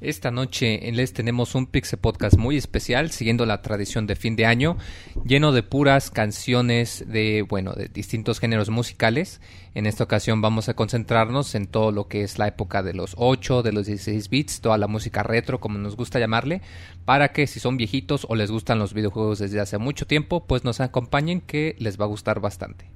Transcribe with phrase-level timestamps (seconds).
[0.00, 4.44] Esta noche les tenemos un Pixel Podcast muy especial, siguiendo la tradición de fin de
[4.44, 4.76] año,
[5.24, 9.40] lleno de puras canciones de, bueno, de distintos géneros musicales.
[9.74, 13.14] En esta ocasión vamos a concentrarnos en todo lo que es la época de los
[13.16, 16.60] 8, de los 16 bits, toda la música retro, como nos gusta llamarle,
[17.06, 20.62] para que si son viejitos o les gustan los videojuegos desde hace mucho tiempo, pues
[20.62, 22.95] nos acompañen que les va a gustar bastante.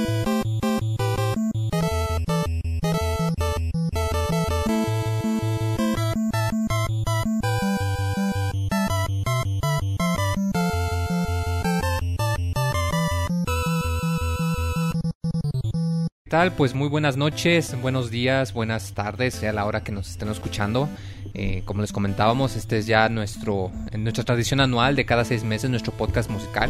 [16.31, 16.53] Tal?
[16.53, 20.87] Pues muy buenas noches, buenos días, buenas tardes, sea la hora que nos estén escuchando.
[21.33, 25.69] Eh, como les comentábamos, este es ya nuestro, nuestra tradición anual de cada seis meses,
[25.69, 26.69] nuestro podcast musical.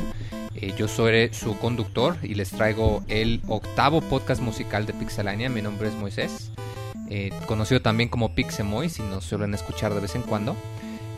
[0.55, 5.47] Eh, yo soy su conductor y les traigo el octavo podcast musical de Pixelania.
[5.47, 6.51] Mi nombre es Moisés,
[7.11, 10.55] eh, conocido también como Pixemoy, si nos suelen escuchar de vez en cuando.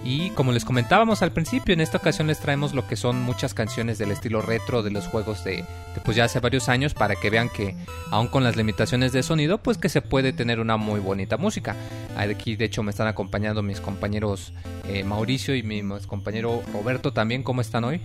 [0.04, 3.54] Y como les comentábamos al principio, en esta ocasión les traemos lo que son muchas
[3.54, 5.66] canciones del estilo retro de los juegos de,
[6.04, 7.76] pues ya hace varios años para que vean que
[8.12, 11.76] aún con las limitaciones de sonido, pues que se puede tener una muy bonita música.
[12.18, 14.54] Aquí de hecho me están acompañando mis compañeros
[14.90, 17.44] eh, Mauricio y mi compañero Roberto también.
[17.44, 18.02] ¿Cómo están hoy?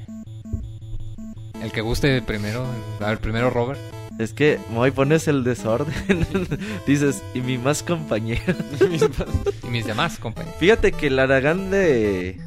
[1.60, 2.64] El que guste primero,
[3.00, 3.97] a ver, primero Robert.
[4.18, 5.94] Es que, Moy, pones el desorden.
[6.86, 8.54] Dices, y mi más compañero.
[9.62, 10.58] y mis demás compañeros.
[10.58, 12.40] Fíjate que el Aragán de,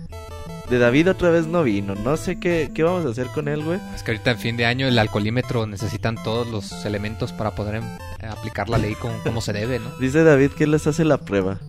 [0.70, 1.96] de David otra vez no vino.
[1.96, 3.80] No sé qué, qué vamos a hacer con él, güey.
[3.96, 7.76] Es que ahorita en fin de año el alcoholímetro necesitan todos los elementos para poder
[7.76, 7.84] em,
[8.30, 9.92] aplicar la ley como, se debe, ¿no?
[10.00, 11.60] Dice David que les hace la prueba.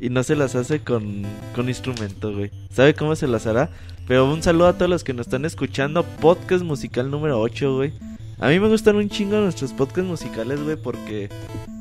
[0.00, 1.22] Y no se las hace con,
[1.54, 2.50] con instrumento, güey.
[2.70, 3.70] ¿Sabe cómo se las hará?
[4.08, 6.02] Pero un saludo a todos los que nos están escuchando.
[6.02, 7.92] Podcast musical número 8, güey.
[8.38, 11.30] A mí me gustan un chingo nuestros podcasts musicales, güey, porque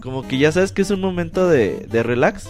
[0.02, 2.48] como que ya sabes que es un momento de, de relax.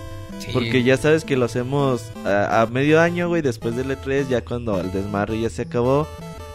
[0.53, 4.79] Porque ya sabes que lo hacemos a, medio año, güey, después del E3, ya cuando
[4.79, 6.07] el desmarre ya se acabó.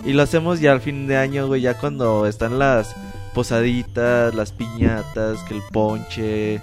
[0.04, 2.94] Y lo hacemos ya al fin de año, güey, ya cuando están las
[3.34, 6.60] posaditas, las piñatas, que el ponche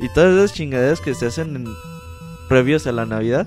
[0.00, 1.66] y todas esas chingaderas que se hacen en,
[2.48, 3.46] previos a la Navidad.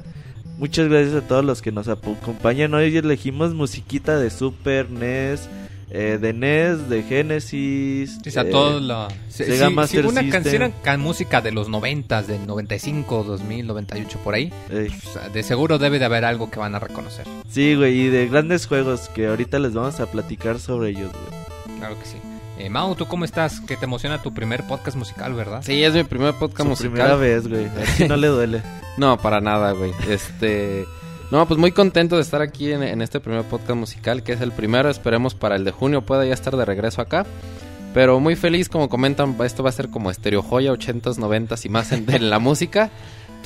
[0.58, 2.74] Muchas gracias a todos los que nos acompañan.
[2.74, 5.50] Hoy elegimos musiquita de Super NES
[5.90, 8.20] eh, de NES, de Genesis.
[8.26, 9.08] O sea, eh, todo la.
[9.30, 14.52] Sega si, una canción música de los 90, del 95, 2000, 98, por ahí.
[14.70, 14.92] Pues,
[15.34, 17.26] de seguro debe de haber algo que van a reconocer.
[17.50, 21.78] Sí, güey, y de grandes juegos que ahorita les vamos a platicar sobre ellos, güey.
[21.80, 22.18] Claro que sí.
[22.60, 23.62] Eh, Mau, ¿tú cómo estás?
[23.62, 25.62] Que te emociona tu primer podcast musical, ¿verdad?
[25.64, 26.92] Sí, es mi primer podcast musical.
[26.92, 27.68] primera vez, güey.
[27.68, 28.62] A no le duele.
[28.98, 29.92] no, para nada, güey.
[30.10, 30.86] Este.
[31.30, 34.54] No, pues muy contento de estar aquí en, este primer podcast musical, que es el
[34.54, 34.90] primero.
[34.90, 37.26] Esperemos para el de junio pueda ya estar de regreso acá.
[37.94, 41.70] Pero muy feliz, como comentan, esto va a ser como Estereo Joya, 80s, 90s y
[41.70, 42.92] más en la música.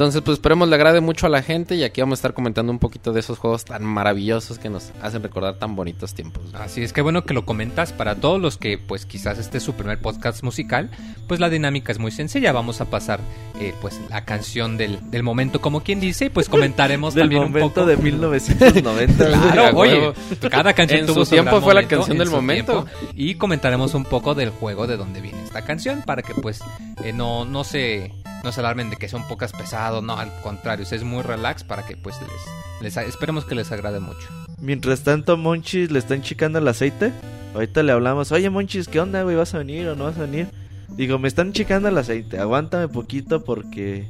[0.01, 2.71] Entonces, pues esperemos le agrade mucho a la gente y aquí vamos a estar comentando
[2.71, 6.41] un poquito de esos juegos tan maravillosos que nos hacen recordar tan bonitos tiempos.
[6.55, 9.63] Así es que bueno que lo comentas para todos los que pues quizás este es
[9.63, 10.89] su primer podcast musical,
[11.27, 13.19] pues la dinámica es muy sencilla, vamos a pasar
[13.59, 17.43] eh, pues la canción del, del, momento como quien dice y pues comentaremos del también
[17.43, 19.25] momento de 1990.
[19.27, 20.13] claro, oye,
[20.49, 24.33] cada canción en tuvo su tiempo fue la canción del momento y comentaremos un poco
[24.33, 26.59] del juego de dónde viene esta canción para que pues
[27.03, 28.11] eh, no no se
[28.43, 31.85] no se alarmen de que son pocas pesados, no, al contrario, es muy relax para
[31.85, 34.27] que pues les, les esperemos que les agrade mucho.
[34.59, 37.11] Mientras tanto, Monchis le están chicando el aceite.
[37.53, 39.35] Ahorita le hablamos, oye Monchis, ¿qué onda, güey?
[39.35, 40.47] ¿Vas a venir o no vas a venir?
[40.89, 44.07] Digo, me están chicando el aceite, aguántame poquito porque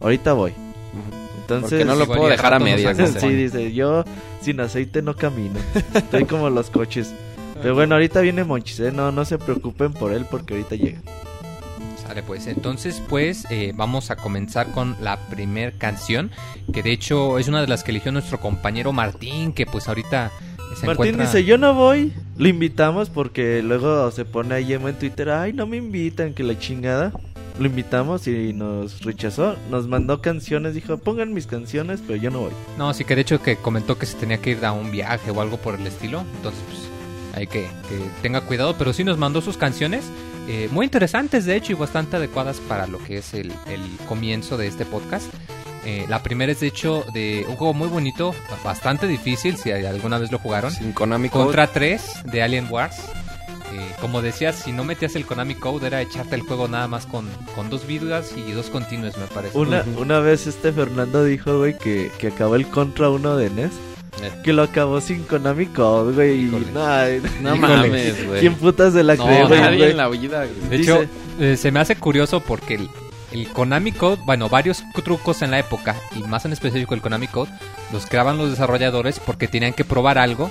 [0.00, 0.52] ahorita voy.
[1.40, 2.96] Entonces, porque no lo puedo dejar a medias.
[3.18, 4.04] sí, dice, yo
[4.40, 5.58] sin aceite no camino.
[5.94, 7.12] Estoy como los coches.
[7.62, 8.92] Pero bueno, ahorita viene Monchis, ¿eh?
[8.92, 11.00] No, no se preocupen por él porque ahorita llega.
[12.10, 16.32] Vale, pues entonces pues eh, vamos a comenzar con la primer canción,
[16.72, 20.32] que de hecho es una de las que eligió nuestro compañero Martín, que pues ahorita
[20.74, 25.30] se Martín dice, yo no voy, lo invitamos porque luego se pone ahí en Twitter,
[25.30, 27.12] ay, no me invitan, que la chingada.
[27.60, 32.40] Lo invitamos y nos rechazó, nos mandó canciones, dijo, pongan mis canciones, pero yo no
[32.40, 32.52] voy.
[32.76, 35.30] No, sí que de hecho que comentó que se tenía que ir a un viaje
[35.30, 36.88] o algo por el estilo, entonces pues
[37.36, 40.10] hay que, que tenga cuidado, pero sí nos mandó sus canciones
[40.48, 43.52] eh, muy interesantes de hecho y bastante adecuadas para lo que es el,
[44.08, 45.26] comienzo de este podcast.
[45.84, 50.18] Eh, la primera es de hecho de un juego muy bonito, bastante difícil si alguna
[50.18, 50.70] vez lo jugaron.
[50.72, 52.96] Sin Konami Contra 3 de Alien Wars.
[53.72, 57.06] eh, como decías, si no metías el Konami Code era echarte el juego nada más
[57.06, 59.56] con, con dos vidas y dos continuos, me parece.
[59.56, 60.02] Una, Ujú.
[60.02, 63.70] una vez este Fernando dijo, güey, que, que acabó el Contra 1 de NES.
[64.44, 66.42] Que lo acabó sin Konami Code, güey.
[66.44, 67.56] No Híjole.
[67.56, 68.40] mames, güey.
[68.40, 69.60] ¿Quién putas se la No, cree, güey?
[69.60, 69.90] nadie güey?
[69.92, 70.68] en la vida, güey.
[70.70, 71.04] De Dice- hecho,
[71.40, 72.88] eh, se me hace curioso porque el,
[73.32, 77.28] el Konami Code, bueno, varios trucos en la época, y más en específico el Konami
[77.28, 77.50] Code,
[77.92, 80.50] los creaban los desarrolladores porque tenían que probar algo,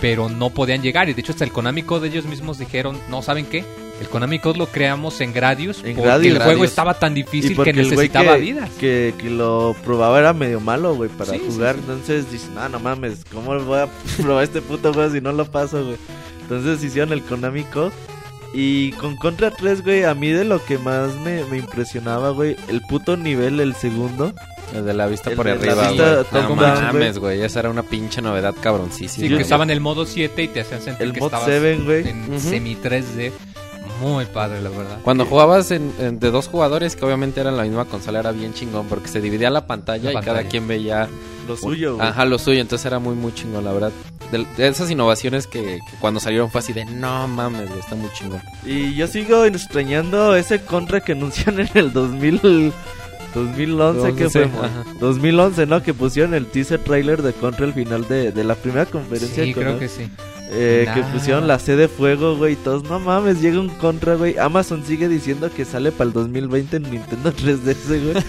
[0.00, 1.08] pero no podían llegar.
[1.08, 3.64] Y de hecho, hasta el Konami Code ellos mismos dijeron, no, ¿saben qué?
[4.00, 6.26] El Konami Code lo creamos en Gradius En porque Gradius.
[6.32, 6.70] el juego Gradius.
[6.70, 8.70] estaba tan difícil que necesitaba que, vidas.
[8.80, 11.76] Que, que lo probaba era medio malo, güey, para Sí, sí, jugar.
[11.76, 11.80] sí.
[11.82, 13.88] Entonces dices, no, no mames, ¿cómo voy a
[14.22, 15.96] probar este puto juego si no lo paso, güey?
[16.42, 17.92] Entonces hicieron el Konami Code.
[18.56, 22.56] Y con Contra 3, güey, a mí de lo que más me, me impresionaba, güey,
[22.68, 24.32] el puto nivel, el segundo.
[24.72, 26.42] El de la vista El por arriba, vista güey.
[26.44, 27.42] No mames, güey.
[27.42, 29.28] Esa era una pinche novedad cabroncísima.
[29.28, 31.46] Sí, que estaban en el modo 7 y te hacían sentir El que mod estabas
[31.48, 32.08] 7, güey.
[32.08, 32.38] en Ujú.
[32.40, 33.32] semi 3D.
[34.00, 34.98] Muy padre, la verdad.
[35.02, 38.52] Cuando jugabas en, en- de dos jugadores, que obviamente eran la misma consola, era bien
[38.54, 40.38] chingón porque se dividía la pantalla La y pantalla.
[40.38, 41.08] cada quien veía
[41.46, 42.06] Lo suyo, güey.
[42.08, 42.60] Ajá, lo suyo.
[42.60, 43.92] Entonces era muy, muy chingón, la verdad.
[44.32, 47.94] De, de esas innovaciones que, que cuando salieron fue así de no mames, güey, está
[47.94, 48.40] muy chingón.
[48.66, 52.72] Y yo sigo extrañando ese Contra que anuncian en el 2000,
[53.34, 54.44] 2011, que fue?
[54.44, 54.84] ajá.
[55.00, 55.82] 2011, ¿no?
[55.82, 59.44] Que pusieron el teaser trailer de Contra al final de, de la primera conferencia.
[59.44, 60.08] Sí, creo que sí.
[60.56, 64.14] Eh, que pusieron la C de fuego, güey, y todos, no mames, llega un Contra,
[64.14, 64.38] güey.
[64.38, 68.24] Amazon sigue diciendo que sale para el 2020 en Nintendo 3DS, güey.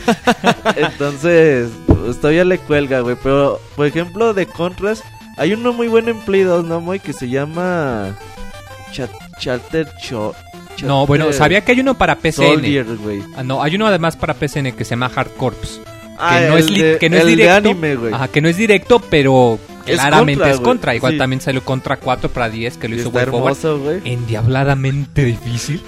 [0.75, 3.15] Entonces, pues, todavía le cuelga, güey.
[3.21, 5.03] Pero, por ejemplo, de Contras,
[5.37, 8.15] hay uno muy bueno en Play 2, ¿no, muy Que se llama
[8.91, 10.33] Chat Charter Cho-
[10.83, 12.47] No, bueno, sabía que hay uno para PCN.
[12.47, 12.85] Soldier.
[13.37, 15.81] Ah, no, hay uno además para PCN que se llama Hard Corps.
[16.17, 17.53] Ah, no es de- que no es directo.
[17.55, 18.13] anime, güey.
[18.13, 20.95] Ajá, que no es directo, pero Es claramente contra, es contra.
[20.95, 21.17] Igual Sí.
[21.19, 24.01] también salió contra 4 para 10, que lo Y hizo hermoso, güey.
[24.05, 25.81] Endiabladamente difícil,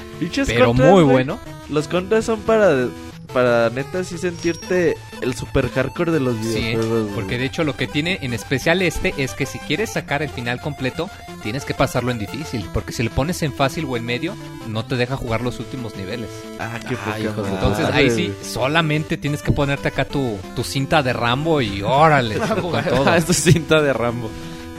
[0.46, 1.40] pero contras, muy bueno.
[1.70, 2.88] Los contras son para,
[3.28, 7.04] para neta sí sentirte el super hardcore de los Sí, videojuegos.
[7.04, 7.16] güey.
[7.16, 10.30] porque de hecho lo que tiene en especial este es que si quieres sacar el
[10.30, 11.10] final completo,
[11.44, 12.66] tienes que pasarlo en difícil.
[12.74, 14.36] Porque si le pones en fácil o en medio,
[14.68, 16.30] no te deja jugar los últimos niveles.
[16.60, 21.04] Ah, qué Ay, poca Entonces ahí sí, solamente tienes que ponerte acá tu, tu cinta
[21.04, 23.14] de Rambo y órale, con todo.
[23.16, 24.30] Es cinta de Rambo.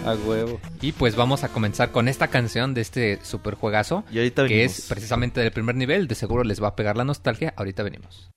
[0.07, 0.61] A huevo.
[0.81, 4.55] Y pues vamos a comenzar con esta canción de este super juegazo, Y ahorita que
[4.55, 4.79] venimos.
[4.79, 6.07] es precisamente del primer nivel.
[6.07, 7.53] De seguro les va a pegar la nostalgia.
[7.57, 8.31] Ahorita venimos.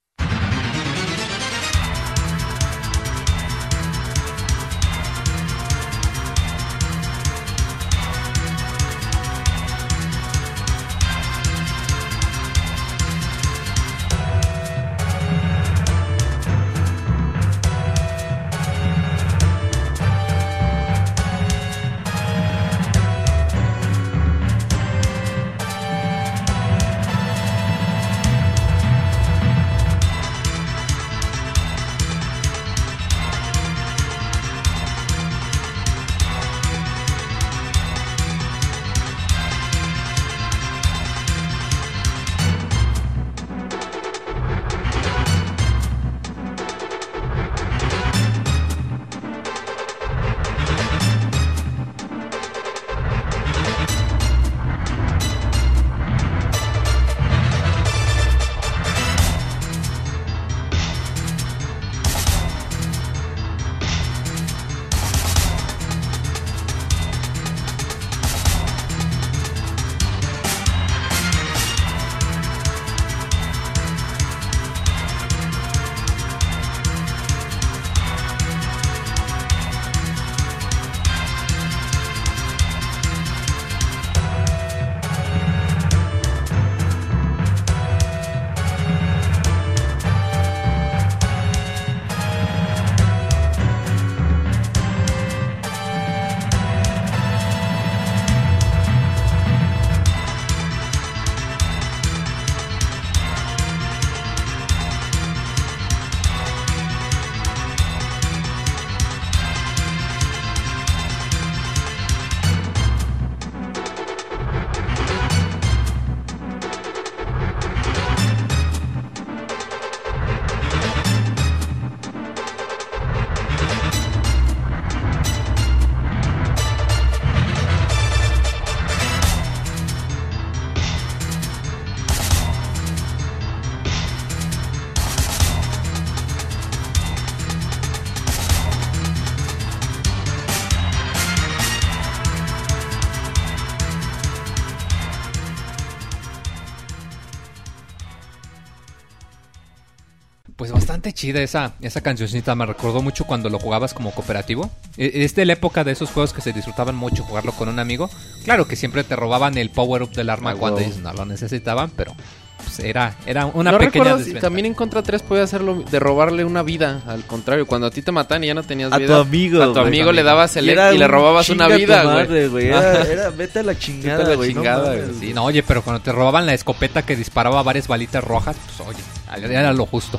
[151.22, 152.54] Chida esa, esa cancioncita.
[152.56, 154.68] Me recordó mucho cuando lo jugabas como cooperativo.
[154.96, 157.78] E- Es de la época de esos juegos que se disfrutaban mucho jugarlo con un
[157.78, 158.10] amigo.
[158.44, 160.90] Claro que siempre te robaban el power up del arma Ah, cuando huevo.
[160.90, 162.12] ellos no lo necesitaban, pero
[162.56, 164.40] pues, era, era una no pequeña desventaja.
[164.40, 167.02] también en Contra 3 podía hacerlo de robarle una vida.
[167.06, 169.14] Al contrario, cuando a ti te matan y ya no tenías A vida.
[169.14, 169.86] tu amigo, A tu güey.
[169.86, 172.14] amigo le dabas el Y y le robabas una vida, güey.
[172.16, 172.66] madre, güey.
[172.66, 174.54] Era, era- vete a la chingada, Vete a la güey.
[174.54, 175.20] no chingada, mames, güey.
[175.28, 178.88] Sí, no, oye, pero cuando te robaban la escopeta que disparaba varias balitas rojas, pues
[178.88, 180.18] oye, era lo justo.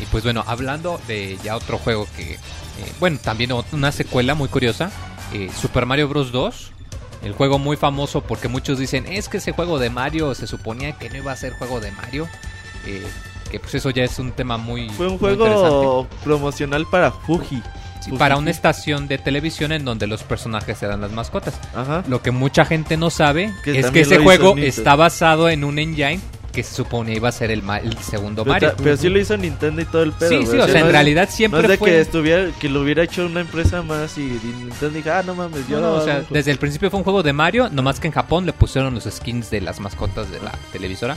[0.00, 2.38] Y pues bueno, hablando de ya otro juego que, eh,
[2.98, 4.90] bueno, también una secuela muy curiosa,
[5.32, 6.32] eh, Super Mario Bros.
[6.32, 6.72] 2.
[7.22, 10.92] El juego muy famoso porque muchos dicen, es que ese juego de Mario se suponía
[10.92, 12.26] que no iba a ser juego de Mario.
[12.86, 13.06] eh,
[13.50, 14.88] que pues eso ya es un tema muy...
[14.90, 17.62] Fue un muy juego promocional para Fuji.
[18.00, 21.60] Sí, para una estación de televisión en donde los personajes eran las mascotas.
[21.74, 22.02] Ajá.
[22.08, 25.78] Lo que mucha gente no sabe Que es que ese juego está basado en un
[25.78, 28.74] engine que se supone iba a ser el, ma- el segundo Pero, Mario.
[28.82, 30.30] pero sí lo hizo Nintendo y todo el pedo.
[30.30, 31.90] sí, sí, o sea, no en es- realidad No siempre es de fue...
[31.90, 35.34] que estuviera, que lo hubiera hecho una empresa más y, y Nintendo dijo, ah, no
[35.34, 38.00] mames, yo No, no, o sea, desde el principio fue un juego de Mario, nomás
[38.00, 41.16] que en Japón le pusieron los skins de las mascotas de la televisora.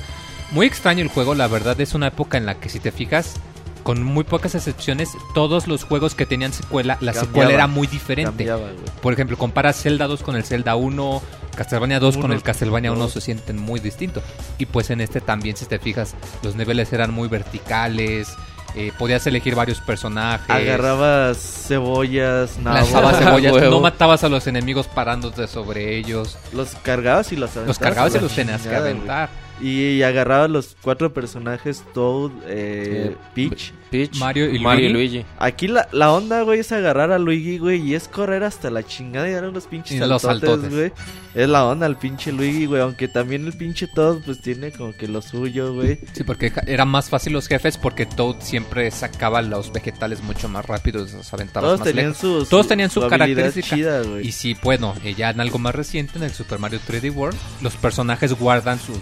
[0.51, 3.35] Muy extraño el juego, la verdad es una época en la que si te fijas,
[3.83, 7.85] con muy pocas excepciones, todos los juegos que tenían secuela, la Cambiaba, secuela era muy
[7.87, 8.29] diferente.
[8.45, 8.69] cambiaba.
[9.01, 11.21] Por ejemplo, compara Zelda 2 con el Zelda 1,
[11.55, 13.11] Castlevania 2 con Uno, el Castlevania 1 dos.
[13.13, 14.23] se sienten muy distintos.
[14.57, 18.33] Y pues en este también, si te fijas, los niveles eran muy verticales,
[18.75, 20.49] eh, podías elegir varios personajes.
[20.49, 21.37] Agarrabas
[21.67, 23.69] cebollas, nabos, Lanzabas cebollas, Huevo.
[23.69, 26.37] no matabas a los enemigos parándote sobre ellos.
[26.53, 27.67] los cargabas y los aventabas.
[27.67, 29.29] Los cargabas y los tenías que aventar.
[29.61, 33.71] Y, agarrabas los cuatro personajes, Toad, eh, Eh, Peach.
[33.91, 35.17] Peach, Mario y Mario Luigi.
[35.17, 35.25] Luigi.
[35.37, 38.81] Aquí la, la onda, güey, es agarrar a Luigi, güey, y es correr hasta la
[38.81, 40.91] chingada y dar unos pinches Y los saltotes, güey.
[41.35, 44.93] Es la onda el pinche Luigi, güey, aunque también el pinche Toad, pues tiene como
[44.93, 45.99] que lo suyo, güey.
[46.13, 50.65] Sí, porque eran más fácil los jefes porque Toad siempre sacaba los vegetales mucho más
[50.65, 52.17] rápidos, los aventabas Todos más tenían lejos.
[52.43, 53.75] su, Todos tenían su habilidad característica.
[53.75, 54.27] chida, güey.
[54.27, 57.37] Y sí, bueno, eh, ya en algo más reciente, en el Super Mario 3D World,
[57.61, 58.97] los personajes guardan sus,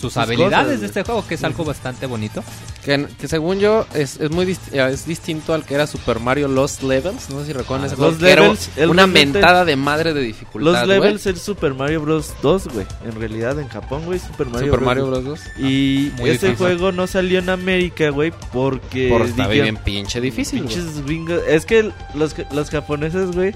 [0.00, 2.42] sus, habilidades cosas, de este juego, que es algo bastante bonito.
[2.84, 6.18] Que, que según yo es, es muy dist- eh, es distinto al que era Super
[6.20, 7.28] Mario Lost Levels.
[7.30, 8.10] No sé si recuerdan Ah, ese juego.
[8.12, 10.72] Lost que era Levels, una mentada de madre de dificultad.
[10.72, 10.88] Los güey.
[11.00, 12.32] levels es Super Mario Bros.
[12.42, 12.86] 2, güey.
[13.04, 14.86] En realidad, en Japón, güey, Super Mario Super Bros.
[14.86, 15.24] Mario Bros.
[15.24, 15.40] 2.
[15.58, 16.56] Y muy ese difícil.
[16.56, 20.64] juego no salió en América, güey, porque Por estar bien pinche difícil.
[21.04, 23.54] gringos- Es que los, los japoneses, güey,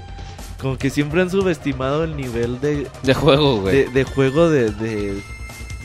[0.61, 3.85] como que siempre han subestimado el nivel de, De juego, güey.
[3.85, 5.21] de, de juego de, de,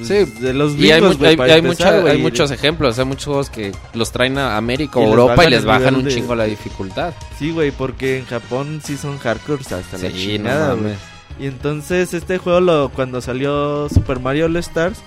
[0.02, 2.98] Sí, de los Y hay, güey, hay- hay empezar, mucha- güey, hay y- muchos ejemplos.
[2.98, 6.10] Hay muchos juegos que los traen a América o Europa y les bajan un de-
[6.14, 7.12] chingo la dificultad.
[7.38, 10.94] Sí, güey, porque en Japón sí son hardcore hasta la Sí, no chingada, güey.
[11.38, 14.98] Y entonces este juego lo, cuando salió Super Mario All Stars,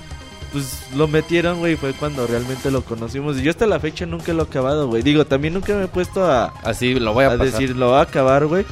[0.52, 3.38] pues lo metieron, güey, fue cuando realmente lo conocimos.
[3.38, 5.02] Y yo hasta la fecha nunca lo he acabado, güey.
[5.04, 7.46] Digo, también nunca me he puesto a, Así lo voy a, a pasar.
[7.46, 8.66] decir, lo voy a acabar, güey.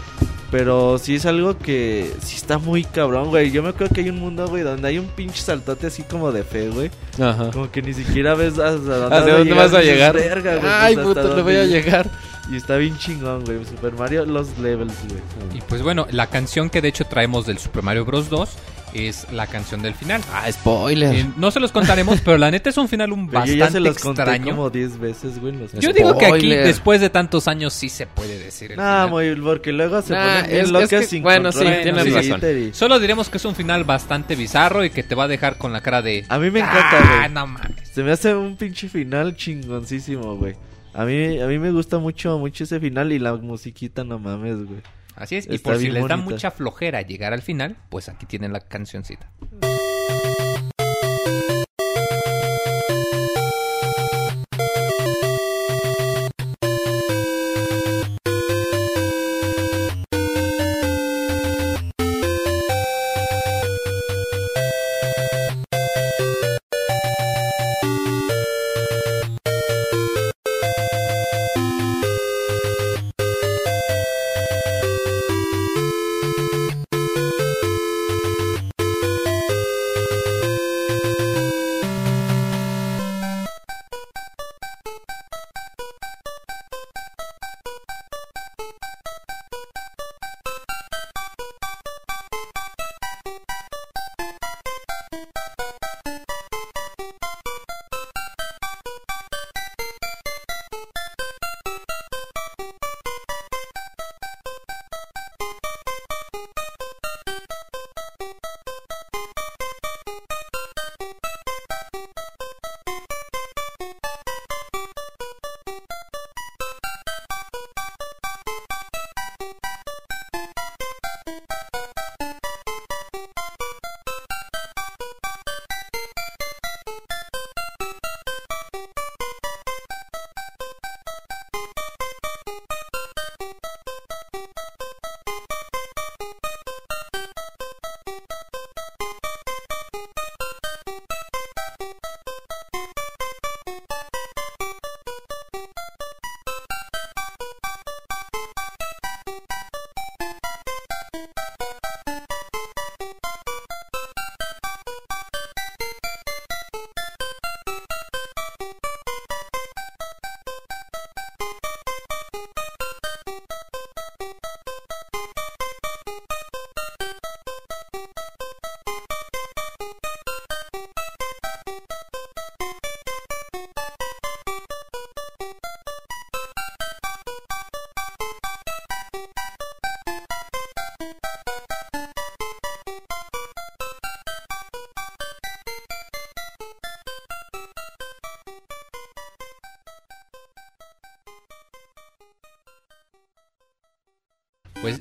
[0.51, 3.51] Pero sí es algo que sí está muy cabrón, güey.
[3.51, 6.31] Yo me acuerdo que hay un mundo, güey, donde hay un pinche saltote así como
[6.34, 6.91] de fe, güey.
[7.22, 7.51] Ajá.
[7.51, 10.13] Como que ni siquiera ves hasta dónde, ¿Hacia dónde vas a llegar?
[10.13, 11.81] "Verga, güey, Ay, pues, puta, le voy a llegué".
[11.84, 12.10] llegar.
[12.51, 13.63] Y está bien chingón, güey.
[13.65, 15.58] Super Mario, los levels, güey.
[15.58, 18.29] Y pues bueno, la canción que de hecho traemos del Super Mario Bros.
[18.29, 18.50] 2
[18.93, 20.21] es la canción del final.
[20.33, 21.15] Ah, spoiler.
[21.15, 23.69] Eh, no se los contaremos, pero la neta es un final un yo bastante ya
[23.71, 24.55] se los conté extraño.
[24.55, 25.53] como 10 veces, güey.
[25.55, 29.05] los- Yo digo que aquí, después de tantos años, sí se puede decir el Nah,
[29.07, 29.10] final.
[29.10, 32.13] muy, porque luego se Nah, ponen es- es locas que- sin bueno, sí, tienes en
[32.13, 32.41] razón.
[32.69, 35.57] Y- Solo diremos que es un final bastante bizarro y que te va a dejar
[35.57, 36.25] con la cara de...
[36.29, 37.29] A mí me encanta, Ah, güey.
[37.33, 37.89] no mames.
[37.91, 40.55] Se me hace un pinche final chingoncísimo, güey.
[40.93, 44.57] A mí, a mí me gusta mucho, mucho ese final y la musiquita, no mames,
[44.65, 44.81] güey.
[45.21, 48.51] Así es, y por si les da mucha flojera llegar al final, pues aquí tienen
[48.51, 49.29] la cancioncita.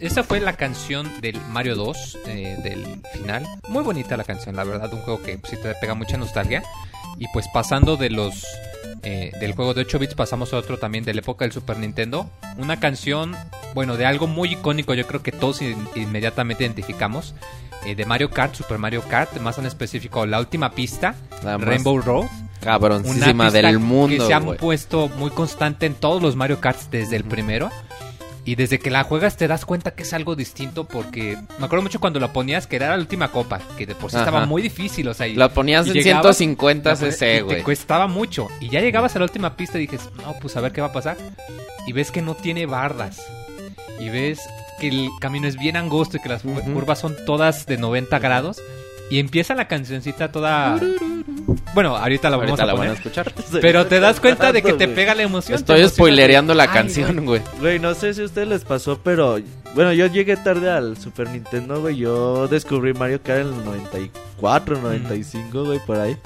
[0.01, 3.47] Esa fue la canción del Mario 2, eh, del final.
[3.69, 6.63] Muy bonita la canción, la verdad, un juego que sí te pega mucha nostalgia.
[7.19, 8.45] Y pues pasando de los
[9.03, 11.79] eh, del juego de 8 bits pasamos a otro también de la época del Super
[11.79, 12.29] Nintendo.
[12.59, 13.35] Una canción,
[13.75, 17.35] bueno, de algo muy icónico, yo creo que todos in- inmediatamente identificamos.
[17.87, 22.25] eh, de Mario Kart, Super Mario Kart, más en específico la última pista, Rainbow Road.
[22.25, 24.59] Una Cabroncísima pista del mundo, que se ha güey.
[24.59, 27.71] puesto muy constante en todos los Mario Karts desde el primero.
[28.51, 31.83] Y desde que la juegas te das cuenta que es algo distinto porque me acuerdo
[31.85, 34.61] mucho cuando la ponías que era la última copa, que de por sí estaba muy
[34.61, 37.57] difícil, o sea, y- La ponías y en llegabas, 150 la ponías- cc, güey.
[37.59, 38.49] Te costaba mucho.
[38.61, 40.89] Y ya llegabas a la última pista y dices, no, pues a ver qué va
[40.89, 41.17] a pasar.
[41.87, 43.23] Y ves que no tiene bardas.
[44.01, 44.41] Y ves
[44.81, 48.61] que el camino es bien angosto y que las curvas son todas de 90 grados.
[49.11, 50.79] Y empieza la cancioncita toda...
[51.75, 53.33] Bueno, ahorita la vamos Ahorita a la van a escuchar.
[53.61, 55.59] Pero te das cuenta de que te pega la emoción.
[55.59, 57.43] Estoy spoilereando la Ay, canción, güey.
[57.59, 59.39] Güey, no sé si a ustedes les pasó, pero
[59.75, 61.97] bueno, yo llegué tarde al Super Nintendo, güey.
[61.97, 66.17] Yo descubrí Mario Kart en el 94, 95, güey, por ahí.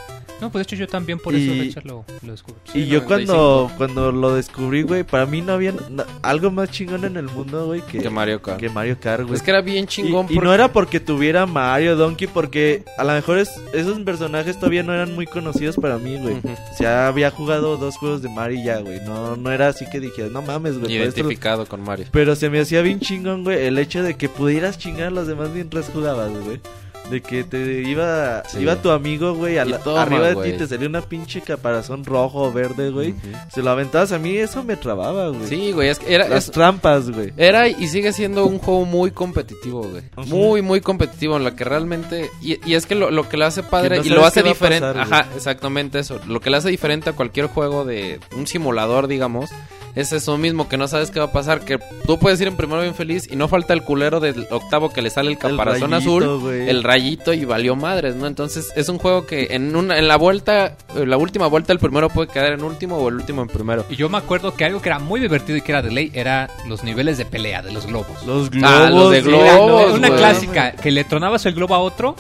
[0.41, 2.59] No, pues de hecho yo también por Y- eso lo, lo descubrí.
[2.75, 3.07] y yo 95.
[3.07, 7.27] cuando cuando lo descubrí, güey, para mí no había na- algo más chingón en el
[7.27, 8.59] mundo, güey, que, Que Mario Kart.
[8.61, 9.35] que Mario Kart, güey.
[9.37, 10.27] Es que era bien chingón.
[10.29, 13.99] y, y porque- no era porque tuviera Mario, Donkey, porque a lo mejor es- esos
[14.01, 16.35] personajes todavía no eran muy conocidos para mí, güey.
[16.37, 19.01] O sea, había jugado dos juegos de Mario y ya, güey.
[19.01, 20.95] No, no era así que dije, no mames, güey.
[20.97, 22.07] esto- Identificado con Mario.
[22.11, 25.27] Pero se me hacía bien chingón, güey, el hecho de que pudieras chingar a los
[25.27, 26.61] demás mientras jugabas, güey.
[27.11, 28.61] De que te iba, Sí.
[28.61, 32.53] iba tu amigo, güey, la- arriba de ti te salía una pinche caparazón rojo o
[32.53, 33.15] verde, güey.
[33.53, 35.47] Se lo aventabas a mí, eso me trababa, güey.
[35.47, 37.33] Sí, güey, es que era, Las es- trampas, güey.
[37.37, 40.03] era y sigue siendo un juego muy competitivo, güey.
[40.17, 40.27] Ujú.
[40.35, 42.31] Muy, muy competitivo en lo que realmente...
[42.41, 44.81] Y, y es que lo, lo que lo hace padre no y lo hace diferente...
[44.95, 46.19] pasar, Ajá, exactamente eso.
[46.27, 49.51] Lo que le hace diferente a cualquier juego de un simulador, digamos,
[49.95, 51.61] es eso mismo, que no sabes qué va a pasar.
[51.61, 54.91] Que tú puedes ir en primero bien feliz y no falta el culero del octavo
[54.91, 58.27] que le sale el caparazón rayito, azul, el rayito y valió madres, ¿no?
[58.27, 61.79] Entonces es un juego que en, una, en la vuelta, en la última vuelta el
[61.79, 63.85] primero puede quedar en último o el último en primero.
[63.89, 66.11] Y yo me acuerdo que algo que era muy divertido y que era de ley
[66.15, 68.25] era los niveles de pelea de los globos.
[68.27, 68.71] Los globos.
[68.71, 69.19] Ah, los de.
[69.19, 72.17] Era globos, una clásica, que le tronabas el globo a otro,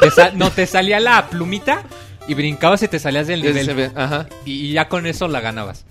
[0.00, 1.82] te no te salía la plumita
[2.26, 3.92] y brincabas y te salías del nivel.
[3.94, 4.26] Ajá.
[4.44, 5.84] Y ya con eso la ganabas.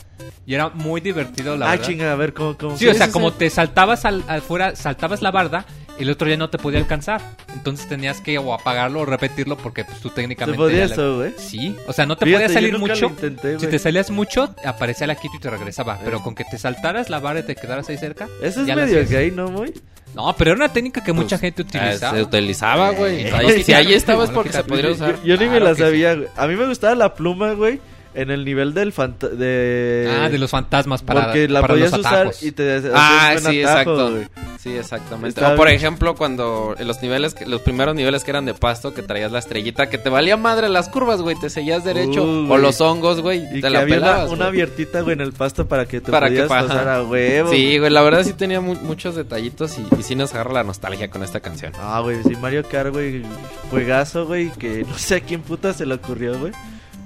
[0.46, 1.86] Y era muy divertido, la Ah, verdad.
[1.86, 2.78] chinga, a ver, ¿cómo, cómo?
[2.78, 5.66] Sí, o sea, como te saltabas al, afuera, saltabas la barda,
[6.00, 7.20] el otro ya no te podía alcanzar.
[7.54, 10.58] Entonces tenías que o apagarlo o repetirlo porque pues, tú ¿Se técnicamente...
[10.58, 11.34] podía ya le- eso, güey?
[11.38, 13.06] Sí, o sea, no te Fíjate, podía yo salir nunca mucho.
[13.08, 16.00] lo intenté, Si te salías mucho, aparecía la quito y te regresaba.
[16.04, 16.22] Pero Eh.
[16.24, 18.28] con que te saltaras la barra y te quedaras ahí cerca.
[18.42, 19.74] Eso es medio gay, ¿no, güey?
[20.16, 22.18] No, pero era una técnica que mucha Pues, gente Ah, utilizaba.
[22.18, 23.22] Se utilizaba, güey.
[23.28, 25.24] Eh, si ahí claro, estaba es sí, porque se podría Yo, usar.
[25.24, 26.28] yo ni me la sabía, güey.
[26.38, 27.80] A mí me gustaba la pluma, güey,
[28.18, 30.10] en el nivel del fanta de...
[30.22, 33.92] Ah, de los fantasmas para, Porque la para los usar y te Ah, sí, atajo,
[33.92, 34.12] exacto.
[34.12, 34.28] güey.
[34.60, 35.30] Sí, exactamente.
[35.40, 35.78] Estaba O por bien.
[35.78, 39.32] ejemplo, cuando en los niveles, que- los primeros niveles que eran de pasto, que traías
[39.32, 42.24] la estrellita, que te valía madre las curvas, güey, te seguías derecho.
[42.24, 44.28] Uh, o los hongos, güey, Y te que la había una, pelabas.
[44.30, 44.48] una güey.
[44.50, 47.52] abiertita, güey, en el pasto para que te Para que podías pa- pasar a huevo.
[47.52, 50.64] Sí, güey, la verdad sí tenía mu- muchos detallitos y, y sí nos agarra la
[50.64, 51.72] nostalgia con esta canción.
[51.80, 53.22] Ah, güey, sí, Mario Kart, güey,
[53.70, 56.52] juegazo, güey, que no sé a quién puta se le ocurrió, güey.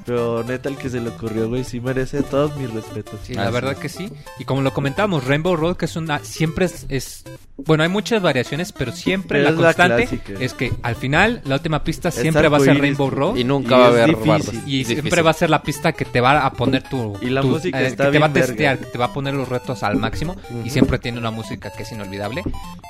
[0.05, 3.19] Pero neta, el que se le ocurrió, güey, sí merece todos mis respetos.
[3.23, 4.09] Sí, Ah, la verdad que sí.
[4.39, 6.19] Y como lo comentábamos, Rainbow Road, que es una.
[6.19, 6.85] Siempre es.
[6.89, 7.23] es-
[7.63, 10.43] bueno, hay muchas variaciones, pero siempre Pero la es la constante clásica.
[10.43, 13.35] es que al final, la última pista siempre va a ser Rainbow Road.
[13.35, 14.27] Y Y, nunca Y va a haber difícil.
[14.29, 14.55] bardos.
[14.65, 17.17] siempre va a ser la pista que te va a poner tu.
[17.21, 18.85] Y la tu- música eh, está que te va a testear, verga.
[18.87, 20.35] que te va a poner los retos al máximo.
[20.65, 22.43] Y siempre tiene una música que es inolvidable.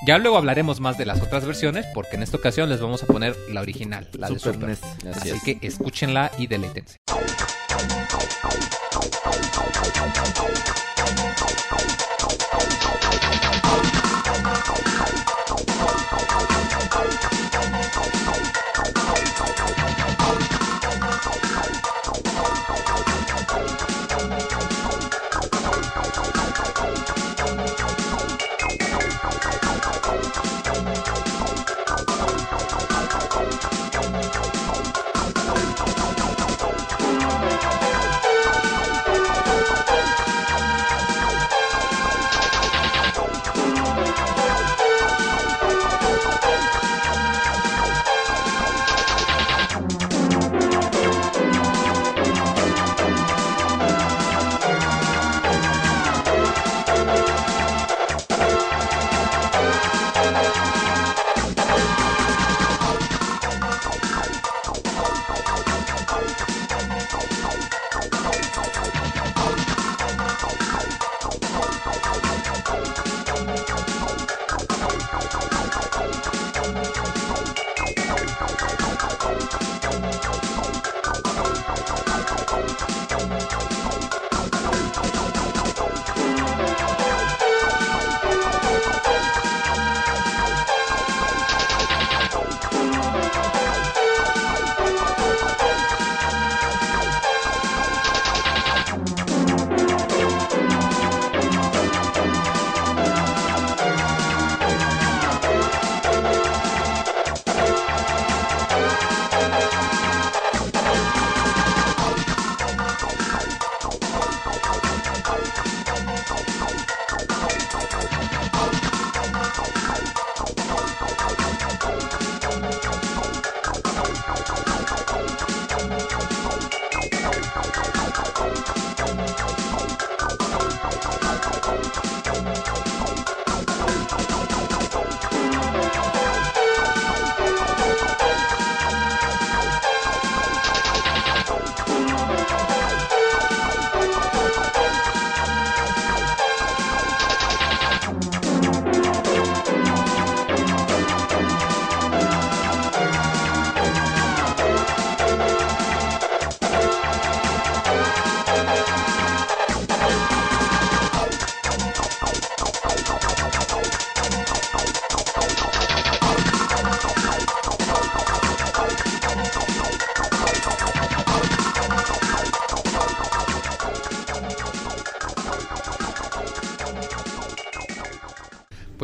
[0.07, 3.07] Ya luego hablaremos más de las otras versiones, porque en esta ocasión les vamos a
[3.07, 4.69] poner la original, la de Super Super.
[4.69, 4.83] NES.
[5.17, 5.59] Así Así es.
[5.59, 6.97] que escúchenla y deleítense.
[7.07, 7.29] Thank
[15.05, 15.10] you.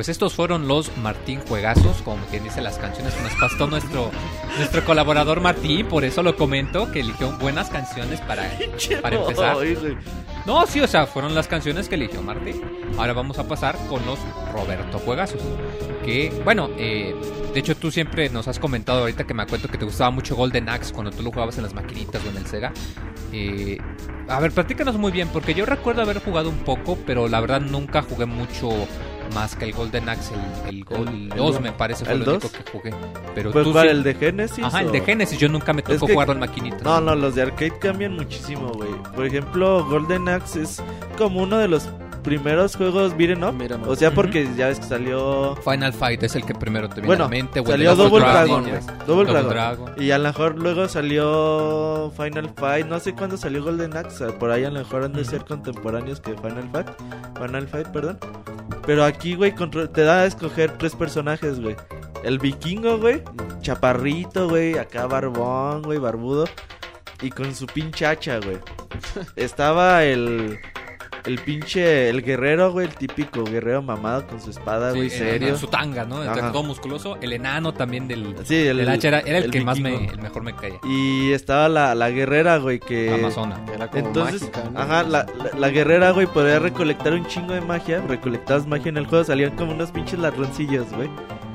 [0.08, 4.10] Pues estos fueron los Martín Juegazos, como quien dice las canciones que nos pasó nuestro,
[4.56, 8.50] nuestro colaborador Martín, por eso lo comento, que eligió buenas canciones para,
[9.02, 9.58] para empezar.
[10.46, 12.62] No, sí, o sea, fueron las canciones que eligió Martín.
[12.98, 14.18] Ahora vamos a pasar con los
[14.54, 15.42] Roberto Juegazos.
[16.06, 17.14] Que, bueno, eh,
[17.54, 20.38] de hecho tú siempre nos has comentado ahorita que me acuerdo que te gustaba mucho
[20.38, 22.72] Golden Axe cuando tú lo jugabas en las maquinitas o en el Sega.
[23.34, 23.78] Eh,
[24.30, 27.60] a ver, platícanos muy bien, porque yo recuerdo haber jugado un poco, pero la verdad
[27.60, 28.70] nunca jugué mucho
[29.38, 30.34] más que el Golden Axe,
[30.68, 32.44] el, el, Gol- ¿El- 2 el- me parece fue el 2?
[32.44, 32.94] único que jugué.
[33.36, 34.64] Pero Pues tú sí- el de Genesis.
[34.66, 36.82] Ajá, el de Genesis, yo nunca me Es tocó que- jugarlo en maquinitas.
[36.82, 38.90] No, no, los de arcade cambian muchísimo, güey.
[39.16, 40.82] Por ejemplo, Golden Axe es
[41.18, 41.88] como uno de los
[42.24, 43.58] primeros juegos beat'em up.
[43.58, 43.90] Beat'em up.
[43.90, 45.56] O sea, porque ya ves que salió...
[45.64, 47.64] Final Fight es el que primero te viene Bueno, a la mente.
[47.64, 48.88] salió Double Dragon, Dragon.
[49.06, 49.50] Double, Double Dragon.
[49.86, 50.04] Dragon.
[50.04, 52.86] Y a lo mejor luego salió Final Fight.
[52.88, 54.26] No sé cuándo salió Golden Axe.
[54.34, 56.88] Por ahí a lo mejor han de ser contemporáneos que Final Fight.
[57.42, 58.20] Final Fight, perdón.
[58.88, 59.54] Pero aquí, güey,
[59.94, 61.76] te da a escoger tres personajes, güey.
[62.24, 63.22] El vikingo, güey.
[63.62, 64.78] Chaparrito, güey.
[64.78, 66.46] Acá barbón, güey, barbudo.
[67.22, 68.58] Y con su pinche hacha, güey.
[69.36, 70.58] Estaba el...
[71.28, 72.10] El pinche...
[72.10, 72.88] El guerrero, güey.
[72.88, 75.12] El típico guerrero mamado con su espada, Sí, güey.
[75.12, 75.58] en- serio.
[75.58, 76.22] su tanga, ¿no?
[76.22, 76.52] Ajá.
[76.52, 77.18] todo musculoso.
[77.22, 80.08] El enano también del, Sí, el, del hacha era, era el, el que más me,
[80.08, 80.80] el mejor me caía.
[80.84, 83.14] Y estaba la, la guerrera, güey, que...
[83.14, 83.60] Amazona.
[83.74, 84.80] Era como Entonces, mágica, ¿no?
[84.80, 88.02] ajá, la, la, la guerrera, güey, podía recolectar un chingo de magia.
[88.08, 91.10] Recolectabas magia en el juego, salían como unos pinches ladroncillos, güey.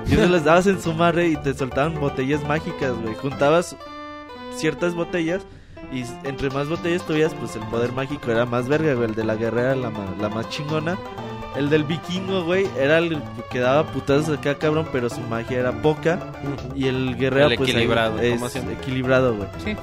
[0.07, 3.15] Y eso les dabas en su madre y te soltaban botellas mágicas, güey.
[3.15, 3.77] Juntabas
[4.57, 5.43] ciertas botellas
[5.93, 9.09] y entre más botellas tuvieras, pues el poder mágico era más verga, güey.
[9.09, 10.97] El de la guerrera, la, la más chingona.
[11.57, 15.73] El del vikingo, güey, era el que daba putazos acá, cabrón, pero su magia era
[15.83, 16.19] poca.
[16.75, 18.75] Y el guerrero, El pues, ahí equilibrado, es como siempre.
[18.75, 19.49] equilibrado, güey.
[19.63, 19.77] Sí.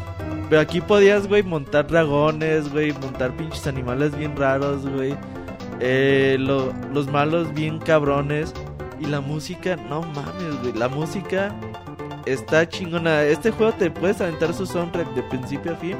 [0.49, 5.15] Pero aquí podías, güey, montar dragones, güey, montar pinches animales bien raros, güey.
[5.79, 8.53] Eh, lo- los malos bien cabrones.
[8.99, 10.73] Y la música, no mames, güey.
[10.73, 11.53] La música
[12.33, 13.23] está chingona.
[13.23, 15.97] Este juego te puedes aventar su soundtrack de principio a fin.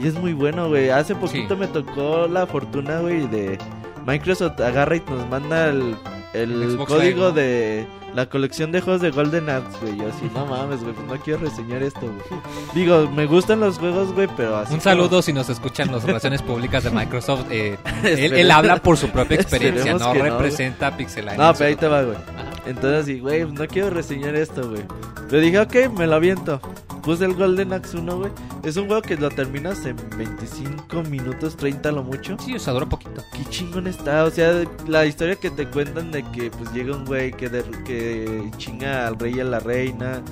[0.00, 0.90] Y es muy bueno, güey.
[0.90, 1.60] Hace poquito Sí.
[1.60, 3.58] me tocó la fortuna, güey, de
[4.06, 5.96] Microsoft agarra y nos manda el,
[6.34, 7.30] el código Live, ¿no?
[7.32, 9.96] de la colección de juegos de Golden Axe, güey.
[9.96, 12.40] Yo así, no mames, güey, pues no quiero reseñar esto, güey.
[12.74, 14.72] Digo, me gustan los juegos, güey, pero así.
[14.74, 17.46] Un como- saludo si nos escuchan las relaciones públicas de Microsoft.
[17.50, 21.44] eh, él, habla por su propia experiencia, Esperemos no no, representa a Pixelania.
[21.44, 22.18] No, pero ahí te va, güey.
[22.66, 24.82] Entonces así, güey, no quiero reseñar esto, güey.
[25.30, 26.60] Le dije, ok, me lo aviento.
[27.02, 28.30] Puse el Golden Axe 1, güey.
[28.62, 32.36] Es un juego que lo terminas en 25 minutos, 30 a lo mucho.
[32.38, 33.22] Sí, o sea, dura poquito.
[33.32, 37.04] Qué chingón está, o sea, la historia que te cuentan de que pues llega un
[37.04, 40.22] güey que, de- que chinga al rey y a la reina,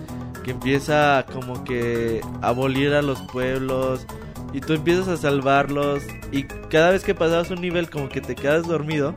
[0.44, 4.06] que empieza como que a abolir a los pueblos
[4.54, 8.34] y tú empiezas a salvarlos y cada vez que pasabas un nivel como que te
[8.34, 9.14] quedas dormido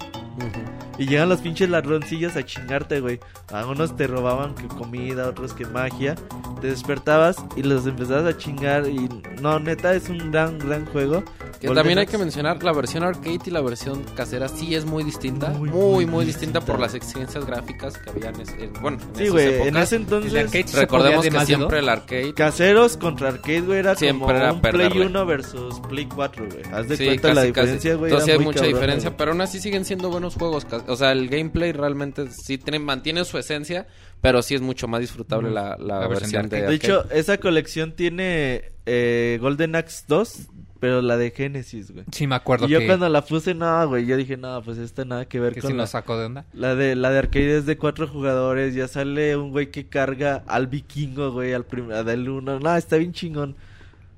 [0.97, 3.19] y llegan los pinches ladroncillos a chingarte, güey.
[3.53, 6.15] A unos te robaban que comida, otros que magia.
[6.61, 9.09] Te despertabas y los empezabas a chingar y
[9.41, 11.23] no, neta es un gran gran juego.
[11.59, 15.03] Que también hay que mencionar, la versión arcade y la versión casera sí es muy
[15.03, 15.49] distinta.
[15.49, 16.61] Muy, Muy, muy muy, distinta distinta.
[16.73, 18.35] por las exigencias gráficas que habían.
[18.39, 21.59] en- en- bueno, en Sí, güey, en ese entonces El arcade Recordemos que demasiado.
[21.61, 22.33] siempre el arcade.
[22.33, 25.05] Caseros contra arcade, güey, era Siempre como era un Play perderle.
[25.07, 26.63] 1 versus Play 4, güey.
[26.73, 28.11] Haz de Sí, cuenta casi, la diferencia, güey.
[28.11, 29.17] Entonces era hay muy mucha cabrona, diferencia, güey.
[29.17, 30.65] pero aún así siguen siendo buenos juegos.
[30.87, 33.87] O sea, el gameplay realmente sí tiene, mantiene su esencia,
[34.21, 37.09] pero sí es mucho más disfrutable la, la La versión versión de de De hecho,
[37.11, 40.47] esa colección tiene eh, Golden Axe 2,
[40.79, 42.05] pero la de Genesis, güey.
[42.11, 44.77] Sí, me acuerdo Y yo que, cuando la puse, no, güey, yo dije, no, pues
[44.77, 46.45] esta nada que ver que con sí la, sacó de onda.
[46.53, 50.43] la de la de arcade es de cuatro jugadores, ya sale un güey que carga
[50.47, 52.59] al vikingo, güey, al primer del uno.
[52.59, 53.55] No, está bien chingón.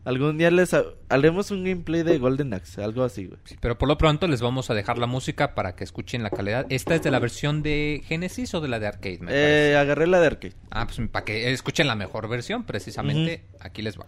[0.07, 3.37] Algún día les ha- haremos un gameplay de Golden Axe, algo así, güey.
[3.43, 6.29] Sí, pero por lo pronto les vamos a dejar la música para que escuchen la
[6.29, 6.65] calidad.
[6.69, 9.19] ¿Esta es de la versión de Genesis o de la de arcade?
[9.19, 9.31] me?
[9.33, 10.53] Eh, agarré la de arcade.
[10.71, 14.05] Ah, pues para que escuchen la mejor versión, precisamente aquí les va.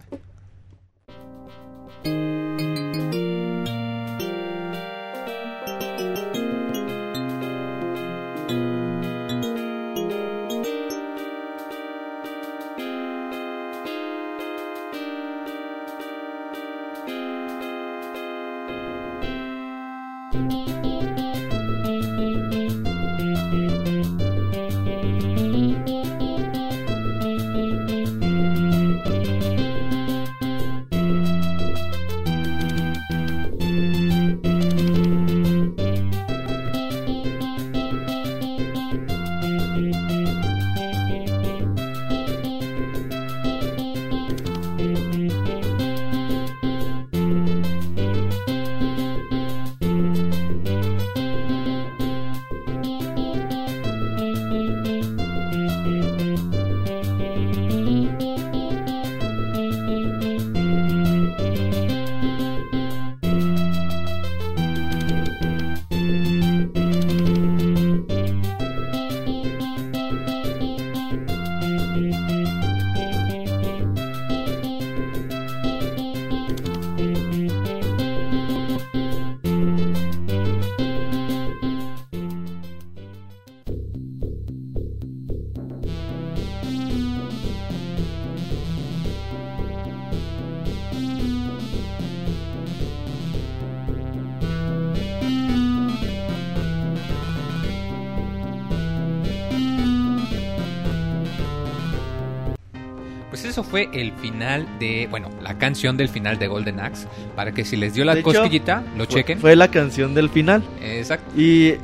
[103.90, 107.06] Fue el final de, bueno, la canción del final de Golden Axe.
[107.36, 109.38] Para que si les dio la De hecho, cosquillita, lo Fue- chequen.
[109.40, 110.62] Fue la canción del final.
[110.80, 111.32] Exacto.
[111.38, 111.74] Y,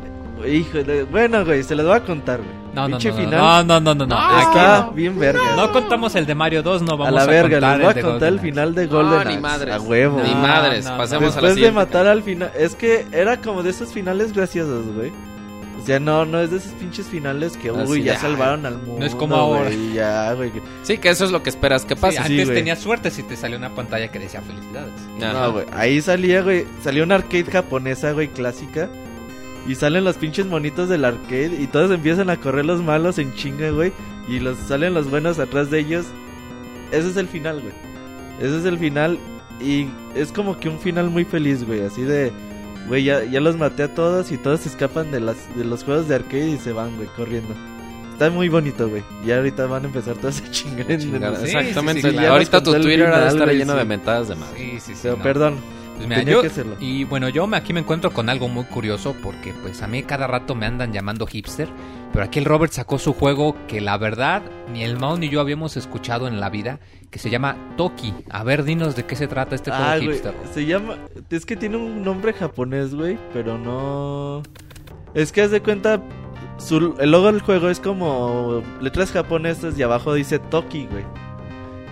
[0.47, 2.67] hijo, de- bueno, güey, se los voy a contar, güey.
[2.75, 3.31] No, no, no, no, final.
[3.41, 4.41] no, no, no, no, no.
[4.41, 4.93] Está no.
[4.93, 5.41] bien verga.
[5.57, 7.91] No contamos el de Mario 2, no a vamos la a, verga, contar les voy
[7.91, 9.41] a de contar el final de No, Golden ni Axe.
[9.41, 9.75] madres.
[9.75, 10.21] A huevo.
[10.23, 10.85] Ni No, madres.
[10.85, 10.99] no, no.
[10.99, 11.75] Pasemos a la Después de siguiente.
[11.75, 15.11] matar al final, es que era como de esos finales graciosos, güey.
[15.81, 19.05] O sea, no, no es de esos pinches finales que, uy, ya salvaron al mundo.
[19.07, 19.71] es como ahora.
[19.95, 22.17] Ya, que- Sí, que eso es lo que esperas que Sí, pase.
[22.17, 22.57] Sí, antes güey.
[22.59, 24.93] tenías suerte si te salió una pantalla que decía felicidades.
[25.21, 25.67] No, güey.
[25.73, 26.65] Ahí salía, güey.
[26.83, 28.89] Salió una arcade japonesa, güey, clásica.
[29.69, 31.57] Y salen los pinches monitos del arcade.
[31.61, 33.93] Y todos empiezan a correr los malos en chinga, güey.
[34.29, 36.07] Y los salen los buenos atrás de ellos.
[36.91, 37.73] Ese es el final, güey.
[38.41, 39.19] Ese es el final.
[39.61, 41.83] Y es como que un final muy feliz, güey.
[41.85, 42.33] Así de.
[42.89, 45.83] Güey, ya, ya los maté a todos y todos se escapan de, las, de los
[45.85, 47.55] juegos de arcade y se van, güey, corriendo.
[48.13, 49.03] Está muy bonito, güey.
[49.27, 52.11] Y ahorita van a empezar todos a chingar en Chingar, Sí, Exactamente.
[52.11, 53.79] sí, sí, Ahorita tu el Twitter final, estar güey, lleno sí.
[53.79, 54.57] de mentadas de madre.
[54.59, 55.01] Sí, sí, sí.
[55.03, 55.23] Pero no.
[55.23, 55.57] perdón.
[55.97, 56.77] Pues mira, tenía yo- que hacerlo.
[56.79, 60.03] y bueno, yo me- aquí me encuentro con algo muy curioso porque pues a mí
[60.03, 61.69] cada rato me andan llamando hipster,
[62.17, 64.41] pero aquí el Robert sacó su juego que la verdad
[64.73, 68.15] ni el Mao ni yo habíamos escuchado en la vida, que se llama Toki.
[68.31, 70.33] A ver, dinos de qué se trata este juego Ah, hipster.
[70.55, 70.97] se llama...
[71.29, 74.43] Es que tiene un nombre japonés, güey, pero no...
[75.13, 76.01] Es que haz de cuenta...
[76.57, 81.05] Su, el logo del juego es como letras japonesas y abajo dice Toki, güey.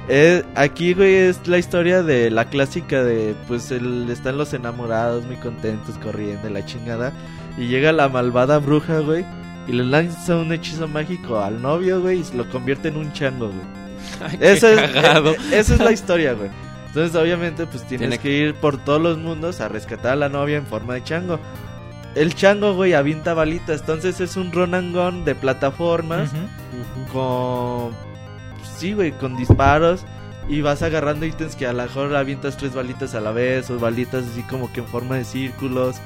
[0.08, 5.26] Eh, aquí, güey, es la historia de la clásica de, pues, el, están los enamorados
[5.26, 7.12] muy contentos corriendo, la chingada.
[7.58, 9.26] Y llega la malvada bruja, güey,
[9.66, 13.48] y le lanza un hechizo mágico al novio, güey, y lo convierte en un chango,
[13.48, 13.84] güey.
[14.40, 16.50] Eso es, eh, eh, esa es la historia, güey.
[16.94, 20.28] Entonces, obviamente, pues tienes Tiene que ir por todos los mundos a rescatar a la
[20.28, 21.40] novia en forma de chango.
[22.14, 23.80] El chango, güey, avienta balitas.
[23.80, 26.30] Entonces es un run and gun de plataformas
[27.12, 27.90] con.
[28.78, 30.04] Sí, güey, con disparos.
[30.48, 33.68] Y vas agarrando ítems que a lo mejor avientas tres balitas a la vez.
[33.70, 35.96] O balitas así como que en forma de círculos.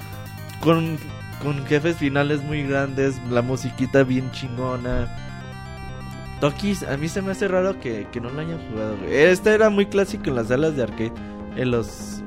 [0.60, 0.96] Con,
[1.42, 3.20] con jefes finales muy grandes.
[3.30, 5.08] La musiquita bien chingona.
[6.40, 8.96] Toki, a mí se me hace raro que, que no lo hayan jugado.
[9.08, 11.12] Este era muy clásico en las salas de arcade.
[11.56, 12.22] En los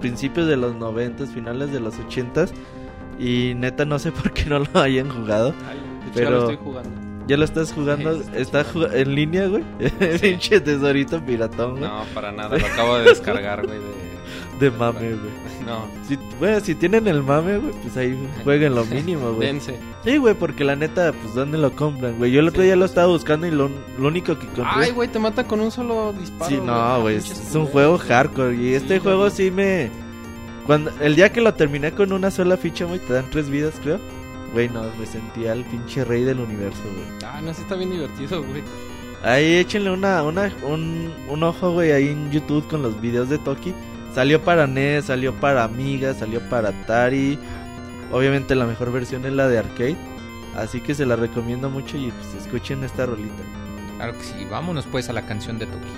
[0.00, 2.52] principios de los noventas, finales de los ochentas.
[3.18, 5.54] Y neta no sé por qué no lo hayan jugado.
[5.68, 6.90] Ay, de hecho, Pero- ya lo estoy jugando.
[7.26, 8.20] ¿Ya lo estás jugando?
[8.20, 9.64] Sí, ¿Está jug- en línea, güey?
[10.20, 11.90] Pinche tesorito piratón, güey.
[11.90, 12.58] No, para nada.
[12.58, 13.78] Lo acabo de descargar, güey.
[13.78, 13.84] De,
[14.70, 15.32] De mame, güey.
[15.66, 19.48] No, Si, bueno, si tienen el mame, güey, pues ahí jueguen lo mínimo, güey.
[19.48, 19.78] dense.
[20.04, 22.30] Sí, güey, porque la neta, pues ¿dónde lo compran, güey?
[22.32, 22.90] Yo el otro Sí, día lo sí.
[22.92, 24.64] estaba buscando y lo, lo único que encontré...
[24.66, 26.50] Ay, güey, te mata con un solo disparo.
[26.50, 29.30] Sí, no, güey, Pinches es un juego hardcore y este Sí, juego güey.
[29.30, 29.90] sí me...
[30.66, 33.74] Cuando el día que lo terminé con una sola ficha, güey, te dan tres vidas,
[33.82, 33.98] creo.
[34.54, 37.06] Güey, no, me sentía el pinche rey del universo, güey.
[37.30, 38.62] Ah, no, sí está bien divertido, güey.
[39.22, 43.38] Ahí échenle una, una, un, un ojo, güey, ahí en YouTube con los videos de
[43.38, 43.74] Toki.
[44.14, 47.36] Salió para NES, salió para Amiga, salió para Atari.
[48.12, 49.96] Obviamente la mejor versión es la de arcade.
[50.54, 53.42] Así que se la recomiendo mucho y pues escuchen esta rolita.
[53.96, 55.88] Claro que sí, vámonos pues a la canción de Toki.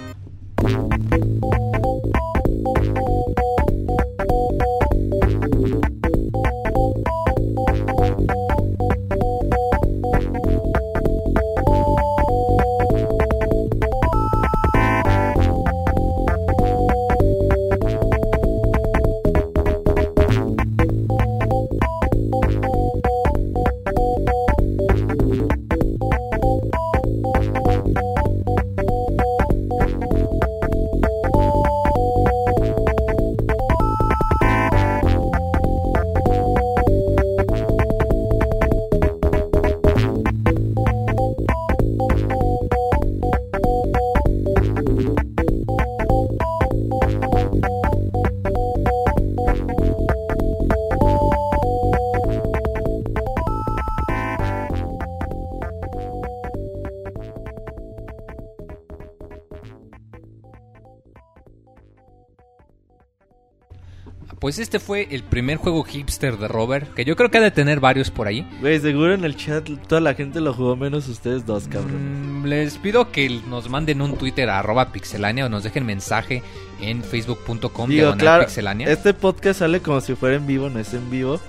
[64.46, 67.50] Pues este fue el primer juego hipster de Robert, que yo creo que ha de
[67.50, 68.48] tener varios por ahí.
[68.61, 72.42] Güey, seguro en el chat toda la gente lo jugó menos ustedes dos, cabrón.
[72.42, 76.44] Mm, les pido que nos manden un Twitter a arroba pixelania o nos dejen mensaje
[76.80, 78.88] en facebook.com claro, pixelania.
[78.88, 81.40] este podcast sale como si fuera en vivo, no es en vivo.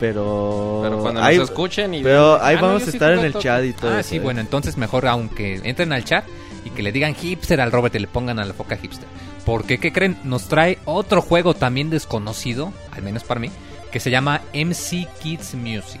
[0.00, 0.80] Pero.
[0.82, 2.02] Pero cuando ahí, nos escuchen y...
[2.02, 3.92] pero ahí Ah, vamos a sí estar en el chat y todo.
[3.92, 4.20] Ah, eso, sí, eh.
[4.20, 6.24] bueno, entonces mejor aunque entren al chat
[6.68, 9.08] y que le digan hipster al Robert y le pongan a la foca hipster.
[9.44, 10.16] Porque, ¿qué creen?
[10.24, 13.50] Nos trae otro juego también desconocido, al menos para mí,
[13.90, 16.00] que se llama MC Kids Music.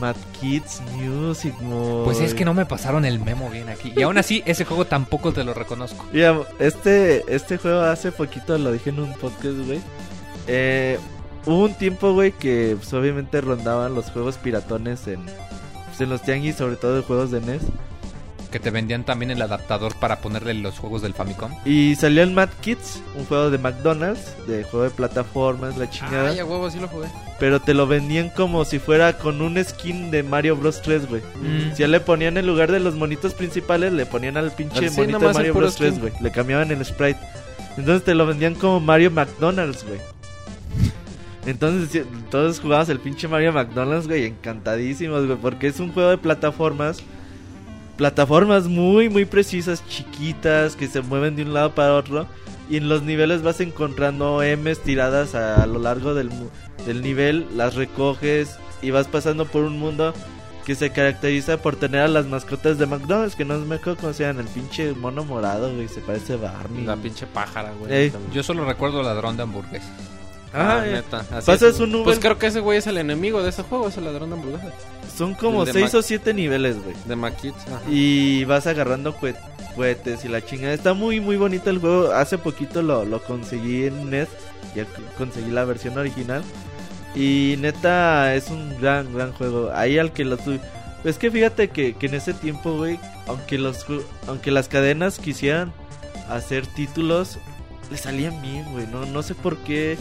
[0.00, 3.92] Mad Kids Music, mo- Pues es que no me pasaron el memo bien aquí.
[3.94, 6.06] Y aún así, ese juego tampoco te lo reconozco.
[6.58, 9.80] Este, este juego hace poquito lo dije en un podcast, güey.
[10.48, 10.98] Eh,
[11.46, 16.22] hubo un tiempo, güey, que pues, obviamente rondaban los juegos piratones en, pues, en los
[16.22, 17.62] tianguis, sobre todo de juegos de NES.
[18.52, 21.50] Que te vendían también el adaptador para ponerle los juegos del Famicom.
[21.64, 26.28] Y salió el Mad Kids, un juego de McDonald's, de juego de plataformas, la chingada.
[26.30, 27.08] Ay, a huevo, sí lo jugué.
[27.40, 31.22] Pero te lo vendían como si fuera con un skin de Mario Bros 3, güey.
[31.42, 31.72] Mm.
[31.72, 35.00] Si ya le ponían en lugar de los monitos principales, le ponían al pinche Sí,
[35.00, 36.00] monito de Mario Bros 3, skin.
[36.02, 36.12] güey.
[36.20, 37.18] Le cambiaban el sprite.
[37.78, 39.98] Entonces te lo vendían como Mario McDonald's, güey.
[41.46, 46.18] Entonces todos jugabas el pinche Mario McDonald's, güey, encantadísimos, güey, porque es un juego de
[46.18, 47.02] plataformas.
[47.96, 52.26] Plataformas muy, muy precisas, chiquitas, que se mueven de un lado para otro.
[52.70, 56.30] Y en los niveles vas encontrando M's tiradas a, a lo largo del,
[56.86, 60.14] del nivel, las recoges y vas pasando por un mundo
[60.64, 64.12] que se caracteriza por tener a las mascotas de McDonald's, que no me acuerdo cómo
[64.12, 66.84] se llaman, el pinche mono morado, güey, se parece a Barney.
[66.84, 68.12] La pinche pájara, güey.
[68.32, 69.90] Yo solo recuerdo ladrón de hamburguesas.
[70.54, 71.20] Ah, Ah, eh, neta.
[71.20, 71.80] así pasas es.
[71.80, 74.04] un Uber- Pues creo que ese güey es el enemigo de ese juego, es el
[74.04, 74.72] ladrón de hamburguesas.
[75.16, 76.94] son como el de 6 Mac- o 7 niveles, güey.
[77.06, 77.56] De Maquits.
[77.90, 79.36] Y vas agarrando cue-
[79.76, 80.72] cohetes y la chingada.
[80.74, 82.12] Está muy, muy bonito el juego.
[82.12, 84.28] Hace poquito lo, lo conseguí en NES.
[84.74, 84.86] Ya
[85.18, 86.42] conseguí la versión original.
[87.14, 89.70] Y neta, es un gran, gran juego.
[89.74, 90.58] Ahí al que lo tu...
[91.04, 93.84] Es que fíjate que, que en ese tiempo, güey, aunque, los,
[94.28, 95.72] aunque las cadenas quisieran
[96.30, 97.38] hacer títulos,
[97.90, 98.86] le salían bien, güey.
[98.86, 99.98] No, no sé por qué.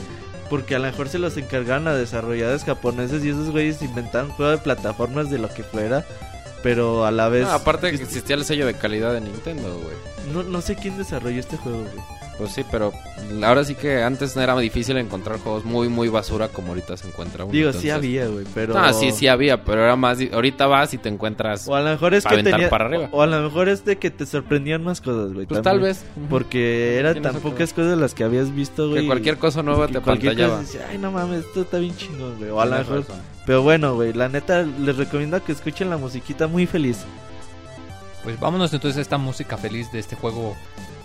[0.52, 4.52] Porque a lo mejor se los encargaron a desarrolladores japoneses y esos güeyes inventaron juego
[4.52, 6.06] de plataformas de lo que fuera.
[6.62, 7.44] Pero a la vez...
[7.44, 9.96] No, aparte que existía el sello de calidad de Nintendo, güey.
[10.34, 12.21] No, no sé quién desarrolló este juego, güey.
[12.42, 12.92] Pues sí, pero
[13.44, 17.08] ahora sí que antes no era difícil encontrar juegos muy, muy basura como ahorita se
[17.08, 17.54] encuentra uno.
[17.54, 18.76] Digo, sí entonces- había, güey, pero...
[18.76, 20.18] Ah, sí, sí había, pero era más...
[20.34, 21.68] Ahorita vas y te encuentras...
[21.68, 22.70] O a lo mejor es que aventar tenía...
[22.72, 23.10] para arriba.
[23.12, 25.46] O a lo mejor es de que te sorprendían más cosas, güey.
[25.46, 25.92] Pues tal también.
[25.94, 26.04] vez.
[26.32, 29.02] Porque eran tan pocas cosas las que habías visto, güey.
[29.02, 30.62] Que cualquier cosa nueva te cosa pantallaba.
[30.62, 32.50] decía, Ay, no mames, esto está bien chingón, güey.
[32.50, 33.02] O a lo mejor...
[33.02, 33.22] razón.
[33.46, 37.06] Pero bueno, güey, la neta, les recomiendo que escuchen la musiquita muy feliz.
[38.24, 40.56] Pues vámonos entonces a esta música feliz de este juego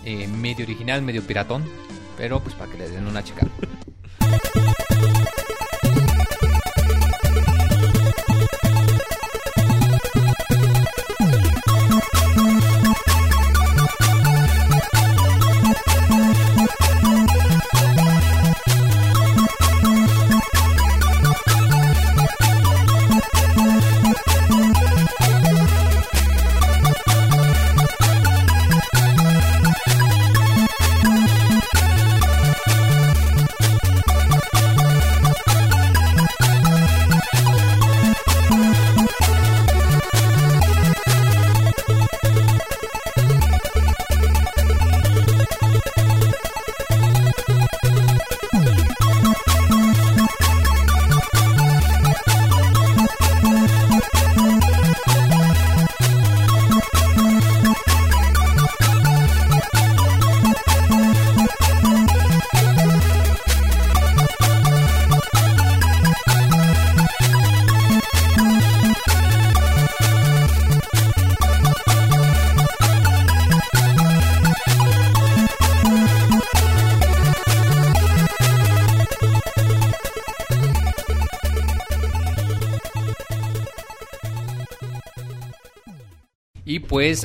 [0.03, 1.63] eh, medio original, medio piratón.
[2.17, 3.47] Pero pues para que le den una checa.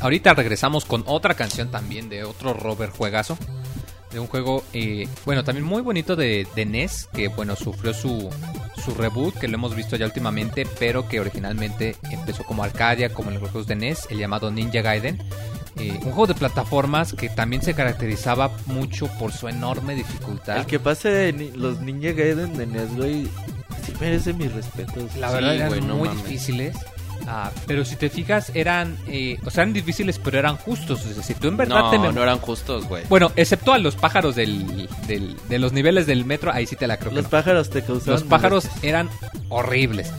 [0.03, 3.39] Ahorita regresamos con otra canción también de otro Robert Juegazo.
[4.13, 8.29] De un juego, eh, bueno, también muy bonito de, de NES, que bueno, sufrió su,
[8.85, 13.31] su reboot, que lo hemos visto ya últimamente, pero que originalmente empezó como Arcadia, como
[13.31, 15.19] en los juegos de NES, el llamado Ninja Gaiden.
[15.79, 20.59] Eh, un juego de plataformas que también se caracterizaba mucho por su enorme dificultad.
[20.59, 23.23] El que pase de ni- los Ninja Gaiden de NES, güey,
[23.87, 25.17] sí merece mis respetos.
[25.17, 26.23] La Sí, verdad eran güey, no muy mames.
[26.27, 26.77] difíciles.
[27.27, 31.05] Ah, pero si te fijas, eran, eh, o sea, eran difíciles, pero eran justos.
[31.07, 33.05] Es decir, tú en verdad te No, mem- no eran justos, güey.
[33.09, 36.87] Bueno, excepto a los pájaros del, del- de los niveles del metro, ahí sí te
[36.87, 37.31] la creo que Los no.
[37.31, 38.85] pájaros te causaban Los pájaros molestias.
[38.85, 39.09] eran
[39.49, 40.13] horribles.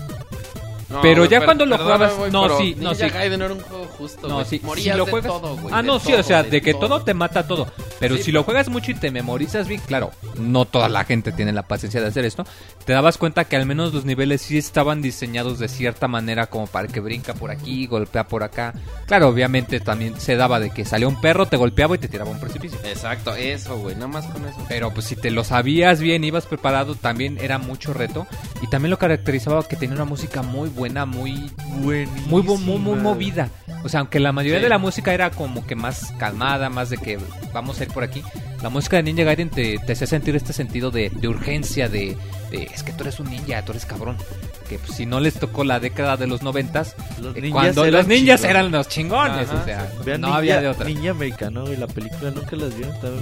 [0.93, 3.09] No, pero ya cuando lo perdóname, jugabas- no, sí, no, sí.
[3.09, 5.31] Gaiden era un juego justo, No, sí, Morías si lo de juegas...
[5.31, 6.87] todo, ah, de no, sí, todo, o sea, de, que todo.
[6.87, 7.67] todo te mata todo.
[7.99, 11.31] Pero Sí, si lo juegas mucho y te memorizas bien, claro, no toda la gente
[11.31, 12.45] tiene la paciencia de hacer esto.
[12.85, 16.67] Te dabas cuenta que al menos los niveles sí estaban diseñados de cierta manera como
[16.67, 18.73] para que brinca por aquí, golpea por acá.
[19.07, 22.29] Claro, obviamente también se daba de que salía un perro, te golpeaba y te tiraba
[22.29, 22.77] un precipicio.
[22.83, 23.95] Exacto, eso, güey.
[23.95, 24.57] Nada más con eso.
[24.67, 28.27] Pero pues si te lo sabías bien, ibas preparado, también era mucho reto.
[28.61, 32.95] Y también lo caracterizaba que tenía una música muy buena, muy muy, bu- muy, muy
[32.99, 33.49] movida.
[33.83, 34.63] O sea, aunque la mayoría Sí.
[34.63, 37.17] de la música era como que más calmada, más de que
[37.53, 38.23] vamos a ir por aquí.
[38.61, 42.15] La música de Ninja Gaiden te, te hacía sentir este sentido de, de urgencia, de,
[42.49, 44.15] de, es que tú eres un ninja, tú eres cabrón.
[44.63, 47.85] Que pues, si no les tocó la década de los noventas, Los eh, ninjas cuando
[47.91, 48.43] los ninjas chingones.
[48.45, 50.85] eran los chingones, Ajá, o sea, Vean no ninja, había de otra.
[50.85, 53.15] Ninja americano, güey, la película nunca las vieron, estaba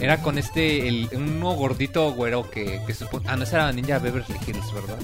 [0.00, 2.94] Era con este, el, uno gordito güero que, que
[3.26, 4.98] Ah, no, esa era Ninja Beverly Hills, ¿verdad?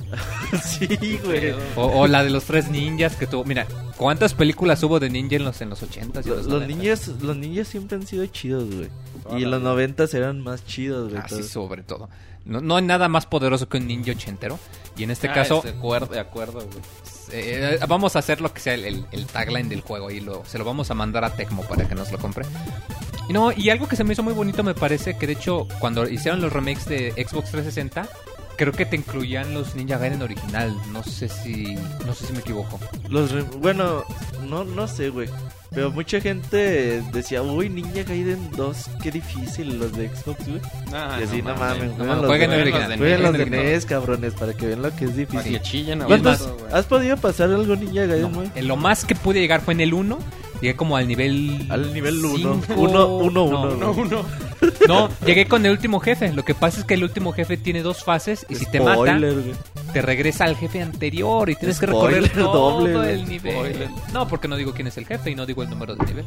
[0.63, 1.53] sí, güey.
[1.77, 3.45] O, o la de los tres ninjas que tuvo.
[3.45, 3.67] Mira,
[3.97, 6.67] ¿cuántas películas hubo de ninja en los, en los 80s y Los, los, los 90s?
[6.67, 8.89] ninjas, los ninjas siempre han sido chidos, güey.
[9.31, 11.23] Y la en los noventas eran más chidos, güey.
[11.23, 11.47] Así todos.
[11.49, 12.09] sobre todo.
[12.51, 14.59] No, no hay nada más poderoso que un ninja ochentero.
[14.97, 16.79] Y en este Ah, caso, De acuerdo, de acuerdo, güey.
[17.33, 20.11] eh, vamos a hacer lo que sea el, el- el tagline del juego.
[20.11, 22.45] Y lo, se lo vamos a mandar a Tecmo para que nos lo compre.
[23.29, 25.69] Y no, y algo que se me hizo muy bonito me parece que de hecho
[25.79, 28.09] cuando hicieron los remakes de Xbox 360
[28.61, 32.41] creo que te incluían los Ninja Gaiden original, no sé si no sé si me
[32.41, 32.79] equivoco.
[33.09, 34.05] Los re- bueno,
[34.47, 35.31] no, no sé, güey.
[35.73, 40.61] Pero mucha gente decía, uy, Ninja Gaiden 2, qué difícil los de Xbox, güey.
[40.93, 42.99] Ah, y así, no mames, no mames, los jueguen jueguen original.
[42.99, 45.53] Jueguen los de NES, cabrones, para que vean lo que es Para difícil.
[45.55, 46.07] que chillen a.
[46.73, 48.51] ¿Has podido pasar algo Ninja Gaiden, No, güey?
[48.55, 50.19] en lo más que pude llegar fue en el 1.
[50.61, 51.67] Llegué como al nivel.
[51.71, 52.61] Al nivel uno.
[52.67, 52.81] cinco.
[52.81, 54.25] Uno, uno,
[54.87, 56.33] No, llegué con el último jefe.
[56.33, 58.45] Lo que pasa es que el último jefe tiene dos fases.
[58.49, 59.19] Y si te mata,
[59.93, 61.49] te regresa al jefe anterior.
[61.49, 63.55] Y tienes que recorrer todo doble, el nivel.
[63.55, 63.89] Spoiler.
[64.13, 66.25] No, porque no digo quién es el jefe y no digo el número de nivel.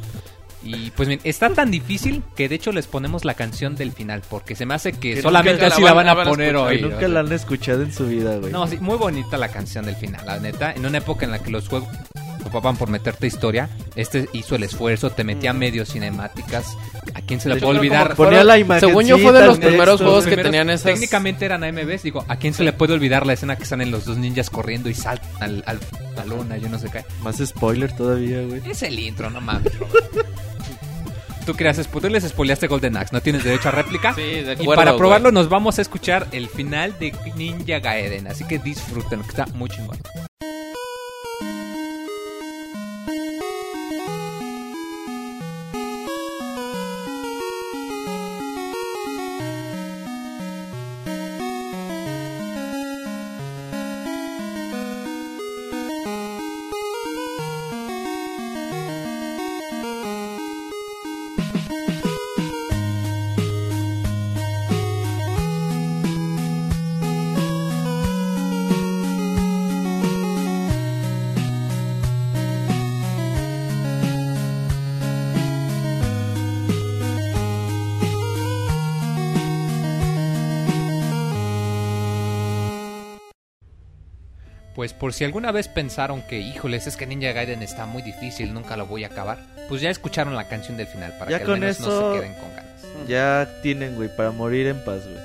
[0.66, 4.22] Y pues bien, está tan difícil que de hecho les ponemos la canción del final.
[4.30, 6.56] Porque se me hace que, Que solamente así la van- a la van a poner
[6.56, 6.82] escuchar, hoy.
[6.82, 8.52] Nunca la han escuchado en su vida, güey.
[8.52, 10.72] No, sí, muy bonita la canción del final, la neta.
[10.72, 11.90] En una época en la que los juegos
[12.46, 16.78] ocupaban por meterte historia, este hizo el esfuerzo, te metía medio cinemáticas.
[17.14, 18.16] ¿A quién se le De puede olvidar?
[18.16, 20.84] Ponía la imagencita, Según yo fue de los primeros juegos que primeros tenían esas...
[20.84, 24.06] Técnicamente eran AMVs, digo, ¿a quién se le puede olvidar la escena que salen los
[24.06, 25.80] dos ninjas corriendo y saltan al, al-
[26.16, 26.58] la luna?
[26.58, 27.04] Yo no sé qué.
[27.22, 28.62] Más spoiler todavía, güey.
[28.70, 29.72] Es el intro, no mames.
[31.46, 34.14] Tú querías spoiler, les spoileaste Golden Axe, no tienes derecho a réplica.
[34.14, 35.00] Sí, de y acuerdo, para güey.
[35.00, 39.46] probarlo nos vamos a escuchar el final de Ninja Gaiden, así que disfruten, que está
[39.48, 39.98] muy chingón.
[85.04, 88.78] Por si alguna vez pensaron que, híjoles, es que Ninja Gaiden está muy difícil, nunca
[88.78, 89.38] lo voy a acabar,
[89.68, 92.34] pues ya escucharon la canción del final para Ya que al menos no se queden
[92.36, 93.06] con ganas.
[93.06, 95.20] Ya tienen, güey, para morir en paz, güey.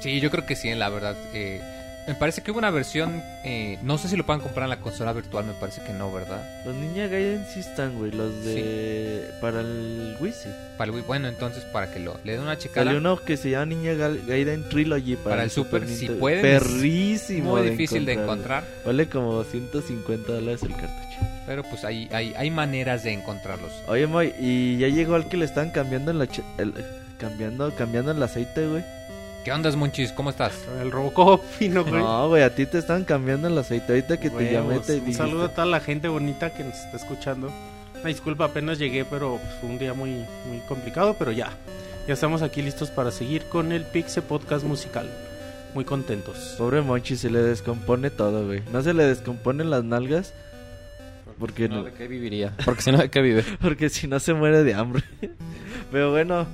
[0.00, 1.14] Sí, yo creo que sí, la verdad.
[1.32, 1.60] eh,
[2.06, 4.80] me parece que hubo una versión, eh, no sé si lo puedan comprar en la
[4.80, 6.42] consola virtual, me parece que no, ¿verdad?
[6.66, 8.10] Los Ninja Gaiden sí están, güey.
[8.10, 9.30] Los de.
[9.40, 10.48] Para el Wii, sí.
[10.76, 12.84] Para el Wii, bueno, entonces para que lo le den una chicada.
[12.86, 16.20] Salió uno que se llama Ninja Ga- Gaiden Trilogy para, Para el Super, si Nintendo.
[16.20, 17.50] pueden, Perrísimo.
[17.56, 21.18] muy difícil de encontrar, Vale como 150 dólares el cartucho.
[21.46, 23.72] pero pues hay, hay, hay maneras de encontrarlos.
[23.88, 26.26] Oye, Moy, y ya llegó al que le están cambiando en la.
[26.26, 26.74] ch- el-
[27.18, 28.84] cambiando, cambiando el aceite, güey.
[29.44, 30.10] ¿Qué onda, Monchis?
[30.12, 30.54] ¿Cómo estás?
[30.80, 32.02] El Robocop, fino, güey.
[32.02, 33.92] No, güey, a ti te están cambiando el aceite.
[33.92, 34.52] Ahorita que te Huevos.
[34.52, 37.52] llamé te Un saludo a toda la gente bonita que nos está escuchando.
[37.94, 40.12] Una disculpa, apenas llegué, pero pues, fue un día muy,
[40.48, 41.50] muy complicado, pero ya.
[42.08, 45.10] Ya estamos aquí listos para seguir con el Pixe Podcast musical.
[45.74, 46.54] Muy contentos.
[46.56, 48.62] Pobre Monchi, se le descompone todo, güey.
[48.72, 50.32] No se le descomponen las nalgas.
[51.38, 52.54] Porque No, no, ¿de qué viviría?
[52.64, 53.44] Porque si no, ¿de qué vive?
[53.60, 55.02] porque si no se muere de hambre.
[55.92, 56.46] Pero bueno,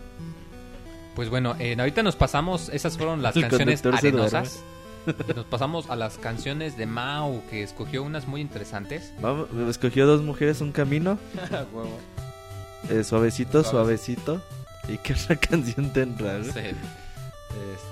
[1.14, 4.62] Pues bueno, eh, ahorita nos pasamos, esas fueron las El canciones arenosas.
[5.06, 9.12] Y nos pasamos a las canciones de Mau, que escogió unas muy interesantes.
[9.20, 11.18] vamos, escogió dos mujeres un camino.
[12.90, 14.42] eh, suavecito, suavecito.
[14.88, 16.38] ¿Y qué otra canción tendrá?
[16.38, 16.52] güey?
[16.52, 16.58] Sí.
[16.58, 17.89] Este,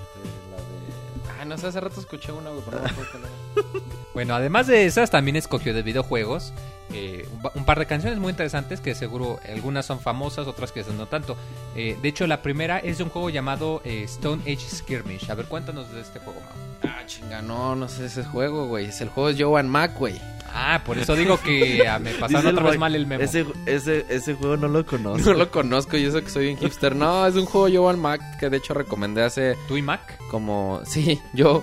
[1.48, 3.80] no hace rato escuché una, güey, pero no me.
[4.14, 6.52] Bueno, además de esas, también escogió de videojuegos
[6.92, 11.06] eh, un par de canciones muy interesantes que seguro algunas son famosas, otras que no
[11.06, 11.36] tanto.
[11.76, 15.30] Eh, de hecho, la primera es de un juego llamado eh, Stone Age Skirmish.
[15.30, 16.67] A ver, cuéntanos de este juego, Mau.
[16.82, 18.86] Ah, chinga, no, no sé ese juego, güey.
[18.86, 20.20] Es el juego de Joan Mac, güey.
[20.54, 23.22] Ah, por eso digo que ah, me Dice pasaron el otra vez mal el memo.
[23.22, 25.30] Ese, ese, ese juego no lo conozco.
[25.30, 26.96] No lo conozco y eso que soy un hipster.
[26.96, 30.00] No, es un juego Joan Mac que de hecho recomendé hace ¿Tú y Mac?
[30.30, 30.80] como...
[30.86, 31.62] Sí, yo...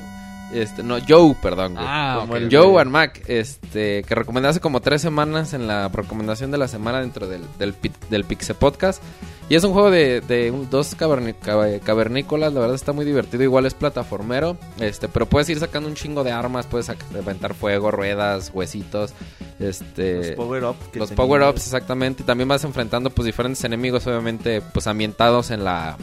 [0.54, 1.86] Este, no, Joe, perdón, güey.
[1.90, 2.54] Ah, como ok, el ok.
[2.54, 6.68] Joe and Mac, este, que recomendé hace como tres semanas en la recomendación de la
[6.68, 9.02] semana dentro del, del, pi- del Pixe Podcast.
[9.48, 13.44] Y es un juego de, de un- dos cavernícolas, la verdad está muy divertido.
[13.44, 17.92] Igual es plataformero, este, pero puedes ir sacando un chingo de armas, puedes aventar fuego,
[17.92, 19.14] ruedas, huesitos,
[19.60, 20.18] este...
[20.30, 20.76] Los power-up.
[20.92, 22.24] que Los power-ups, exactamente.
[22.24, 25.96] Y también vas enfrentando pues diferentes enemigos, obviamente, pues ambientados en la,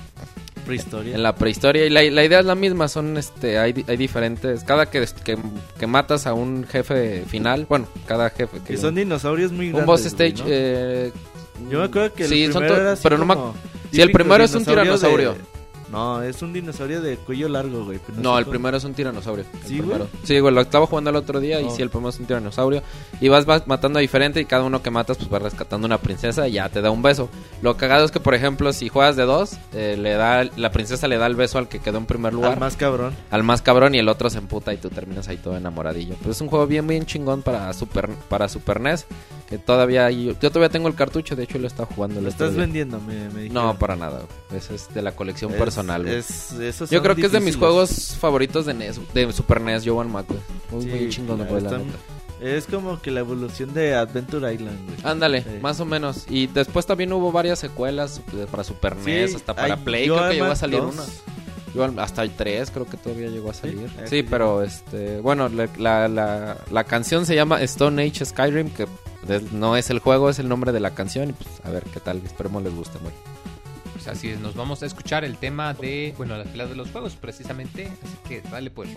[0.65, 1.17] Prehistoria.
[1.17, 1.85] en la prehistoria.
[1.87, 4.63] Y la, la idea es la misma, son este, hay, hay diferentes.
[4.63, 5.37] Cada que, que,
[5.81, 9.73] que matas a un jefe final, bueno, cada jefe que Que son dinosaurios muy un
[9.73, 9.87] grandes.
[9.87, 10.49] boss güey, stage, ¿no?
[10.49, 11.13] eh,
[11.71, 13.55] Yo me acuerdo que el sí, primero era así pero no me como
[13.91, 15.37] sí, el primero es un tiranosaurio.
[15.93, 18.01] No, es un dinosaurio de cuello largo, güey.
[18.17, 19.45] No, el primero es un tiranosaurio.
[19.67, 19.99] ¿Sí, güey?
[20.25, 21.71] Sí, güey, lo estaba jugando el otro día y Oh.
[21.71, 22.83] sí, el primero es un tiranosaurio.
[23.21, 25.99] Y vas, vas matando a diferente y cada uno que matas pues vas rescatando una
[25.99, 27.29] princesa y ya te da un beso.
[27.61, 31.07] Lo cagado es que, por ejemplo, si juegas de dos, eh, le da la princesa
[31.09, 32.55] le da el beso al que quedó en primer lugar.
[32.55, 33.15] Al más cabrón.
[33.31, 36.17] al más cabrón y el otro se emputa y tú terminas ahí todo enamoradillo.
[36.21, 39.07] Pero es un juego bien, bien chingón para Super, para Super NES.
[39.49, 42.53] Que todavía hay- yo todavía tengo el cartucho, de hecho lo estaba jugando Lo estás
[42.53, 42.63] día.
[42.63, 43.51] vendiendo, me, me.
[43.51, 44.21] No, para nada.
[44.49, 44.59] güey.
[44.59, 45.82] Ese es de la colección Es- personal.
[46.03, 46.15] Güey.
[46.17, 49.83] es- esos Yo creo que es de mis juegos favoritos de NES, de Super NES,
[49.87, 50.41] Joan Mac, güey.
[50.71, 51.99] Muy, Sí, muy chingón, claro, güey, la están- neta.
[52.41, 54.97] Es como que la evolución de Adventure Island, güey.
[55.05, 55.49] Ándale, Sí.
[55.61, 56.25] más o menos.
[56.29, 60.05] Y después también hubo varias secuelas de- para Super Sí, NES, hasta para hay Play,
[60.09, 60.95] creo que llegó a salir 2.
[60.95, 61.05] una.
[61.75, 63.89] Yo hasta el 3 creo que todavía llegó a salir.
[63.97, 68.25] Ah, Sí, sí, pero este, bueno, la, la, la, la canción se llama Stone Age
[68.27, 68.87] Skyrim, que
[69.53, 71.31] no es el juego, es el nombre de la canción.
[71.31, 73.15] Y pues a ver qué tal, esperemos les guste, güey.
[74.05, 76.91] Pues así es, nos vamos a escuchar el tema de, bueno, las peleas de los
[76.91, 77.87] juegos precisamente.
[78.03, 78.91] Así que dale pues,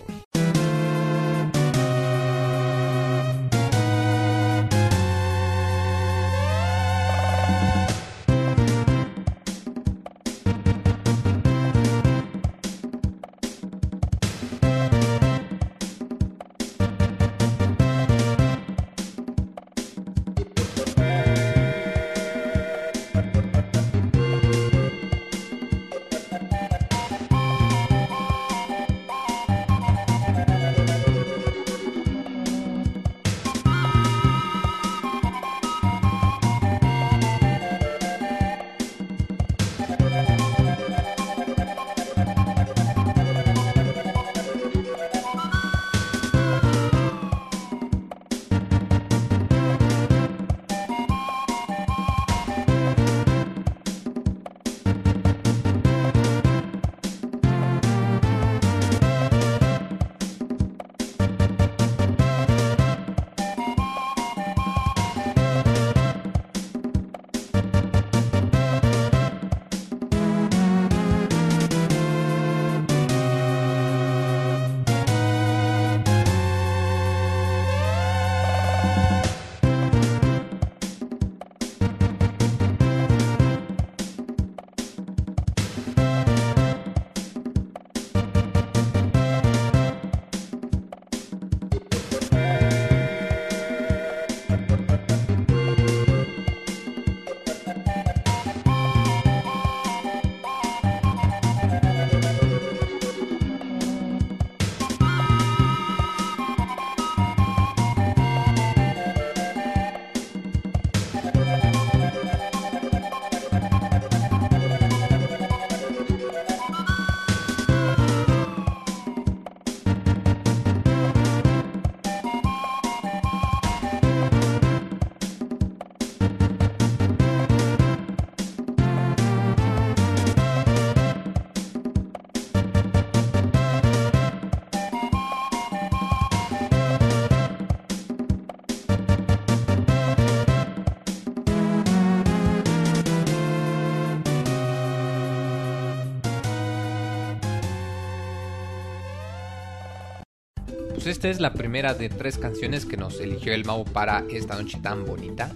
[151.16, 154.78] esta es la primera de tres canciones que nos eligió el Mau para esta noche
[154.82, 155.50] tan bonita.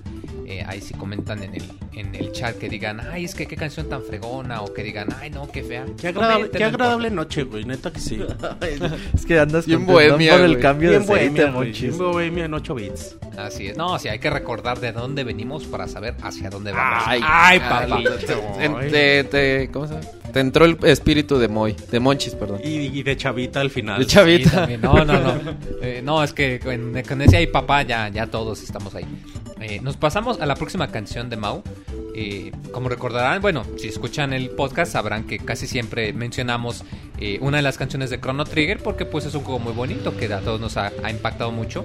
[0.71, 1.65] Ahí sí comentan en el,
[1.95, 5.09] en el chat que digan, ay, es que qué canción tan fregona, o que digan,
[5.21, 5.85] ay, no, qué fea.
[6.01, 7.65] Qué agradable, qué agradable noche, güey.
[7.65, 8.21] Neta que sí.
[9.15, 10.63] es que andas Bien bohemia, por el güey.
[10.63, 11.73] cambio Bien de aceite, bohemia, güey.
[11.73, 13.17] Bien bohemia en 8 bits.
[13.37, 13.77] Así es.
[13.77, 17.03] No, sí, hay que recordar de dónde venimos para saber hacia dónde vamos.
[17.05, 17.87] Ay, papá.
[17.89, 18.13] Carlito.
[18.61, 20.07] En- te, te- ¿Cómo se llama?
[20.33, 22.61] Te entró el espíritu de Moy, de Monchis, perdón.
[22.63, 23.99] Y, y de chavita al final.
[23.99, 24.69] De chavita.
[24.81, 25.35] No, no, no.
[25.83, 29.07] Eh, no, es que con, con ese ahí papá ya, ya todos estamos ahí.
[29.61, 31.63] Eh, nos pasamos a la próxima canción de Mau.
[32.15, 36.85] Eh, como recordarán, bueno, si escuchan el podcast sabrán que casi siempre mencionamos
[37.19, 40.17] eh, una de las canciones de Chrono Trigger porque pues es un juego muy bonito
[40.17, 41.85] que a todos nos ha, ha impactado mucho.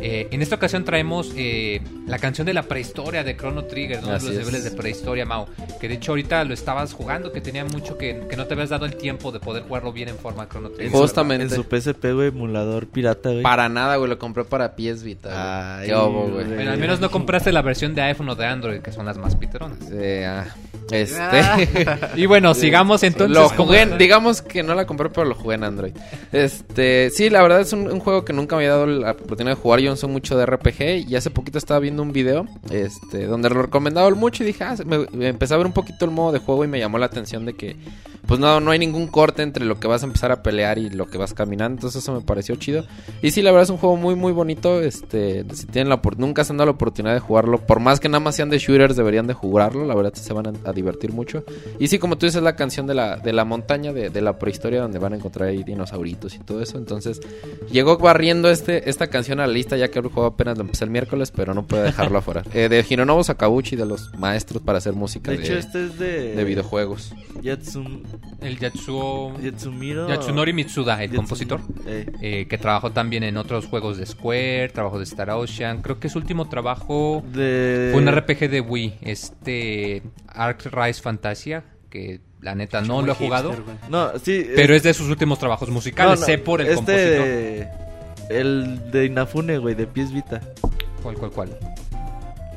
[0.00, 4.08] Eh, en esta ocasión traemos eh, la canción de la prehistoria de Chrono Trigger, uno
[4.08, 4.38] de los es.
[4.38, 5.46] niveles de prehistoria, Mau.
[5.80, 8.68] Que de hecho ahorita lo estabas jugando, que tenía mucho que, que no te habías
[8.70, 10.92] dado el tiempo de poder jugarlo bien en forma Chrono Trigger.
[10.92, 11.44] Justamente.
[11.44, 13.42] En su PSP, güey, emulador pirata, güey.
[13.42, 15.78] Para nada, güey, lo compré para PS Vita.
[15.80, 16.44] Ay, Qué obo, güey.
[16.44, 16.54] güey.
[16.56, 19.18] Bueno, al menos no compraste la versión de iPhone o de Android, que son las
[19.18, 19.78] más piteronas.
[19.90, 20.46] Eh, ah,
[20.90, 21.68] este.
[22.16, 23.36] Y bueno, sigamos entonces.
[23.36, 25.92] lo ¿cómo jugué, en- digamos que no la compré, pero lo jugué en Android.
[26.32, 29.56] Este, sí, la verdad es un, un juego que nunca me había dado la oportunidad
[29.56, 29.80] de jugar.
[29.80, 33.62] Yo soy mucho de RPG y hace poquito estaba viendo un video, este, donde lo
[33.62, 36.64] recomendaba mucho y dije, ah, me, me a ver un poquito el modo de juego
[36.64, 37.76] y me llamó la atención de que,
[38.28, 40.90] pues no, no hay ningún corte entre lo que vas a empezar a pelear y
[40.90, 41.76] lo que vas caminando.
[41.76, 42.84] Entonces eso me pareció chido.
[43.22, 44.82] Y sí, la verdad es un juego muy, muy bonito.
[44.82, 48.10] Este, si tienen la nunca se han dado la oportunidad de jugarlo, por más que
[48.10, 49.86] nada más sean de shooters, deberían de jugarlo.
[49.86, 51.42] La verdad se van a, divertir mucho.
[51.78, 54.38] Y sí, como tú dices, la canción de la, de la montaña, de, de la
[54.38, 56.76] prehistoria, donde van a encontrar ahí dinosauritos y todo eso.
[56.76, 57.22] Entonces,
[57.70, 60.84] llegó barriendo este, esta canción a la lista, ya que el juego apenas lo empecé
[60.84, 62.42] el miércoles, pero no puedo dejarlo afuera.
[62.52, 65.98] Eh, de Hironobu Sakaguchi, de los maestros para hacer música De de, hecho, este es
[65.98, 66.34] de...
[66.34, 67.14] de videojuegos.
[67.42, 68.02] Yatsum...
[68.40, 69.38] El Yatsuo...
[69.40, 70.08] Yatsumiro...
[70.08, 71.60] Yatsunori Mitsuda, el Yatsum- compositor.
[71.86, 75.82] Eh, eh, que trabajó también en otros juegos de Square, trabajó de Star Ocean.
[75.82, 77.90] Creo que su último trabajo de...
[77.92, 83.12] fue un RPG de Wii, este Ark Rise Fantasia, que la neta no Muy lo
[83.12, 83.90] he jugado, hipster.
[83.90, 84.46] No, sí...
[84.54, 87.87] pero es de sus últimos trabajos musicales, no, no, sé por el este compositor.
[88.28, 90.40] El de Inafune, güey, de Pies Vita.
[91.02, 91.58] ¿Cuál, cuál, cuál?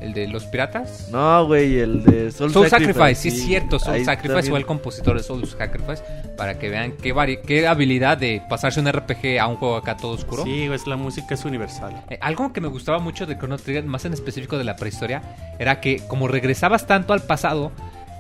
[0.02, 1.10] ¿El de los piratas?
[1.12, 4.60] No, güey, el de Soul, Soul Sacrifice, sí es cierto, Soul Ahí Sacrifice también- fue
[4.60, 6.02] el compositor de Soul Sacrifice
[6.36, 9.98] para que vean qué, vari- qué habilidad de pasarse un RPG a un juego acá
[9.98, 10.44] todo oscuro.
[10.44, 12.04] Sí, güey, es la música es universal.
[12.10, 15.22] Eh, algo que me gustaba mucho de Chrono Trigger, más en específico de la prehistoria,
[15.60, 17.72] era que como regresabas tanto al pasado,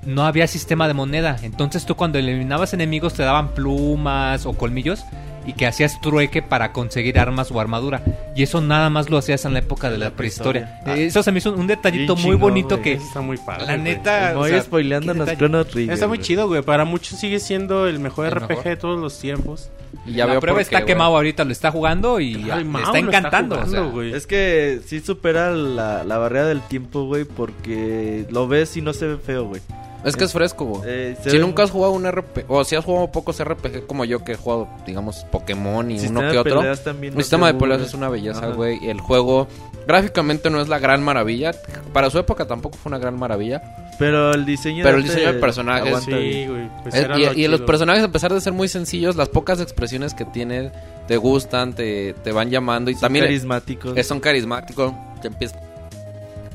[0.05, 1.37] no había sistema de moneda.
[1.41, 5.03] Entonces tú cuando eliminabas enemigos te daban plumas o colmillos
[5.45, 8.03] y que hacías trueque para conseguir armas o armadura.
[8.35, 10.81] Y eso nada más lo hacías en la época de la, La prehistoria.
[10.85, 12.93] Eh, Eso se me hizo un detallito Bien muy chingón, bonito que...
[12.93, 13.65] Está muy padre.
[13.65, 14.33] La neta...
[14.35, 15.37] Voy o sea, spoileándonos qué detalle.
[15.37, 15.93] Chrono Trigger.
[15.93, 16.61] Está muy chido, güey.
[16.61, 18.63] Para muchos sigue siendo el mejor El RPG mejor.
[18.65, 19.69] de todos los tiempos.
[20.05, 21.03] Y ya la veo prueba está qué, que güey.
[21.05, 23.55] Mau ahorita lo está jugando y Ay, ya, le Mau está encantando.
[23.55, 23.91] o jugando, sea.
[23.91, 24.13] güey.
[24.13, 28.93] Es que sí supera la, la barrera del tiempo, güey, porque lo ves y no
[28.93, 29.61] se ve feo, güey.
[30.03, 30.81] Es que es fresco, güey.
[30.85, 34.03] Eh, Si ve- nunca has jugado un RPG, o si has jugado pocos RPG como
[34.05, 36.61] yo que he jugado, digamos, Pokémon y Sistema uno que otro.
[36.63, 38.89] El no sistema de peleas es una belleza, güey.
[38.89, 39.47] El juego
[39.87, 41.51] gráficamente no es la gran maravilla.
[41.93, 43.61] Para su época tampoco fue una gran maravilla.
[43.99, 46.03] Pero el diseño Pero el diseño de personajes.
[46.03, 46.69] Sí, güey.
[46.81, 49.59] Pues Eh, y lo y los personajes, a pesar de ser muy sencillos, las pocas
[49.61, 50.71] expresiones que tienen
[51.07, 52.89] te gustan, te, te van llamando.
[52.89, 53.95] Y Son también carismáticos.
[53.97, 54.93] eh, son carismáticos.
[55.21, 55.59] Te empiezas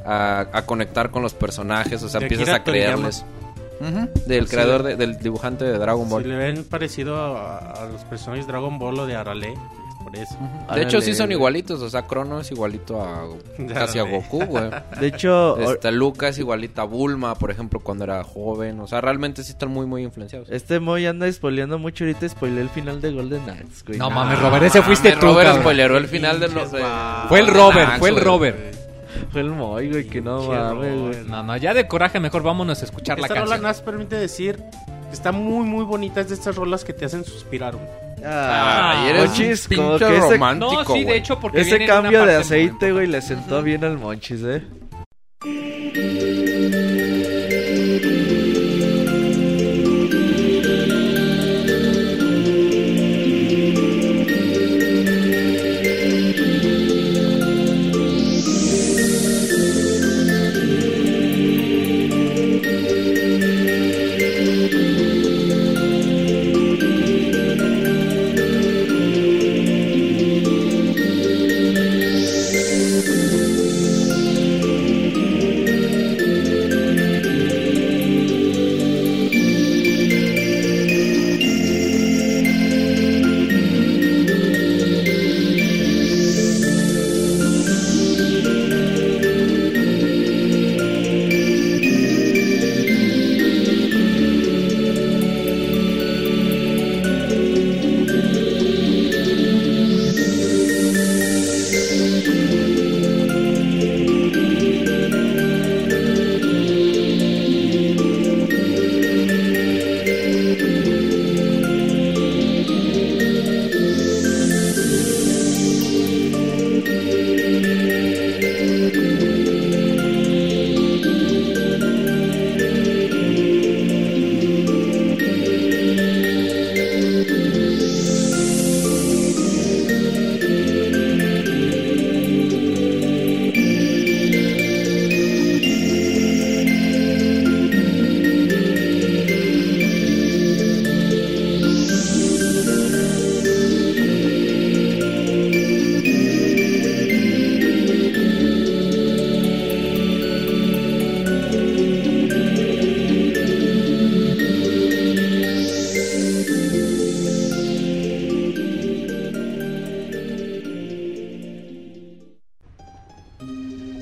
[0.04, 3.24] a, a conectar con los personajes, o sea, empiezas a creerles.
[4.26, 4.50] Del Sí.
[4.54, 6.22] creador, de- del dibujante de Dragon Ball.
[6.22, 9.54] Si le ven parecido a, a los personajes Dragon Ball o de Arale,
[10.02, 10.36] por eso.
[10.74, 11.82] De hecho, sí son igualitos.
[11.82, 13.26] O sea, Crono es igualito a
[13.74, 14.02] casi a.
[14.04, 14.70] Goku, güey.
[15.00, 18.78] De hecho, Este, Luca es igualita a Bulma, por ejemplo, cuando era joven.
[18.80, 20.48] O sea, realmente sí están muy, muy influenciados.
[20.50, 22.04] este Moy anda spoileando mucho.
[22.04, 23.98] Ahorita spoileé el final de Golden Axe, güey.
[23.98, 26.70] No mames, Robert, ese fuiste Mames, tú, Robert spoileró el final de los...
[27.28, 28.24] Fue el Robert, fue el güey.
[28.24, 28.76] Robert.
[29.30, 31.24] Fue el Moy, güey, que no mames, güey.
[31.26, 33.62] No, no, ya de coraje mejor vámonos a escuchar la Esta rola canción.
[33.62, 36.20] nada más permite decir que está muy, muy bonita.
[36.20, 37.86] Es de estas rolas que te hacen suspirar, güey.
[38.24, 41.90] Ah, eres como pinche que ese, romántico, No, sí, de hecho, porque ese viene en
[41.90, 44.62] una cambio de aceite, güey, le sentó bien al Monchis, eh.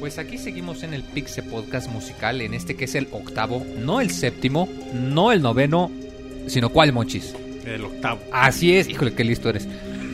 [0.04, 4.02] Pues aquí seguimos en el Pixe Podcast musical, en este que es el octavo, no
[4.02, 5.90] el séptimo, no el noveno,
[6.46, 7.34] sino cuál, Monchis.
[7.64, 8.20] El octavo.
[8.30, 9.66] Así es, híjole, qué listo eres.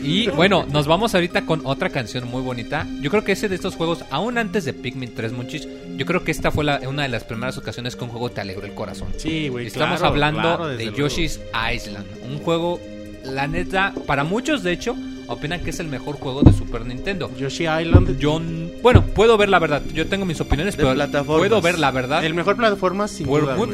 [0.04, 2.86] Y bueno, nos vamos ahorita con otra canción muy bonita.
[3.00, 5.66] Yo creo que ese de estos juegos, aún antes de Pikmin 3 Monchis,
[5.96, 8.40] yo creo que esta fue la- una de las primeras ocasiones que un juego te
[8.42, 9.08] alegró el corazón.
[9.16, 9.66] Sí, güey.
[9.66, 10.98] Estamos claro, hablando claro, de luego.
[10.98, 11.40] Yoshi's
[11.74, 12.78] Island, un juego,
[13.24, 14.94] la neta, para muchos de hecho,
[15.30, 17.30] opinan que es el mejor juego de Super Nintendo.
[17.36, 18.18] Yoshi Island.
[18.18, 18.40] Yo,
[18.82, 22.24] bueno, puedo ver la verdad, yo tengo mis opiniones, De pero puedo ver la verdad.
[22.24, 23.56] El mejor plataforma sin Por duda.
[23.56, 23.68] muy.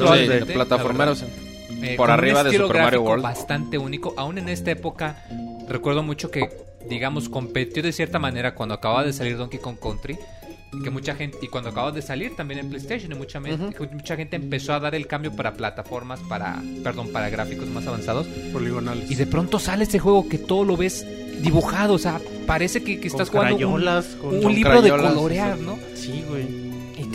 [1.16, 1.24] Sí.
[1.82, 3.22] Eh, por arriba de Super Mario World.
[3.22, 4.14] bastante único.
[4.16, 5.24] Aún en esta época,
[5.68, 6.48] recuerdo mucho que,
[6.88, 10.16] digamos, competió de cierta manera cuando acababa de salir Donkey Kong Country.
[10.82, 14.36] Que mucha gente, y cuando acababa de salir también en PlayStation, y mucha, mucha gente
[14.36, 18.26] empezó a dar el cambio para plataformas, para, perdón, para gráficos más avanzados.
[18.52, 19.10] Poligonales.
[19.10, 21.06] Y de pronto sale ese juego que todo lo ves
[21.40, 25.58] dibujado, o sea, parece que, que Con estás jugando un, un con libro de colorear.
[25.58, 25.78] ¿no?
[25.94, 26.65] Sí, güey.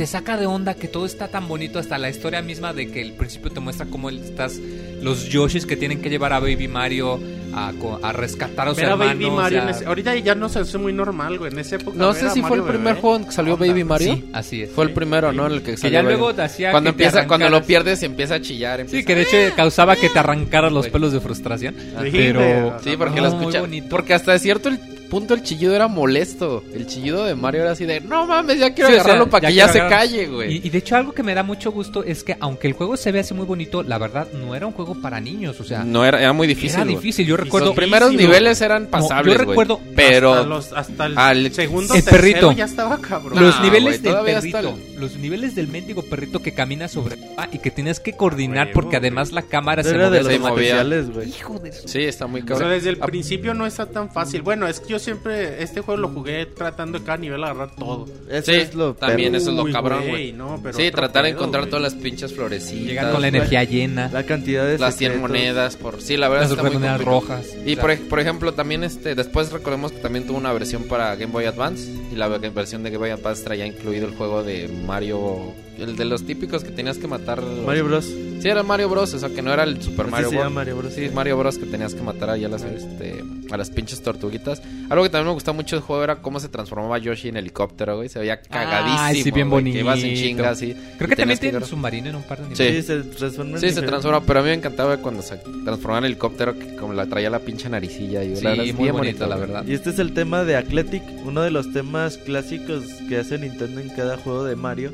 [0.02, 3.04] Te saca de onda que todo está tan bonito, hasta la historia misma de que
[3.04, 4.60] el principio te muestra cómo estás,
[5.00, 7.20] los Yoshis que tienen que llevar a Baby Mario
[7.54, 9.08] a, co- a rescatar a sus hermanos.
[9.14, 11.52] Baby Mario o en sea, ese- Ahorita ya no se hace muy normal, güey.
[11.52, 11.96] En esa época.
[12.00, 13.68] No sé si fue el primer bebé, juego en que salió onda.
[13.68, 14.14] Baby Mario.
[14.16, 14.72] Sí, así es.
[14.72, 14.96] Fue el Sí.
[14.96, 15.46] primero, ¿no?
[15.46, 17.50] En el que que salió ya Baby- luego te hacía Cuando que te empieza, cuando
[17.52, 18.78] lo pierdes y empieza a chillar.
[18.80, 21.76] Sí, empieza- que de hecho causaba que te arrancaras los pelos de frustración.
[21.78, 22.80] Sí, Pero...
[22.84, 23.64] Sí, porque No, lo escucha.
[23.88, 24.80] Porque hasta de cierto el
[25.12, 26.64] punto el chillido era molesto.
[26.74, 29.30] El chillido de Mario era así de, no mames, ya quiero Sí, o sea, agarrarlo
[29.30, 30.54] para ya que ya se calle, güey.
[30.58, 32.98] Y, y de hecho algo que me da mucho gusto es que aunque el juego
[32.98, 35.84] se ve así muy bonito, la verdad no era un juego para niños, o sea,
[35.84, 36.72] No era, era muy difícil.
[36.80, 36.96] era güey.
[36.96, 37.28] difícil.
[37.28, 39.50] Yo recuerdo Los primeros Difícil, niveles eran pasables, yo güey.
[39.50, 42.52] recuerdo pero Hasta, los- hasta el al- segundo, el perrito.
[42.54, 43.36] ya estaba cabrón.
[43.40, 46.88] No, los niveles güey, del todavía hasta perrito, los niveles del mendigo perrito que camina
[46.88, 48.98] sobre ah, y que tienes que coordinar porque güey.
[49.00, 50.84] además la cámara se Era de los se movía.
[51.26, 52.70] Hijo de su- sí, está muy O sea, cabrón.
[52.72, 54.42] desde el Ah, principio no está tan fácil.
[54.42, 58.08] Bueno, es que yo siempre este juego lo jugué tratando de cada nivel agarrar todo.
[58.30, 61.24] Eso Sí, es lo también eso es lo Uy, cabrón, güey, no, pero Sí, tratar
[61.24, 62.86] de encontrar todas las pinches florecitas.
[62.88, 65.30] llegar con la energía llena, La cantidad de las 100 secretos.
[65.30, 67.22] monedas, por sí, la verdad las está muy monedas complicado.
[67.44, 67.58] rojas.
[67.66, 71.16] Y por, ej- por ejemplo, también este después recordemos que también tuvo una versión para
[71.16, 74.44] Game Boy Advance y la ve- versión de Game Boy Advance traía incluido el juego
[74.44, 77.42] de Mario, el de los típicos que tenías que matar.
[77.42, 78.06] los- Mario Bros.
[78.06, 80.52] Sí, era el Mario Bros, o sea, que no era el Super Mario Bros.
[80.52, 80.94] Mario Bros.
[80.94, 84.62] Sí, Mario Bros que tenías que matar ahí a las, este, a las pinches tortuguitas.
[84.92, 87.96] Algo que también me gustaba mucho del juego era cómo se transformaba Yoshi en helicóptero,
[87.96, 88.10] güey.
[88.10, 89.00] Se veía cagadísimo.
[89.00, 90.22] Ay, sí, bien güey, que ibas en bonito.
[90.22, 90.76] chinga, así.
[90.98, 92.62] Creo que también tiene un submarino en un par de Sí.
[92.64, 92.86] niveles.
[92.86, 96.06] Sí, se transforma Sí, se transforma, pero a mí me encantaba cuando se transformaba en
[96.06, 98.22] helicóptero, que como la traía la pinche naricilla.
[98.26, 99.64] Y Sí, la verdad es muy bien bonito, la verdad.
[99.66, 103.80] Y este es el tema de Athletic, uno de los temas clásicos que hace Nintendo
[103.80, 104.92] en cada juego de Mario.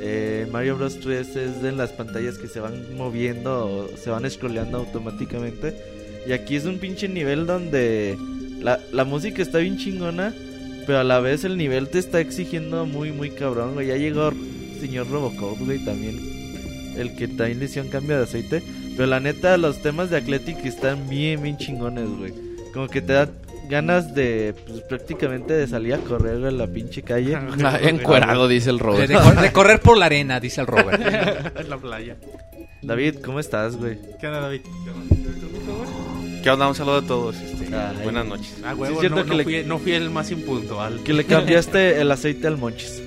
[0.00, 4.30] Eh, Mario Bros 3 es de las pantallas que se van moviendo o se van
[4.30, 5.74] scrolleando automáticamente.
[6.26, 8.18] Y aquí es un pinche nivel donde
[8.60, 10.34] la, la música está bien chingona,
[10.86, 13.88] pero a la vez el nivel te está exigiendo muy, muy cabrón, güey.
[13.88, 14.32] Ya llegó
[14.80, 16.18] señor Robocop, güey, también.
[16.96, 18.62] El que también le hicieron cambio de aceite.
[18.96, 22.32] Pero la neta, los temas de Athletic están bien, bien chingones, güey.
[22.74, 23.28] Como que te da
[23.68, 27.36] ganas de, pues prácticamente de salir a correr a la pinche calle.
[27.64, 29.08] Ah, Encuerado, dice el De, Robert.
[29.08, 31.00] de cor- de correr por la arena, dice el Robert.
[31.56, 32.16] en la playa.
[32.82, 33.98] David, ¿cómo estás, güey?
[34.20, 34.60] ¿Qué onda, David?
[36.42, 36.68] ¿Qué onda?
[36.68, 37.36] Un saludo a todos.
[37.72, 38.02] Ay.
[38.04, 38.54] buenas noches.
[38.64, 41.00] Ah, Sí, huevo, es cierto no, que no le- fui, no fui el más impuntual.
[41.04, 43.02] Que le cambiaste el aceite al Monchis.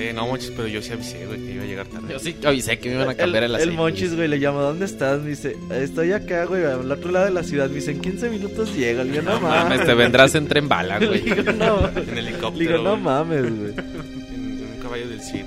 [0.00, 2.06] Eh, no, muchos, pero yo sí avisé, güey, que iba a llegar tarde.
[2.12, 3.74] Yo sí avisé que me iban a cambiar el, el, aceite.
[3.76, 5.20] Monchis, güey, le llamo, ¿dónde estás?
[5.20, 7.68] Me dice, estoy acá, güey, al otro lado de la ciudad.
[7.68, 9.02] Me dice, en 15 minutos llego.
[9.02, 9.86] Le digo, no, No mames, mames.
[9.86, 11.20] te vendrás en tren bala, Le güey.
[11.22, 12.54] digo, no, En le helicóptero.
[12.78, 13.72] digo, no güey, mames, güey.
[13.72, 15.42] en, en un caballo del Cid.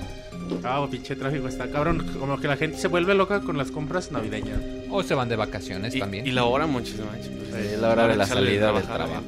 [0.64, 2.06] Ah, pinche tráfico está cabrón.
[2.20, 4.60] Como que la gente se vuelve loca con las compras navideñas.
[4.90, 6.28] o se van de vacaciones Y, también.
[6.28, 9.24] y la hora, manches, pues, Sí, la hora de la salida del trabajo.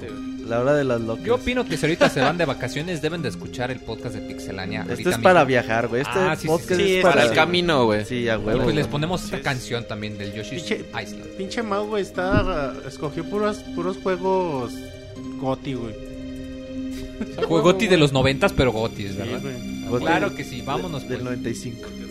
[0.47, 1.23] La hora de las locas.
[1.23, 4.21] Yo opino que si ahorita se van de vacaciones deben de escuchar el podcast de
[4.21, 4.81] Pixelania.
[4.81, 5.23] Esto ahorita es mismo.
[5.23, 6.01] para viajar, güey.
[6.01, 6.75] Este Ah, sí, sí, podcast sí.
[6.75, 8.03] Sí, es es para, Para el camino, güey.
[8.03, 8.63] Sí, a Y huevo.
[8.63, 11.25] pues les ponemos esta canción también del Yoshi's Pinche- Island.
[11.37, 12.73] Pinche Mau, güey, está.
[12.85, 14.73] escogió puros, puros juegos
[15.39, 15.93] Goti, güey.
[17.47, 19.39] Fue Goti de los noventas, pero Gotis, Sí, ¿verdad?
[19.41, 19.82] güey.
[19.99, 21.23] Claro que sí, vámonos Del pues.
[21.23, 22.02] 95.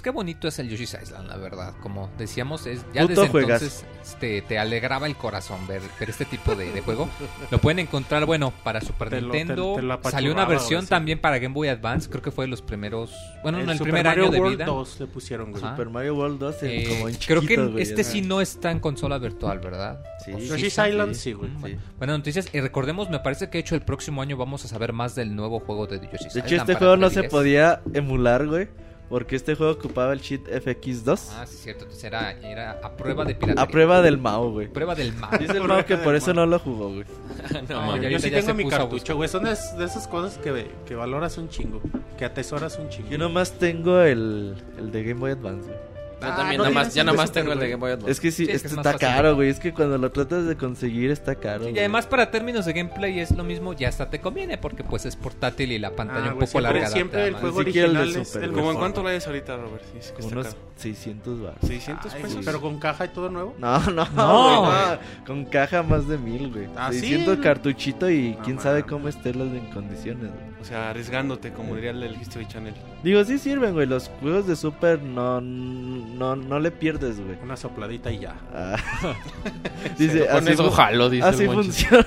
[0.00, 1.74] Pues qué bonito es el Yoshi's Island, la verdad.
[1.82, 3.64] Como decíamos, es ya Puto desde juegazo.
[3.66, 7.08] entonces este, te alegraba el corazón ver, ver este tipo de, de juego.
[7.50, 9.98] Lo pueden encontrar, bueno, para Super Te lo- te- Nintendo.
[10.02, 10.88] te Salió una versión sí.
[10.88, 12.08] también para Game Boy Advance.
[12.08, 13.12] Creo que fue de los primeros.
[13.42, 14.64] Bueno, en el Super primer Mario año de World vida.
[14.66, 15.62] 2 le pusieron, güey.
[15.62, 15.72] Ajá.
[15.76, 18.10] Super Mario World 2 en- Eh, como en creo que chiquito, güey, este ajá.
[18.10, 20.02] sí no está en consola virtual, ¿verdad?
[20.24, 20.32] Sí.
[20.32, 21.20] Yoshi's está, Island sí.
[21.20, 21.50] sí, güey.
[21.62, 21.76] Sí.
[21.98, 22.48] Bueno, noticias.
[22.54, 25.36] Y recordemos, me parece que de hecho el próximo año vamos a saber más del
[25.36, 26.46] nuevo juego de Yoshi's De Island.
[26.46, 27.28] hecho, este juego no se 3DS.
[27.30, 28.68] podía emular, güey.
[29.10, 31.82] Porque este juego ocupaba el cheat FX2 Ah, sí, cierto.
[31.82, 33.62] Entonces era, era a prueba de piratería.
[33.62, 34.68] a prueba del Mao, güey.
[34.68, 35.36] Prueba del mal.
[35.38, 37.04] Dice el Mao que por eso no lo jugó, güey.
[37.68, 39.28] No, Yo- yo sí tengo mi cartucho, güey.
[39.28, 41.82] Son de, de esas cosas que, que valoras un chingo.
[42.16, 43.08] Que atesoras un chingo.
[43.10, 45.89] Yo nomás tengo el, el de Game Boy Advance, güey.
[46.20, 47.68] Yo Ah, también, no nada más, ya nada más tengo el de.
[47.70, 48.10] Game Boy Advance.
[48.10, 49.08] Es que sí, Sí, es este que es está fácil.
[49.08, 49.48] caro, güey.
[49.48, 51.62] Es que cuando lo tratas de conseguir está caro.
[51.64, 51.78] Y güey.
[51.78, 55.16] además para términos de gameplay es lo mismo, ya hasta te conviene porque pues es
[55.16, 56.88] portátil y la pantalla Ah, un güey, poco siempre- larga.
[56.88, 58.52] siempre el juego siquiera el de original es Super, el.
[58.52, 59.82] ¿Cómo en cuánto lo hayas ahorita, Robert?
[59.92, 60.69] Sí, es que Como está unos caro.
[60.80, 61.58] 600 baros.
[61.66, 62.42] 600 Ay, pesos.
[62.44, 63.54] Pero con caja y todo nuevo.
[63.58, 65.24] No, no, No, güey, no.
[65.26, 66.68] Con caja más de mil, güey.
[66.76, 67.00] Ah, ¿sí?
[67.00, 70.50] 600 cartuchito y No quién sabe cómo estén las en condiciones, güey.
[70.60, 72.74] O sea, arriesgándote, como diría el History Channel.
[73.02, 73.86] Digo, sí sirven, güey.
[73.86, 77.38] Los juegos de Super no, no, no le pierdes, güey.
[77.42, 78.34] Una sopladita y ya.
[78.54, 78.76] Ah.
[79.98, 82.06] Dice, Con así, jalo, dice así el funciona.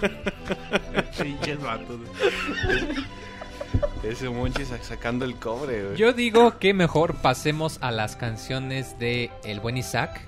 [1.22, 2.00] Pinches vatos.
[4.08, 5.96] Ese Monchi sa- sacando el cobre.
[5.96, 10.20] Yo digo que mejor pasemos a las canciones de El Buen Isaac,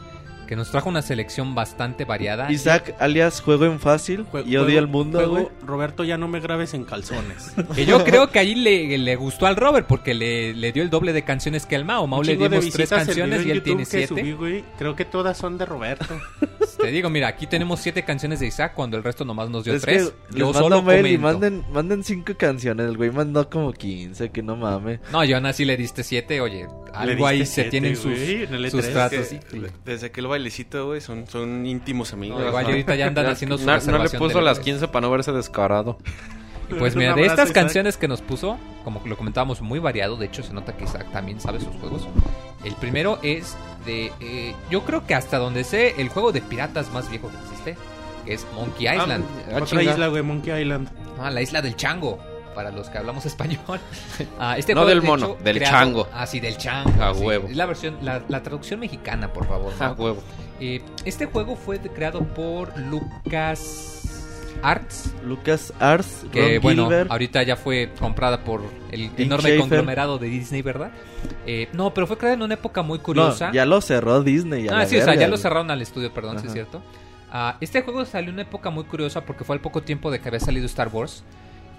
[0.47, 2.51] que nos trajo una selección bastante variada.
[2.51, 5.49] Isaac, alias Juego en Fácil Jue- y odia juego- el mundo, güey.
[5.65, 7.53] Roberto, ya no me grabes en calzones.
[7.75, 10.91] Que yo creo que ahí le, le gustó al Robert porque le, le dio el
[10.91, 12.07] doble de canciones que al Mao.
[12.07, 14.07] Mao le dimos tres canciones y él tiene que siete.
[14.09, 14.65] subí, güey.
[14.79, 16.07] Creo que todas son de Roberto.
[16.81, 19.75] Te digo, mira, aquí tenemos siete canciones de Isaac cuando el resto nomás nos dio
[19.75, 20.13] Es tres.
[20.31, 22.87] que Yo solo mando mail y manden, manden cinco canciones.
[22.87, 25.01] El güey mandó como 15, que no mames.
[25.11, 28.55] No, yo aún así le diste siete, oye, algo ahí se tienen sus, güey, en
[28.55, 29.29] el sus E3, tratos.
[29.29, 32.41] Que desde aquel bailecito, güey, son, son íntimos amigos.
[32.41, 34.65] No, igual ahorita ya andan haciendo su no, no le puso las E3.
[34.65, 35.99] 15 para no verse descarado.
[36.71, 40.17] Y pues mira, de estas canciones que nos puso, como lo comentábamos, muy variado.
[40.17, 42.07] De hecho, se nota que Isaac también sabe sus juegos.
[42.65, 44.13] El primero es de.
[44.21, 47.77] eh, yo creo que hasta donde sé, el juego de piratas más viejo que existe,
[48.25, 49.25] que es Monkey Island.
[49.49, 49.83] Ah, Otra chinga.
[49.93, 50.89] isla, güey, Monkey Island.
[51.21, 52.19] Ah, la isla del chango.
[52.57, 53.79] Para los que hablamos español.
[54.41, 56.09] Ah, este No juego, del de mono, hecho, del creado- chango.
[56.13, 56.91] Ah, sí, del chango.
[57.01, 57.23] A sí.
[57.23, 57.47] huevo.
[57.49, 59.73] Es la versión, la, la traducción mexicana, por favor.
[59.79, 59.85] ¿no?
[59.85, 60.23] Ah, huevo.
[60.59, 65.13] Eh, este juego fue de- creado por Lucas Arts.
[65.23, 67.11] Lucas Ars, Que Ron bueno, Gilbert.
[67.11, 70.91] ahorita ya fue comprada por el enorme conglomerado de Disney, ¿verdad?
[71.47, 73.49] Eh, no, pero fue creada en una época muy curiosa.
[73.49, 74.67] No, ya lo cerró Disney.
[74.69, 76.53] a ah, la sí, o sea, verga, ya lo cerraron al estudio, perdón, sí es
[76.55, 76.83] cierto.
[77.31, 80.21] Ah, este juego salió en una época muy curiosa porque fue al poco tiempo de
[80.21, 81.23] que había salido Star Wars.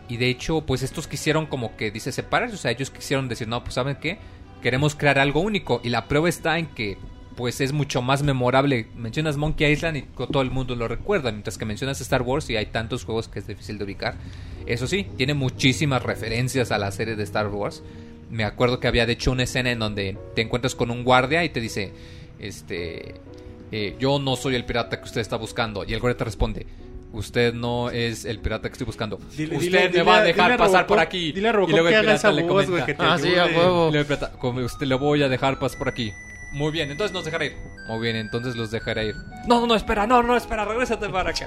[0.08, 2.56] Y de hecho, pues estos quisieron como que, dice, separarse.
[2.56, 4.20] O sea, ellos quisieron decir, no, pues ¿saben qué?
[4.62, 5.82] Queremos crear algo único.
[5.84, 6.98] Y la prueba está en que,
[7.36, 8.88] pues es mucho más memorable.
[8.96, 11.32] Mencionas Monkey Island y todo el mundo lo recuerda.
[11.32, 14.16] Mientras que mencionas Star Wars y hay tantos juegos que es difícil de ubicar.
[14.66, 17.84] Eso sí, tiene muchísimas referencias a la serie de Star Wars.
[18.30, 21.46] Me acuerdo que había de hecho una escena en donde te encuentras con un guardia
[21.46, 21.94] y te dice,
[22.40, 23.16] este,
[23.72, 25.86] eh, yo no soy el pirata que usted está buscando.
[25.86, 26.66] Y el guardia te responde,
[27.14, 29.18] usted no es el pirata que estoy buscando.
[29.36, 31.32] Dile- usted dile- me dile va a a- dejar pasar Robocop- por aquí.
[31.32, 33.46] dile a Y Robocop luego el pirata esa le voz, comenta, te Ah, sí, a
[33.46, 33.90] huevo.
[33.94, 36.12] y el pirata, como usted le voy a dejar pasar por aquí.
[36.54, 37.58] Muy bien, entonces nos dejará ir.
[37.90, 39.16] Muy bien, entonces los dejaré ir.
[39.50, 41.46] No, no, no, espera, no, no, espera, regrésate para acá.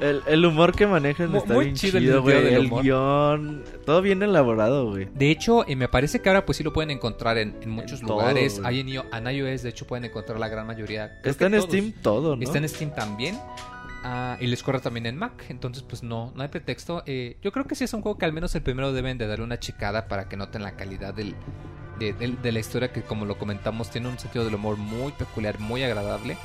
[0.00, 2.54] El, el humor que manejan está muy bien chido chido, güey.
[2.54, 2.82] El humor.
[2.82, 5.06] guion, todo bien elaborado, güey.
[5.14, 8.00] De hecho, eh, me parece que ahora pues sí lo pueden encontrar en, en muchos
[8.00, 8.58] En todo, lugares.
[8.60, 8.66] güey.
[8.66, 11.18] Hay en, en iOS, de hecho, pueden encontrar la gran mayoría.
[11.20, 11.64] Creo Está en todos.
[11.66, 12.42] Steam todo, ¿no?
[12.42, 13.38] Está en Steam también.
[14.04, 15.44] Ah, y les corre también en Mac.
[15.48, 17.02] Entonces, pues no, no hay pretexto.
[17.06, 19.26] Eh, yo creo que sí es un juego que al menos el primero deben de
[19.26, 21.34] darle una checada para que noten la calidad del,
[21.98, 25.12] de, del- de la historia que, como lo comentamos, tiene un sentido del humor muy
[25.12, 26.36] peculiar, muy agradable.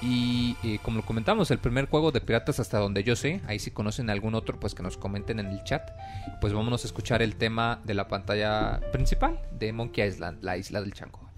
[0.00, 3.58] Y eh, como lo comentamos, el primer juego de piratas hasta donde yo sé, ahí
[3.58, 5.90] si conocen algún otro, pues que nos comenten en el chat.
[6.40, 10.80] Pues vámonos a escuchar el tema de la pantalla principal de Monkey Island, la isla
[10.80, 11.28] del chango.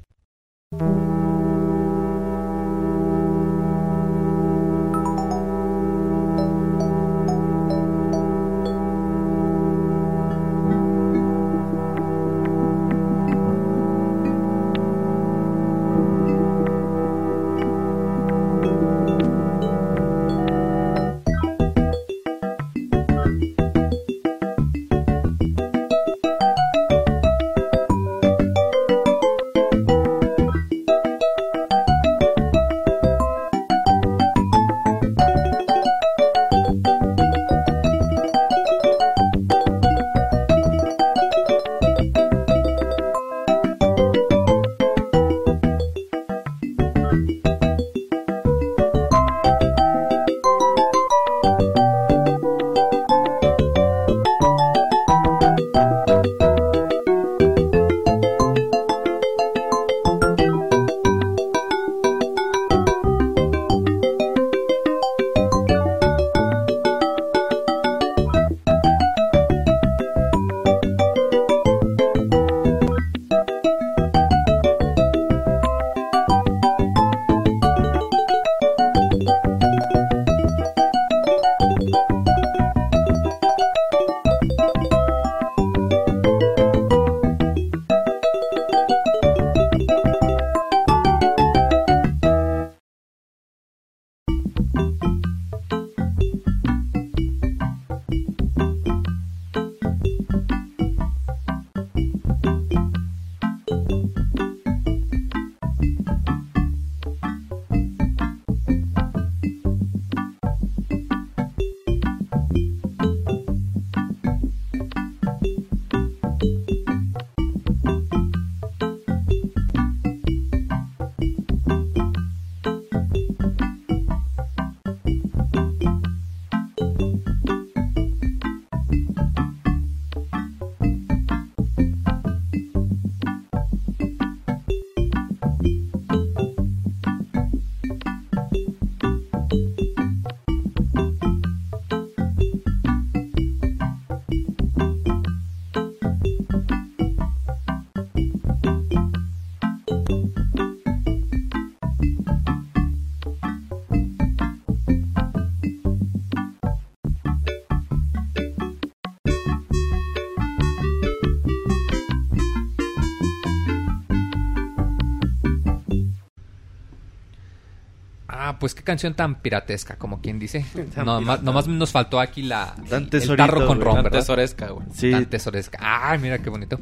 [168.80, 170.64] Qué canción tan piratesca, como quien dice.
[170.94, 171.20] Tan No, pirata.
[171.20, 174.18] ma- nomás nos faltó aquí la Tan el tesorito, tarro con ron, Tan ¿verdad?
[174.20, 174.86] tesoresca, güey.
[174.92, 175.78] Sí, Tan tesoresca.
[175.80, 176.78] Ay, mira qué bonito.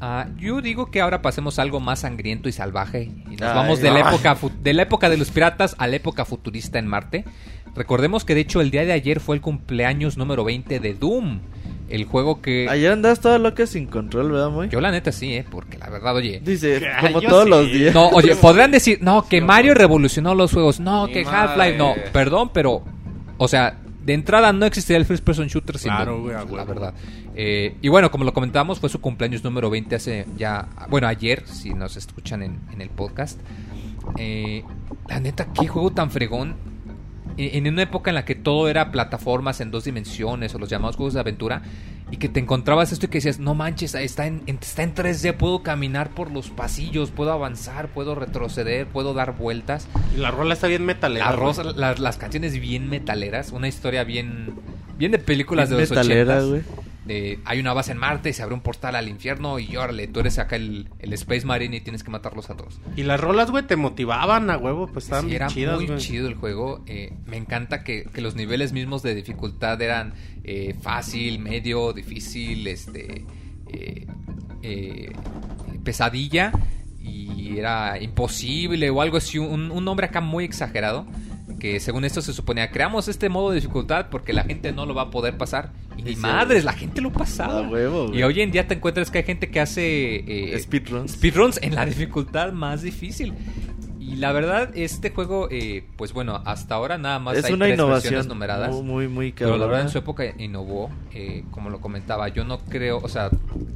[0.00, 3.54] Ah, yo digo que ahora pasemos a algo más sangriento y salvaje y nos Ay,
[3.56, 6.86] vamos de la época de la época de los piratas a la época futurista en
[6.86, 7.24] Marte.
[7.74, 11.40] Recordemos que de hecho el día de ayer fue el cumpleaños número 20 de Doom,
[11.88, 14.68] el juego que ayer andabas toda loca sin control, ¿verdad, muy?
[14.68, 17.50] yo la neta sí, eh, porque la verdad, oye, Dice, Ay, como todos sí.
[17.50, 17.94] los días.
[17.94, 21.94] no, oye, podrán decir, no, que Mario revolucionó los juegos, no, Mi que Half-Life, no,
[22.12, 22.82] perdón, pero,
[23.38, 26.94] o sea, de entrada no existiría el first person shooter sin Claro, la verdad.
[27.34, 31.42] Eh, y bueno, como lo comentábamos, fue su cumpleaños número 20 hace ya, bueno, ayer,
[31.46, 33.40] si nos escuchan en, en el podcast.
[34.16, 34.62] Eh,
[35.08, 36.54] la neta, qué juego tan fregón.
[37.38, 40.68] En en una época en la que todo era plataformas en dos dimensiones o los
[40.70, 41.62] llamados juegos de aventura
[42.10, 44.94] y que te encontrabas esto y que decías, no manches, está en, en- está en
[44.94, 49.86] 3D, puedo caminar por los pasillos, puedo avanzar, puedo retroceder, puedo dar vueltas.
[50.14, 51.26] Y la rola está bien metalera.
[51.30, 51.46] La güey.
[51.48, 54.54] rosa- la- las canciones bien metaleras, una historia bien,
[54.98, 56.85] bien de películas de los metalera, 80 güey.
[57.06, 60.08] De hay una base en Marte y se abre un portal al infierno y órale,
[60.08, 62.80] tú eres acá el, el Space Marine y tienes que matarlos a todos.
[62.96, 65.96] Y las rolas, güey, te motivaban a huevo, pues estaban Sí, bien era chidas, muy
[65.98, 66.82] chido el juego.
[66.86, 70.14] eh, me encanta que, que los niveles mismos de dificultad eran
[70.44, 73.24] eh, fácil, medio, difícil, este,
[73.68, 74.06] eh,
[74.62, 75.12] eh,
[75.84, 76.52] pesadilla
[77.00, 79.38] y era imposible o algo así.
[79.38, 81.06] Un, un nombre acá muy exagerado.
[81.58, 84.94] Que según esto se suponía, creamos este modo de dificultad porque la gente no lo
[84.94, 85.72] va a poder pasar.
[85.96, 87.62] Y ni Sí, madres, la gente lo pasaba.
[87.62, 90.16] Huevo, y hoy en día te encuentras que hay gente que hace
[90.54, 91.12] eh, Speedruns.
[91.12, 93.32] speedruns en la dificultad más difícil.
[94.08, 97.64] Y la verdad, este juego, eh, pues bueno, hasta ahora nada más es hay una
[97.66, 98.70] tres innovación versiones numeradas.
[98.72, 102.44] muy, muy, muy pero la verdad en su época innovó, eh, como lo comentaba, yo
[102.44, 103.30] no creo, o sea,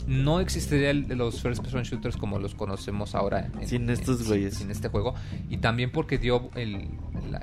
[0.07, 3.48] no existiría el- los first person shooters como los conocemos ahora.
[3.61, 4.55] en- Sin estos güeyes.
[4.55, 5.15] Sin, este juego.
[5.48, 6.86] Y también porque dio el,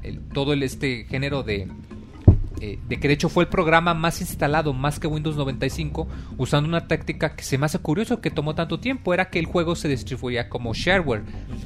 [0.04, 1.68] el- todo el, este género de...
[2.62, 6.08] eh, de que de hecho fue el programa más instalado, más que Windows 95,
[6.38, 9.46] usando una táctica que se me hace curioso que tomó tanto tiempo, era que el
[9.46, 11.24] juego se distribuía como shareware.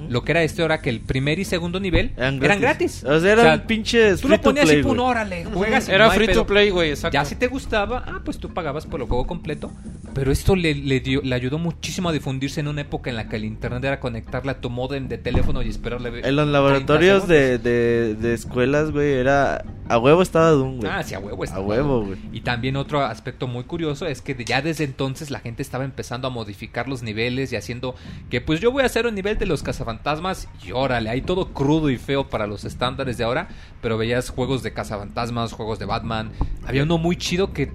[0.09, 3.03] Lo que era esto era que el primer y segundo nivel Eran eran gratis.
[3.03, 5.87] O sea, eran pinches Tú free lo ponías play, y pum, órale, juegas.
[5.87, 6.41] y Era no free pedo.
[6.41, 7.13] to play, güey, exacto.
[7.13, 9.71] Ya si te gustaba, ah, pues tú pagabas por el juego completo.
[10.13, 13.29] Pero esto le, le, dio, le ayudó muchísimo a difundirse en una época en la
[13.29, 16.09] que el internet era conectarle a tu modem de teléfono y esperarle.
[16.09, 19.63] En los 30 laboratorios de, de, de escuelas, güey, era...
[19.87, 20.91] A huevo estaba Doom, güey.
[20.91, 21.41] Ah, sí, a huevo.
[21.41, 21.65] A estaba.
[21.65, 22.17] huevo, güey.
[22.31, 26.27] Y también otro aspecto muy curioso es que ya desde entonces la gente estaba empezando
[26.27, 27.95] a modificar los niveles y haciendo
[28.29, 31.53] que pues yo voy a hacer un nivel de los cazafantasmas y órale, hay todo
[31.53, 33.47] crudo y feo para los estándares de ahora,
[33.81, 36.31] pero veías juegos de cazafantasmas, juegos de Batman.
[36.65, 37.71] Había uno muy chido que,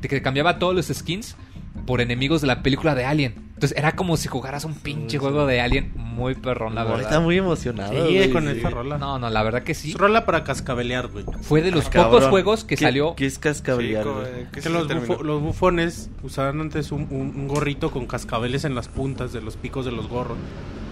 [0.00, 1.36] que cambiaba todos los skins
[1.86, 3.34] por enemigos de la película de Alien.
[3.54, 7.10] Entonces era como si jugaras un pinche juego de Alien muy perrón, la Güey, verdad.
[7.12, 8.50] Está muy emocionado, Sí, güey, con sí.
[8.56, 8.98] esta rola.
[8.98, 9.90] No, no, la verdad que sí.
[9.90, 11.24] Es rola para cascabelear, güey.
[11.42, 12.12] Fue de los Cabrón.
[12.12, 14.46] pocos juegos que ¿Qué- salió ¿Qué es cascabelear, Sí, como- güey?
[14.50, 18.88] que los, bufo- los bufones usaban antes un, un- un gorrito con cascabeles en las
[18.88, 20.38] puntas de los picos de los gorros.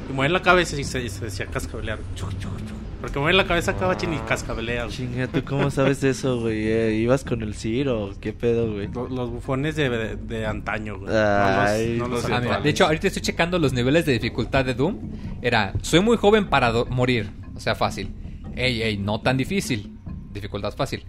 [0.09, 1.99] Y mueven la cabeza y se, se decía cascabelear.
[2.15, 2.77] Chuc, chuc, chuc.
[3.01, 4.85] Porque mueven la cabeza acá bachin y cascabelea.
[4.85, 4.95] güey.
[4.97, 6.69] Chinga, ¿tú cómo sabes eso, güey?
[6.69, 8.13] Eh, ¿Ibas con el Ciro?
[8.21, 8.89] ¿Qué pedo, güey?
[8.93, 11.11] Lo- Los, bufones de, de, de antaño, güey.
[11.15, 12.65] Ay, no los, no los Ah, mira, actuales.
[12.65, 14.99] de hecho, ahorita estoy checando los niveles de dificultad de Doom.
[15.43, 17.31] Era, soy muy joven para morir.
[17.57, 18.11] O sea, fácil.
[18.57, 19.97] Ey, ey, no tan difícil.
[20.33, 21.05] Dificultad fácil.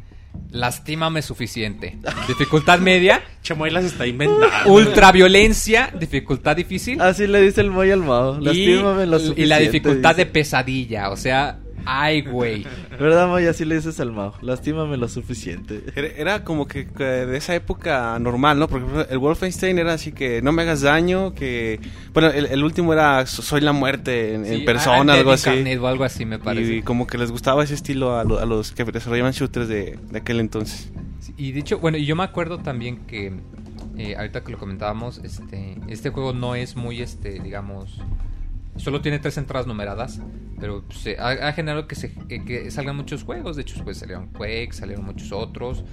[0.50, 1.98] Lastímame suficiente.
[2.28, 3.22] Dificultad media.
[3.42, 4.48] Chemuelas está inventando.
[4.72, 5.92] Ultraviolencia.
[6.00, 7.02] Dificultad difícil.
[7.02, 8.40] Así le dice el Moy al Mao.
[8.40, 11.10] y, Lastímame lo y la suficiente, dificultad de pesadilla.
[11.10, 12.66] O sea, ay, güey.
[13.00, 13.46] ¿Verdad, Moy?
[13.48, 14.34] Así le dices al Mao.
[14.42, 15.84] Lastímame lo suficiente.
[15.96, 18.68] Era, como que, que de esa época normal, ¿no?
[18.68, 21.80] Porque por ejemplo, el Wolfenstein era así que no me hagas daño, que...
[22.14, 25.50] Bueno, el, el último era so- soy la muerte en, persona, ah, algo así.
[25.80, 26.76] O algo así, me parece.
[26.76, 29.98] Y como que les gustaba ese estilo a, lo- a los que desarrollaban shooters de,
[30.12, 30.92] de aquel entonces.
[31.20, 33.34] Sí, Y de hecho, bueno, y yo me acuerdo también que
[33.98, 38.00] eh, ahorita que lo comentábamos, este, este juego no es muy, este, digamos,
[38.78, 40.22] solo tiene tres entradas numeradas,
[40.60, 43.56] pero se ha, generado que, se, salgan muchos juegos.
[43.56, 45.84] De hecho, pues salieron Quake, salieron muchos otros.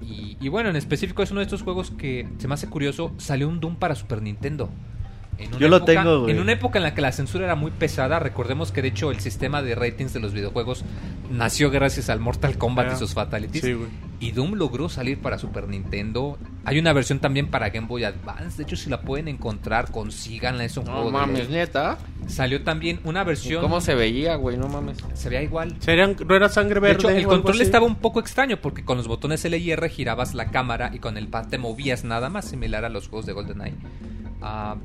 [0.00, 3.12] Y, y bueno, en específico es uno de estos juegos que se me hace curioso.
[3.18, 4.70] Salió un Doom para Super Nintendo.
[5.38, 6.34] En una Yo lo época- tengo, güey.
[6.34, 9.10] En una época en la que la censura era muy pesada, recordemos que de hecho
[9.10, 10.84] el sistema de ratings de los videojuegos
[11.30, 13.62] nació gracias al Mortal Kombat Ah, y sus fatalities.
[13.64, 13.88] Sí, güey.
[14.18, 16.38] Y Doom logró salir para Super Nintendo.
[16.64, 18.56] Hay una versión también para Game Boy Advance.
[18.56, 20.64] De hecho, si la pueden encontrar, consíganla.
[20.64, 21.98] Es un No juego de- mames, neta.
[22.26, 23.60] Salió también una ¿Y versión.
[23.62, 24.56] ¿Cómo se veía, güey?
[24.56, 24.96] No mames.
[25.12, 25.76] Se veía igual.
[25.80, 26.94] Serían, ¿No era sangre De verde?
[26.98, 30.32] hecho, el control estaba un poco extraño porque con los botones L y R girabas
[30.32, 33.34] la cámara y con el pad te movías nada más, similar a los juegos de
[33.34, 33.74] GoldenEye.
[34.42, 34.76] Ah,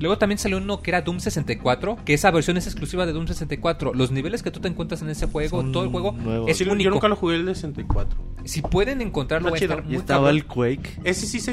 [0.00, 3.26] Luego también salió uno que era Doom 64, que esa versión es exclusiva de Doom
[3.28, 3.92] 64.
[3.94, 6.50] Los niveles que tú te encuentras en ese juego, Son todo el juego nuevos.
[6.50, 6.90] es Sí, yo único.
[6.90, 8.18] nunca lo jugué el de 64.
[8.44, 9.74] Si pueden encontrarlo, a chido.
[9.74, 10.36] estar muy estaba cabrón.
[10.36, 11.00] el Quake.
[11.04, 11.50] Ese sí se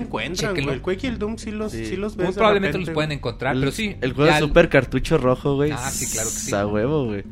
[0.65, 0.76] güey.
[0.78, 1.86] El Quake y el Doom sí los, Sí.
[1.86, 3.95] sí los ves Muy probablemente repente, los pueden encontrar, el, pero sí.
[4.02, 5.72] El juego el- super cartucho rojo, güey.
[5.72, 6.56] Ah, sí, claro que sí.
[6.56, 7.24] A huevo, güey.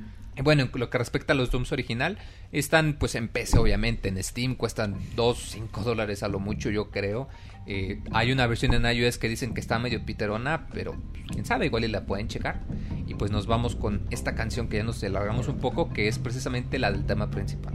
[0.43, 2.17] Bueno, en lo que respecta a los Dooms original,
[2.51, 6.91] están pues en PC obviamente, en Steam cuestan 2, 5 dólares a lo mucho yo
[6.91, 7.29] creo.
[7.67, 10.95] Eh, hay una versión en iOS que dicen que está medio piterona, pero
[11.31, 12.61] quién sabe, igual y la pueden checar.
[13.07, 16.19] Y pues nos vamos con esta canción que ya nos alargamos un poco, que es
[16.19, 17.73] precisamente la del tema principal.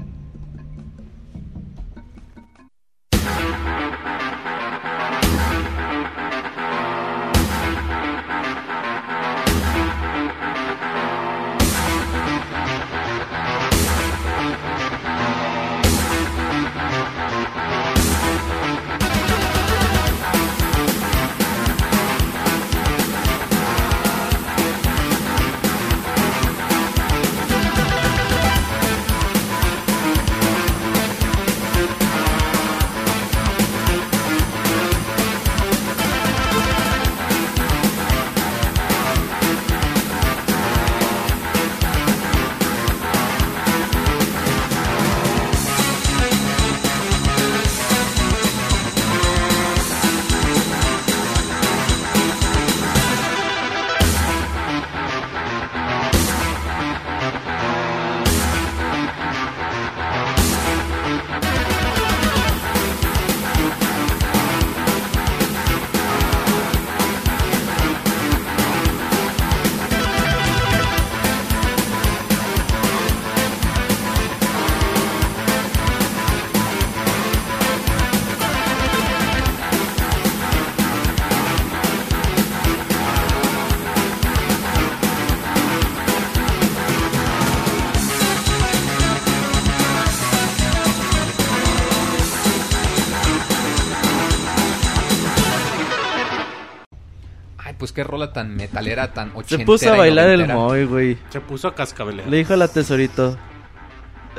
[97.90, 99.66] Pues qué rola tan metalera, tan Se ochentera.
[99.66, 100.46] puso a bailar el.
[100.46, 101.18] Moy, güey.
[101.30, 102.28] Se puso a cascabelear.
[102.28, 103.36] Le dijo a la tesorito,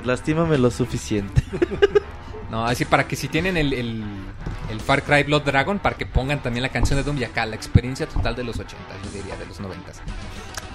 [0.03, 1.43] lastímame lo suficiente.
[2.51, 4.03] No, así para que si tienen el, el,
[4.69, 7.45] el Far Cry Blood Dragon, para que pongan también la canción de Doom y acá
[7.45, 8.75] la experiencia total de los 80,
[9.05, 9.89] yo diría, de los 90.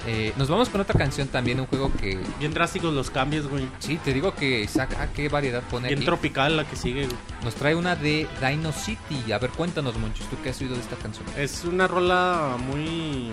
[0.06, 2.18] Eh, nos vamos con otra canción también, un juego que...
[2.38, 3.68] Bien drásticos los cambios, güey.
[3.80, 6.06] Sí, te digo que Isaac, ah, qué variedad pone Bien aquí.
[6.06, 7.16] tropical la que sigue, güey.
[7.42, 9.32] Nos trae una de Dino City.
[9.32, 11.26] A ver, cuéntanos, Monchis, ¿tú qué has oído de esta canción?
[11.36, 13.30] Es una rola muy...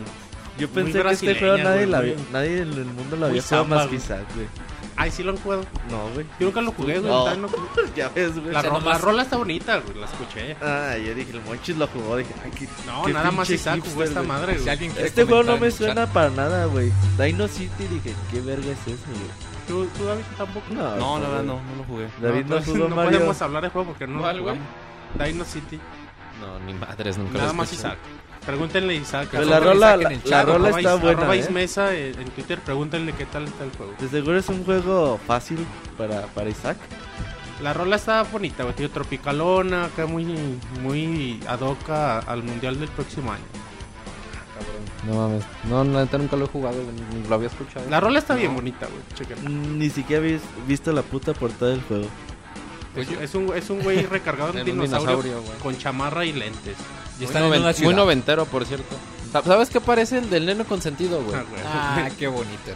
[0.58, 3.66] Yo pensé que este juego nadie, güey, la nadie en el mundo muy había jugado
[3.66, 3.95] más que
[4.36, 4.48] güey.
[4.95, 5.64] Ay, sí lo han jugado.
[5.90, 6.26] No, güey.
[6.40, 7.11] Yo nunca lo jugué, güey.
[7.11, 7.26] No.
[7.95, 8.52] Ya ves, güey.
[8.53, 9.98] La, O sea, ro- nomás- la rola está bonita, güey.
[9.99, 10.56] La escuché.
[10.61, 12.18] Ah, yo dije, el Monchis lo jugó.
[12.18, 14.91] Dije, ay, qué, No, qué nada más Isaac jugó esta madre, güey.
[14.98, 16.91] Este juego no me suena para nada, güey.
[17.18, 19.53] Dino City, dije, ¿qué verga es eso, güey?
[19.68, 20.65] ¿Tú, tú David, tampoco?
[20.74, 21.48] No, No, la verdad güey.
[21.48, 22.07] no, no lo jugué.
[22.22, 23.11] David no, entonces jugó no Mario.
[23.11, 24.56] podemos hablar de juego porque no ¿Cuál, lo güey?
[24.57, 25.28] jugamos.
[25.34, 25.80] Dino City.
[26.41, 27.72] No, ni madres, nunca Nada lo más.
[27.72, 27.98] Isaac.
[28.45, 29.30] Pregúntenle a Isaac.
[29.32, 31.40] Pero Arroba la rola, Isaac en la, la rola Arroba está Is- buena, arroba ¿eh?
[31.40, 33.94] Ismesa, eh, en Twitter, pregúntenle qué tal está el juego.
[33.99, 35.65] De seguro es un juego fácil
[35.98, 36.78] para, para Isaac.
[37.61, 40.26] La rola está bonita, güey, tío, tropicalona, acá muy,
[40.82, 43.44] muy ad hoc a- al mundial del próximo año.
[45.07, 45.44] No mames.
[45.70, 47.90] No, la neta nunca lo he jugado, ni ni lo había escuchado.
[47.90, 49.40] La rola está bien bonita, güey.
[49.53, 52.06] Mm, Ni siquiera habéis visto la puta portada del juego.
[52.94, 56.26] Pues Es, yo- es un, es un güey recargado en En un dinosaurio, con chamarra
[56.26, 56.78] y lentes.
[57.20, 57.88] Y Muy, noven- una ciudad.
[57.91, 58.95] muy noventero, por cierto.
[59.34, 61.35] Sa- ¿Sabes qué parece el del nene consentido, güey?
[61.35, 61.61] Ah, güey.
[61.65, 62.72] Ah, qué bonito.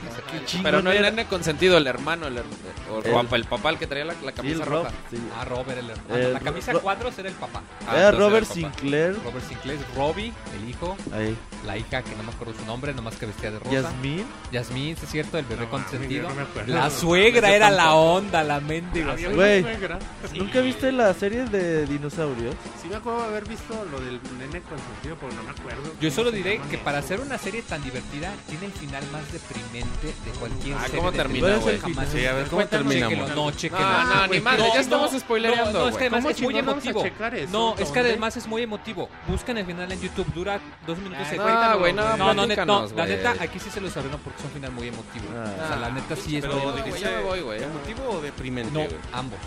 [0.63, 2.43] Pero no el nene consentido, el hermano, el, her-
[2.91, 4.91] o El- papá, el papá, el que traía la, la Sí, camisa el Rob, roja.
[5.11, 5.17] sí.
[5.39, 6.29] Ah, Robert, el hermano.
[6.33, 7.61] La camisa Ro- cuadros era el papá.
[7.87, 8.47] Ah, Era Robert.
[8.51, 9.15] Sinclair.
[9.23, 11.37] Robert Sinclair, Robbie, el hijo, Ahí.
[11.65, 13.71] la hija, que no me acuerdo su nombre, nomás que vestía de rosa.
[13.71, 14.25] Yasmin.
[14.51, 16.23] Yasmín, ¿sí es cierto, el bebé No, consentido.
[16.23, 16.73] yo no me acuerdo.
[16.73, 19.15] la suegra era la onda, la suegra.
[19.35, 19.61] Güey.
[19.61, 19.99] suegra.
[20.35, 22.55] ¿Nunca viste la serie de dinosaurios?
[22.81, 25.93] Sí me acuerdo de haber visto lo del nene consentido, pero no me acuerdo.
[26.01, 29.31] Yo solo se diré que para hacer una serie tan divertida, tiene el final más
[29.31, 31.79] deprimente de cualquier Ah, serie ¿cómo de termina, güey?
[32.11, 33.09] Sí, a ver, ¿cómo termina?
[33.09, 33.87] No, chéquenlo.
[33.87, 36.57] No, no, ni madre, ya estamos spoilereando, No, no, es que además ¿Cómo es muy
[36.57, 37.03] emotivo.
[37.51, 39.09] No, es que además es muy emotivo.
[39.27, 42.87] Buscan el final en YouTube, dura dos minutos se no, güey, no, no, no, no,
[42.95, 45.25] la neta, aquí sí se los arruino porque es un final muy emotivo.
[45.35, 45.53] Ah.
[45.63, 47.53] o sea, la neta sí es muy emotivo.
[47.53, 48.85] ¿Emotivo o deprimente, No,
[49.17, 49.39] ambos.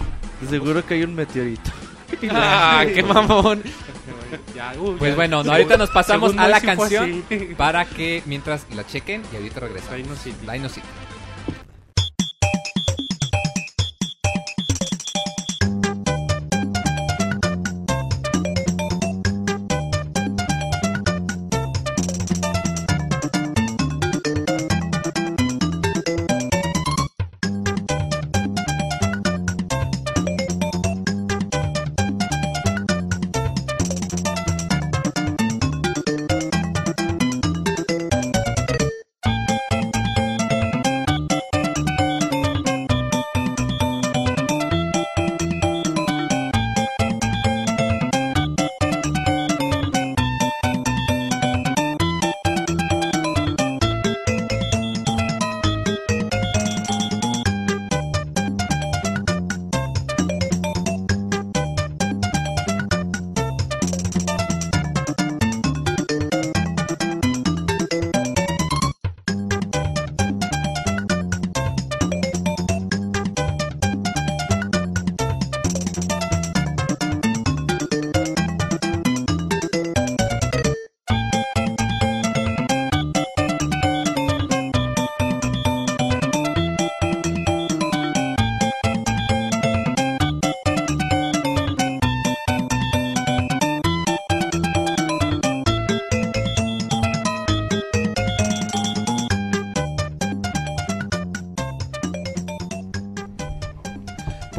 [0.49, 1.71] Seguro que hay un meteorito.
[2.31, 3.63] Ah, qué mamón.
[4.55, 5.17] Ya, uh, Pues ya.
[5.17, 7.55] bueno, no, ahorita nos pasamos Según a la canción así.
[7.57, 9.97] para que mientras la chequen y ahorita regresamos.
[9.97, 10.47] Dino City.
[10.53, 10.87] Dino City.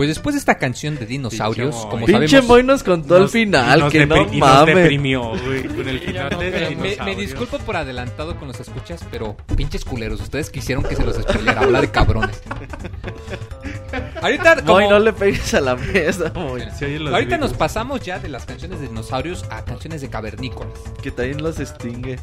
[0.02, 2.12] Pues después de esta canción de dinosaurios, Pinche como Moy.
[2.12, 2.48] Pinche sabemos...
[2.48, 4.76] Moy nos contó el final, nos que no depri- y nos mames.
[4.76, 9.86] deprimió, güey, con el final de Me, disculpo por adelantado con los escuchas, pero pinches
[9.86, 12.42] culeros, ustedes quisieron que se los spoileara, habla de cabrones.
[14.24, 16.64] Ahorita, como- Moy, no le pegues a la mesa, Moy.
[16.80, 20.10] Se oyen los ahorita nos pasamos ya de las canciones de dinosaurios a canciones de
[20.10, 20.74] cavernícolas.
[21.04, 22.18] Que también los extingue.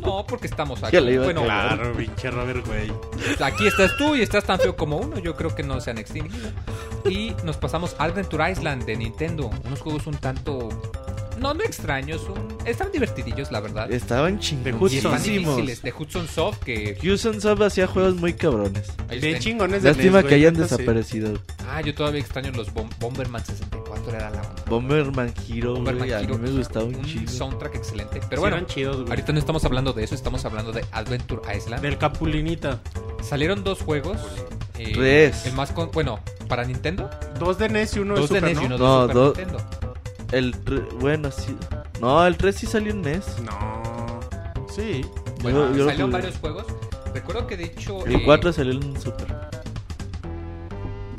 [0.00, 0.96] No, porque estamos aquí.
[1.24, 2.92] Bueno, Claro, pinche Robert, güey.
[3.40, 5.18] aquí estás tú y estás tan feo como uno.
[5.18, 6.50] Yo creo que no se han extinguido.
[7.08, 9.50] Y nos pasamos a Adventure Island de Nintendo.
[9.64, 10.68] Unos juegos un tanto.
[11.40, 12.22] No, no extraños.
[12.28, 13.90] un- Están divertidillos, la verdad.
[13.90, 14.92] Estaban Y chingones.
[14.94, 15.82] están difíciles.
[15.82, 16.98] De Hudson Soft que.
[17.02, 18.88] Houston Soft hacía juegos muy cabrones.
[19.10, 19.38] están.
[19.40, 21.32] chingones de Lástima NES, que hayan desaparecido.
[21.68, 24.10] Ah, yo todavía extraño los Bom- Bomberman 64.
[24.14, 24.62] Era la onda.
[24.68, 27.30] Bomberman Hero, Bomberman a mí Hero, me gustaba un Un chido.
[27.32, 28.20] soundtrack excelente.
[28.28, 29.08] Pero Sí, bueno, eran chidos, güey.
[29.10, 30.14] ahorita no estamos hablando de eso.
[30.14, 31.82] Estamos hablando de Adventure Island.
[31.82, 32.80] Del Capulinita.
[33.22, 34.18] Salieron dos juegos.
[34.78, 35.44] eh, Tres.
[35.46, 37.10] El más con, bueno, para Nintendo.
[37.38, 38.76] Dos de NES y uno dos de de Super, NES y ¿no?
[38.76, 39.79] uno de No, Super dos- Nintendo.
[40.32, 41.56] El tre- bueno, sí.
[42.00, 43.40] No, el 3 sí salió en NES.
[43.42, 44.20] No.
[44.74, 45.04] Sí.
[45.42, 46.04] Bueno, Yo- yo jugué.
[46.12, 46.64] varios juegos.
[47.14, 48.06] Recuerdo que de hecho.
[48.06, 49.26] El eh, 4 salió en Super.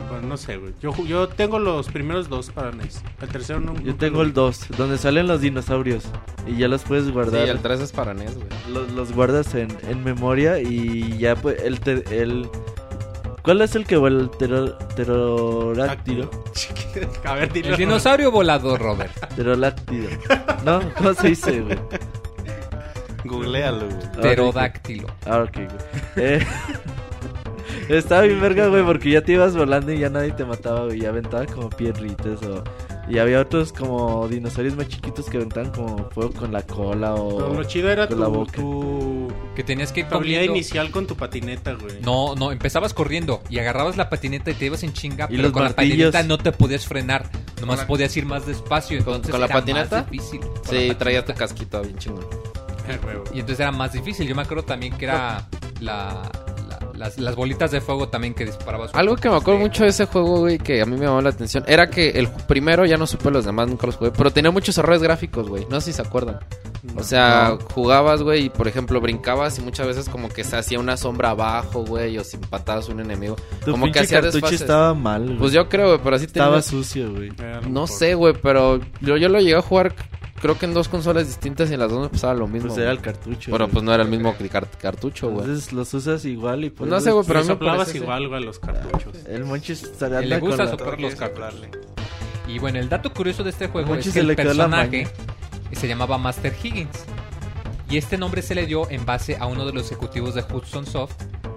[0.09, 0.73] Bueno, no sé, güey.
[0.81, 3.01] Yo, yo tengo los primeros dos para NES.
[3.21, 3.79] El tercero no.
[3.81, 4.33] Yo tengo el vi.
[4.33, 6.03] 2, donde salen los dinosaurios.
[6.47, 7.47] Y ya los puedes Sí, guardar.
[7.47, 8.47] el 3 es para NES, güey.
[8.73, 12.49] los, los guardas en, en memoria y ya pues el, te- el
[13.43, 16.29] ¿Cuál es el que vuela el tero, pterodáctilo?
[17.25, 17.69] A ver, dilo.
[17.69, 19.11] El dinosaurio volador, Robert.
[19.29, 20.09] Pterodáctilo.
[20.63, 20.81] ¿No?
[20.95, 21.77] ¿Cómo se dice, güey?
[23.23, 24.11] Googlealo, güey.
[24.17, 25.07] Pterodáctilo.
[25.25, 25.67] Ah, ok, güey.
[26.17, 26.45] Eh,
[27.89, 30.99] estaba bien verga, güey, porque ya te ibas volando y ya nadie te mataba, güey.
[30.99, 32.63] Ya aventaba como piedritas o...
[33.11, 37.47] Y había otros como dinosaurios más chiquitos que aventaban como fuego con la cola Pero
[37.49, 37.53] o...
[37.53, 38.51] lo chido era con tu, la boca.
[38.53, 41.99] tu, Que tenías que ir tu habilidad inicial con tu patineta, güey.
[42.01, 45.41] No, no, empezabas corriendo y agarrabas la patineta y te ibas en chinga, Y pero
[45.43, 45.97] los con martillos.
[45.97, 47.29] la patineta no te podías frenar,
[47.59, 50.03] nomás la- podías ir más despacio, entonces con la era más patineta?
[50.09, 50.39] difícil.
[50.39, 50.97] Con Sí, patineta.
[50.97, 52.25] traía tu casquito bien chingón.
[53.05, 53.23] Huevo.
[53.33, 54.27] Y entonces era más difícil.
[54.27, 55.47] Yo me acuerdo también que era
[55.81, 56.31] la-
[57.01, 58.93] las, las bolitas de fuego también que disparabas.
[58.93, 61.31] Algo que me acuerdo mucho de ese juego, güey, que a mí me llamó la
[61.31, 64.51] atención, era que el primero, ya no supe los demás, nunca los jugué, pero tenía
[64.51, 65.65] muchos errores gráficos, güey.
[65.69, 66.39] No sé si se acuerdan.
[66.95, 70.79] O sea, jugabas, güey, y por ejemplo brincabas y muchas veces como que se hacía
[70.79, 73.35] una sombra abajo, güey, o si empatabas a un enemigo.
[73.65, 74.61] Tu como que hacía desfases.
[74.61, 75.37] estaba mal, güey.
[75.37, 76.61] Pues yo creo, güey, pero así Estaba tenía...
[76.61, 77.29] sucio, güey.
[77.39, 79.93] Eh, No sé, güey, pero yo, yo lo llegué a jugar
[80.41, 82.69] creo que en dos consolas distintas y en las dos me pasaba lo mismo.
[82.69, 83.51] Pues era el cartucho.
[83.51, 83.71] Pero güey.
[83.71, 84.35] pues no era el mismo
[84.79, 85.45] cartucho, güey.
[85.45, 87.97] Entonces los usas igual y por No sé, güey, pero a mí me soplabas parece-
[88.03, 89.15] igual, güey, a los cartuchos.
[89.27, 91.55] El Monchis estaría Le anda gusta con soplar los cartuchos.
[92.47, 95.07] Y bueno, el dato curioso de este juego es que el personaje
[95.71, 97.05] se llamaba Master Higgins.
[97.89, 100.85] Y este nombre se le dio en base a uno de los ejecutivos de Hudson
[100.85, 101.13] Soft,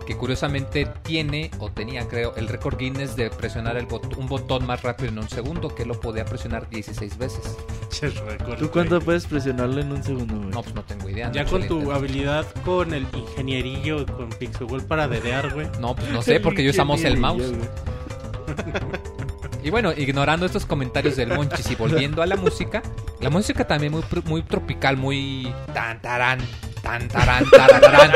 [0.07, 4.67] que curiosamente tiene, o tenía creo, el récord Guinness de presionar el bot- un botón
[4.67, 7.57] más rápido en un segundo, que lo podía presionar 16 veces.
[8.59, 10.49] ¿Tú cuánto puedes presionarle en un segundo, güey?
[10.49, 11.31] No, pues no tengo idea.
[11.33, 15.69] Ya no con tu habilidad con el ingenierillo con Pixelwell para dedear, güey.
[15.81, 17.53] No, pues no sé, porque yo usamos el mouse.
[19.63, 22.83] Y bueno, ignorando estos comentarios del Monchis y volviendo a la música,
[23.21, 26.39] la música también muy, pr- muy tropical, muy tan tarán,
[26.85, 28.13] tan tarán, tarararán,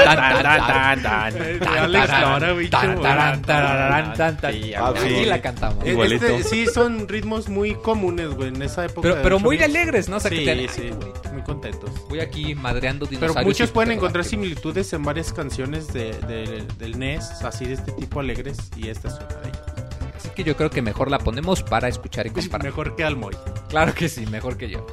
[4.12, 5.84] tan tan tan Aquí la cantamos.
[5.84, 9.00] Este, sí, son ritmos muy comunes, güey, en esa época.
[9.02, 10.16] Pero, pero muy alegres, ¿no?
[10.16, 10.90] O sea, que Sí, te- sí,
[11.32, 11.90] muy contentos.
[12.08, 13.46] Voy aquí madreando Pero dinosaurios.
[13.46, 17.92] muchos y pueden encontrar similitudes en varias canciones de, de- del NES, así de este
[17.92, 19.62] tipo alegres, y esta es una de ellas.
[20.16, 22.64] Así que yo creo que mejor la ponemos para escuchar y comparar.
[22.64, 23.36] Mejor que Almoy.
[23.68, 24.86] Claro que sí, mejor que yo.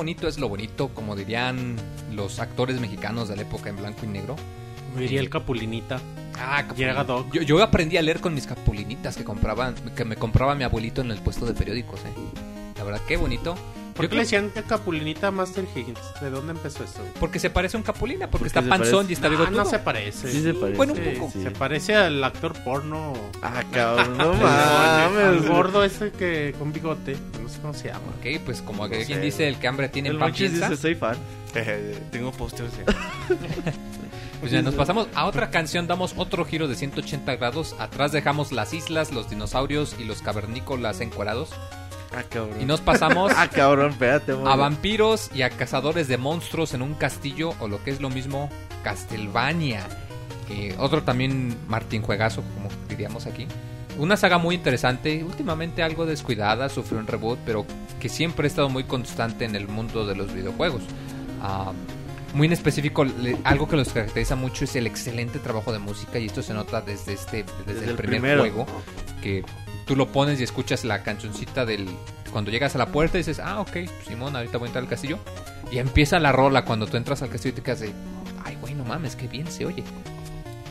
[0.00, 1.76] Bonito es lo bonito, como dirían
[2.10, 4.34] los actores mexicanos de la época en blanco y negro.
[4.94, 6.00] Me diría el Capulinita.
[6.38, 7.30] Ah, Llega Doc.
[7.34, 11.02] Yo, yo aprendí a leer con mis capulinitas que compraban, que me compraba mi abuelito
[11.02, 12.14] en el puesto de periódicos, eh.
[12.78, 13.54] La verdad, qué bonito.
[14.00, 15.98] ¿Por Yo qué le decían Capulinita a Master Higgins?
[16.20, 17.02] ¿De dónde empezó esto?
[17.20, 19.56] Porque se parece a un capulina, porque, Porque está panzón y está Ah, bigotudo.
[19.56, 20.32] no se parece.
[20.32, 20.76] Sí se parece.
[20.76, 21.30] Bueno, un poco.
[21.32, 21.42] Sí.
[21.42, 23.12] Se parece al actor porno.
[23.42, 25.46] Ah, cabrón, no mames.
[25.48, 27.16] gordo ese que con bigote.
[27.42, 28.00] No sé cómo se llama.
[28.18, 30.68] Ok, pues como No alguien sé, dice, el que hambre tiene El pan piensa.
[30.70, 31.16] dice, soy fan.
[32.10, 32.72] Tengo pósters.
[34.40, 37.76] Pues ya nos pasamos a otra canción, damos otro giro de 180 grados.
[37.78, 41.50] Atrás dejamos las islas, los dinosaurios y los cavernícolas encuerados.
[42.12, 42.60] Ah, cabrón.
[42.60, 46.94] Y nos pasamos Ah, cabrón, espérate, a vampiros y a cazadores de monstruos en un
[46.94, 48.50] castillo, o lo que es lo mismo,
[48.82, 49.86] Castlevania.
[50.48, 53.46] Que otro también Martín Juegazo, como diríamos aquí.
[53.98, 57.64] Una saga muy interesante, últimamente algo descuidada, sufrió un reboot, pero
[58.00, 60.82] que siempre ha estado muy constante en el mundo de los videojuegos.
[61.42, 61.72] Ah,
[62.34, 66.18] muy en específico, le- algo que los caracteriza mucho es el excelente trabajo de música
[66.18, 68.66] y esto se nota desde este desde, Desde el primer juego
[69.22, 69.44] que
[69.90, 71.88] tú lo pones y escuchas la cancioncita del
[72.30, 73.76] cuando llegas a la puerta dices, "Ah, ok,
[74.06, 75.18] Simón, ahorita voy a entrar al castillo."
[75.72, 77.92] Y empieza la rola cuando tú entras al castillo y te quedas de,
[78.44, 79.82] "Ay, güey, no mames, qué bien se oye."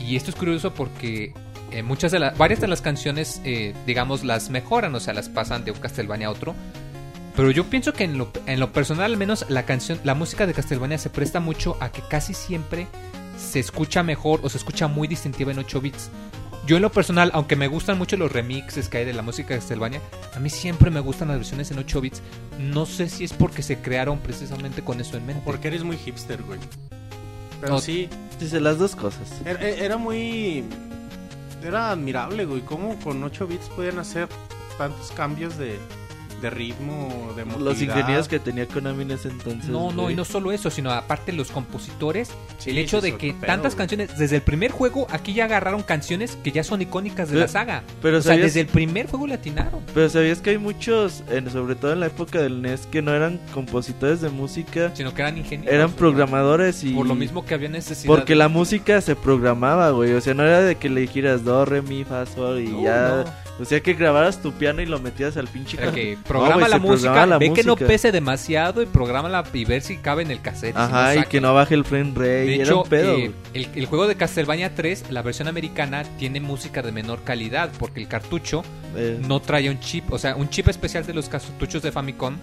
[0.00, 1.34] Y esto es curioso porque
[1.70, 5.28] eh, muchas de las varias de las canciones eh, digamos las mejoran, o sea, las
[5.28, 6.54] pasan de un Castlevania a otro.
[7.36, 10.46] Pero yo pienso que en lo, en lo personal, al menos la canción, la música
[10.46, 12.86] de Castlevania se presta mucho a que casi siempre
[13.36, 16.10] se escucha mejor o se escucha muy distintiva en 8 bits.
[16.70, 19.54] Yo en lo personal, aunque me gustan mucho los remixes que hay de la música
[19.54, 20.00] de Castlevania,
[20.36, 22.22] a mí siempre me gustan las versiones en 8 bits.
[22.60, 25.42] No sé si es porque se crearon precisamente con eso en mente.
[25.44, 26.60] Porque eres muy hipster, güey.
[27.60, 27.80] Pero No.
[27.80, 29.32] sí, Dice las dos cosas.
[29.44, 30.62] era, era muy...
[31.60, 32.60] Era admirable, güey.
[32.60, 34.28] Cómo con 8 bits podían hacer
[34.78, 35.76] tantos cambios de,
[36.40, 37.96] de ritmo, de Los emotividad.
[37.98, 39.68] ingenieros que tenía Konami en ese entonces.
[39.70, 40.14] No, no, güey.
[40.14, 43.74] y no solo eso, sino aparte los compositores, Sí, el hecho de que pedo, tantas
[43.74, 43.78] güey.
[43.78, 47.46] canciones, desde el primer juego, aquí ya agarraron canciones que ya son icónicas de Pero-
[47.46, 47.82] la saga.
[48.02, 49.80] Pero o sea, sabías, desde el primer juego le atinaron.
[49.94, 53.12] pero sabías que hay muchos, en- sobre todo en la época del NES, que no
[53.14, 55.74] eran compositores de música, Sino que eran ingenieros.
[55.74, 56.92] eran programadores y...
[56.94, 58.06] Por lo mismo que había necesidad.
[58.14, 60.12] Porque de- la música se programaba, güey.
[60.14, 62.82] O sea, no era de que le dijeras do, re, mi, fa, sol y No,
[62.82, 63.24] ya.
[63.26, 63.49] no.
[63.60, 66.68] O sea, que grabaras tu piano y lo metías al pinche Era que No, programa
[66.68, 70.22] la música, programa la ve que no pese demasiado y programa y ver si cabe
[70.22, 70.74] en el cassette.
[70.74, 72.44] si Ajá, y que no baje el frame rate.
[72.46, 76.82] De hecho, pedo, eh, el, el juego de Castlevania 3, la versión americana, tiene música
[76.82, 78.62] de menor calidad porque el cartucho
[78.96, 82.36] Eh, no traía un chip, o sea, un chip especial de los cartuchos de Famicom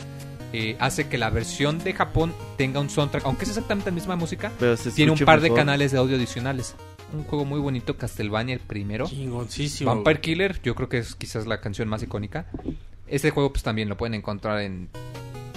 [0.54, 4.16] eh, hace que la versión de Japón tenga un soundtrack, aunque es exactamente la misma
[4.16, 6.76] música, pero tiene un par de canales de audio adicionales.
[7.14, 9.08] Un juego muy bonito, Castlevania el primero.
[9.08, 9.94] Chingoncísimo.
[9.94, 10.20] Vampire.
[10.22, 12.48] Killer, yo creo que es quizás la canción más icónica.
[13.08, 14.90] Este juego pues también lo pueden encontrar en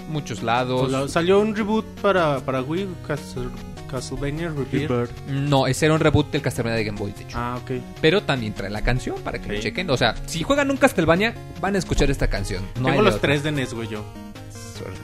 [0.09, 0.89] muchos lados.
[0.91, 3.49] Pues salió un reboot para, para Wii, Castle-
[3.91, 5.11] Castlevania Rebirth.
[5.29, 7.37] No, ese era un reboot del Castlevania de Game Boy, de hecho.
[7.37, 7.73] Ah, ok.
[8.01, 9.63] Pero también trae la canción para que lo Sí.
[9.63, 9.91] chequen.
[9.91, 12.63] O sea, si juegan un Castlevania, van a escuchar esta canción.
[12.81, 13.29] No Tengo los otra.
[13.29, 14.05] tres de NES, güey, yo.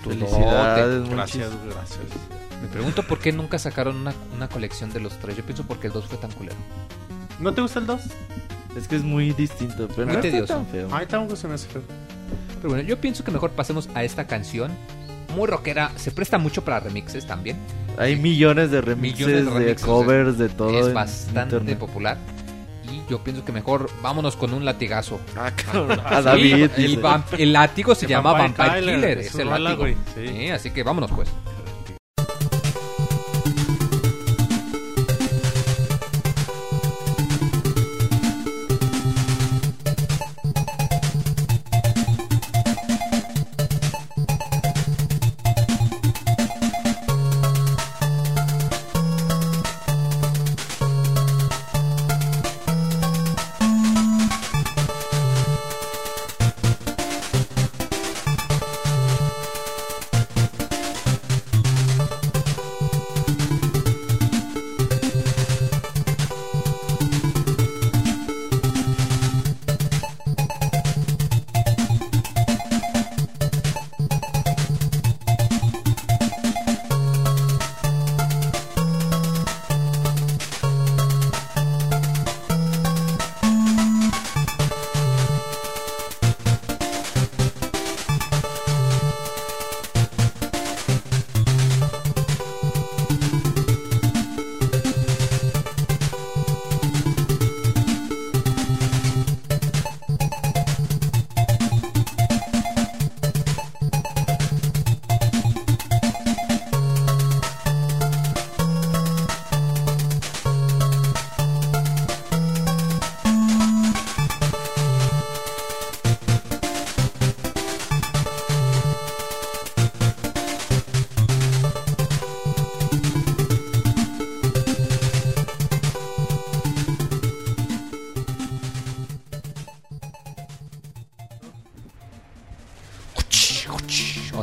[0.05, 1.09] Felicidades.
[1.11, 2.01] Gracias, gracias.
[2.63, 5.37] Me pregunto por qué nunca sacaron una, una colección de los tres.
[5.37, 6.57] Yo pienso porque el 2 fue tan culero.
[7.39, 8.01] ¿No te gusta el 2?
[8.77, 10.55] Es que es muy distinto, pero Muy no está tedioso.
[10.55, 10.89] tan feo.
[10.93, 11.83] Ay, tampoco se me hace feo.
[12.57, 14.71] Pero bueno, yo pienso que mejor pasemos a esta canción.
[15.35, 15.91] Muy rockera.
[15.97, 17.57] Se presta mucho para remixes también.
[17.99, 20.71] Hay millones de remixes, Millones de de, remixes, covers, de todo.
[20.89, 21.79] es bastante internet.
[21.79, 22.19] popular.
[22.93, 25.21] Y yo pienso que mejor vámonos con un latigazo.
[25.37, 26.01] Ah, cabrón.
[26.05, 26.71] A Sí, David.
[26.77, 27.01] el,
[27.39, 29.87] el látigo se llama Vampire Vampire, Killer, es el látigo.
[30.15, 31.29] Sí, así que vámonos pues.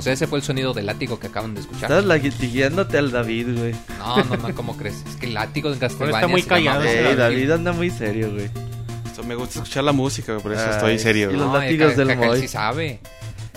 [0.03, 1.84] Sea, ese fue el sonido del látigo que acaban de escuchar.
[1.91, 3.75] Estás latigueándote al David, güey.
[3.97, 5.03] No, no, no, ¿cómo crees?
[5.07, 6.17] Es que el látigo de Castlevania...
[6.19, 7.17] está muy se callado Ey, David.
[7.17, 8.49] David anda muy serio, güey.
[9.05, 11.23] Esto, me gusta escuchar la música, por eso Ay, estoy serio.
[11.23, 11.38] y güey.
[11.39, 12.39] los No, látigos del Moy.
[12.41, 12.99] sí sabe.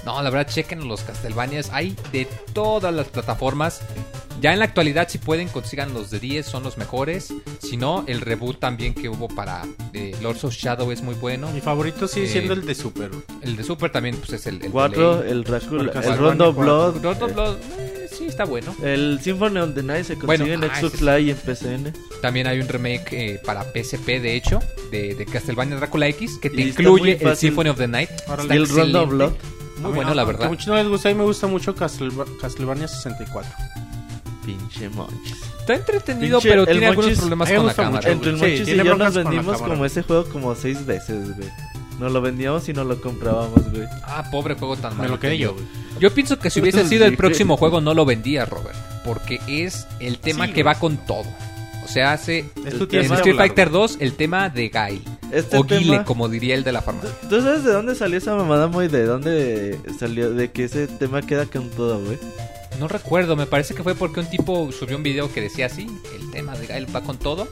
[0.04, 1.70] No, la verdad, chequen los Castlevanias.
[1.72, 3.80] Hay de todas las plataformas.
[4.40, 7.32] Ya en la actualidad, si pueden, consigan los de 10, son los mejores.
[7.60, 9.62] Si no, el reboot también que hubo para
[9.94, 11.50] eh, Lords of Shadow es muy bueno.
[11.52, 13.10] Mi favorito sigue Eh, siendo el de Super.
[13.42, 14.62] El de Super también, pues es el.
[14.62, 15.32] el Cuatro, de ley.
[15.32, 16.52] el Drácula, Por el Castlevania Rondo.
[16.52, 17.02] Blood.
[17.02, 18.74] Lord of eh, Blood, eh, sí, está bueno.
[18.82, 21.92] El Symphony of the Night se Bueno, consigue en ah, Xbox Live y en PCN.
[22.20, 24.60] También hay un remake eh, para PSP, de hecho,
[24.90, 27.36] de, de Castlevania Drácula X, que te Y incluye el.
[27.36, 28.10] Symphony of the Night.
[28.50, 29.06] Y el Rondo.
[29.06, 29.32] Blood.
[29.80, 30.46] Muy bueno, la aunque verdad.
[30.46, 33.50] A muchos no les gusta, a mí me gusta mucho Castleva- Castlevania 64.
[34.46, 35.36] Pinche monchis.
[35.60, 37.96] Está entretenido, Pinche- pero tiene algunos problemas me con la cámara.
[37.96, 38.08] mucho.
[38.10, 41.36] Entre el Sí, Monchis y tiene yo nos vendimos como ese juego como seis veces,
[41.36, 41.48] güey.
[41.98, 43.84] Nos lo vendíamos y nos lo comprábamos, güey.
[44.04, 45.14] Ah, pobre juego tan Me malo.
[45.14, 45.64] lo quedé que yo, güey.
[45.98, 47.16] Yo pienso que si hubiese sido el Sí.
[47.16, 48.76] próximo juego no lo vendía, Robert.
[49.04, 51.24] Porque es el tema Sí, que va con todo.
[51.84, 53.80] O sea, hace en Street hablar, Fighter güey.
[53.82, 55.02] 2 el tema de Guy.
[55.32, 57.10] Este o Guile, tema- como diría el de la farmacia.
[57.28, 60.32] ¿Tú sabes de dónde salió esa mamada, muy ¿De dónde salió?
[60.32, 62.18] De que ese tema queda con todo, güey.
[62.78, 65.86] No recuerdo, me parece que fue porque un tipo subió un video que decía así,
[66.14, 67.48] el tema de Guy va con todo.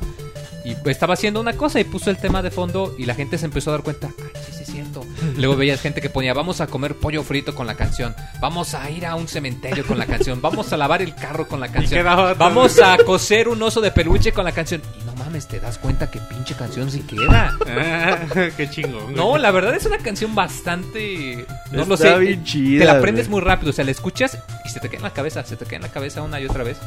[0.65, 3.45] Y estaba haciendo una cosa y puso el tema de fondo y la gente se
[3.45, 5.05] empezó a dar cuenta, ay, sí, sí es cierto.
[5.37, 8.91] Luego veías gente que ponía, vamos a comer pollo frito con la canción, vamos a
[8.91, 12.05] ir a un cementerio con la canción, vamos a lavar el carro con la canción,
[12.05, 14.81] vamos a coser un oso de peluche con la canción.
[15.01, 17.57] Y no mames, te das cuenta que pinche canción sí queda.
[17.67, 18.19] Ah,
[18.57, 19.15] Qué chingón.
[19.15, 21.45] No, la verdad es una canción bastante...
[21.73, 22.17] No lo sé.
[22.19, 23.41] bien chida, Te la aprendes güey.
[23.41, 25.67] muy rápido, o sea, la escuchas y se te queda en la cabeza, se te
[25.67, 26.79] queda en la cabeza una y otra vez.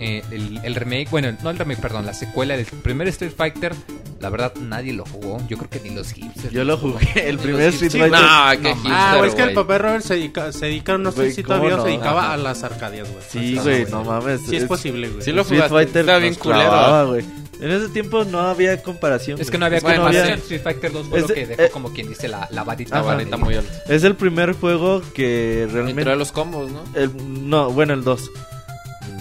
[0.00, 3.74] Eh, el, el remake, bueno, no el remake, perdón, la secuela del primer Street Fighter,
[4.20, 5.38] la verdad nadie lo jugó.
[5.48, 6.52] Yo creo que ni los hipsters.
[6.52, 7.90] Yo lo jugué, el primer Street.
[7.92, 8.10] Fighter.
[8.10, 10.98] No, qué No, hipster, Ah, güey, es que el papá Robert se dedica, se dedica
[10.98, 11.82] no sé Güey, si ¿cómo todavía no?
[11.82, 12.32] se dedicaba Ajá.
[12.34, 13.22] a las arcadias, güey.
[13.28, 14.40] Sí, güey, no, mames.
[14.48, 15.22] Sí es posible, güey.
[15.22, 17.08] Sí lo Street jugaste, Fighter estaba bien nos culero.
[17.08, 17.24] güey.
[17.60, 19.40] En ese tiempo no había comparación.
[19.40, 20.38] Es que no había Bueno, comparación.
[20.40, 22.96] Street Fighter 2 fue Es lo que dejó eh, como quien dice la, la varita.
[22.96, 23.14] La Ajá.
[23.14, 23.72] varita muy alta.
[23.88, 26.16] Es el primer juego que realmente...
[26.16, 26.82] los combos, ¿no?
[26.94, 27.12] El,
[27.48, 28.30] no, bueno, el 2.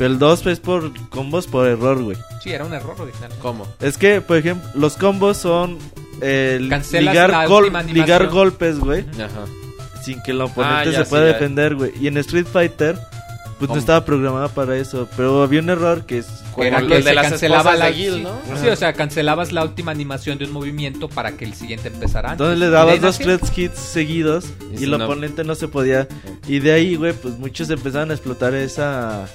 [0.02, 2.18] Pero el 2 es por combos por error, güey.
[2.42, 3.32] Sí, era un error original.
[3.40, 3.68] ¿Cómo?
[3.80, 5.78] Es que, por ejemplo, los combos son
[6.20, 8.06] Cancelas ligar, la gol- última animación.
[8.06, 9.46] ligar golpes, güey, Ajá.
[10.04, 11.34] sin que el oponente Ah, ya, se sí, pueda ya.
[11.34, 11.92] defender, güey.
[12.02, 13.76] Y en Street Fighter, pues ¿Cómo?
[13.76, 15.08] no estaba programada para eso.
[15.16, 16.26] Pero había un error que es...
[16.52, 18.58] Como Era el que de se las cancelaba la sí, ¿no?
[18.60, 22.32] Sí, o sea, cancelabas la última animación de un movimiento para que el siguiente empezara
[22.32, 22.44] antes.
[22.44, 25.68] Entonces le dabas dos, tres hits seguidos Y y, si el no- oponente no se
[25.68, 26.08] podía.
[26.48, 29.28] Y de ahí, güey, pues muchos empezaron a explotar esa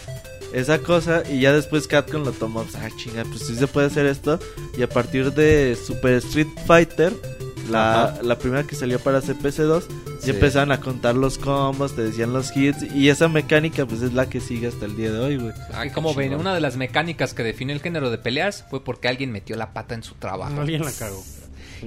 [0.52, 3.86] esa cosa y ya después Capcom lo tomó, pues, ah, chinga, pues sí se puede
[3.89, 4.39] hacer esto.
[4.77, 7.12] Y a partir de Super Street Fighter,
[7.70, 9.82] la, la primera que salió para CPC2,
[10.20, 10.28] Sí.
[10.28, 14.14] ya empezaron a contar los combos, te decían los hits y esa mecánica pues es
[14.14, 15.52] la que sigue hasta el día de hoy, güey.
[15.74, 19.09] Ah, como ven, una de las mecánicas que define el género de peleas fue porque
[19.09, 20.59] alguien metió la pata en su trabajo.
[20.59, 21.23] Alguien la cagó.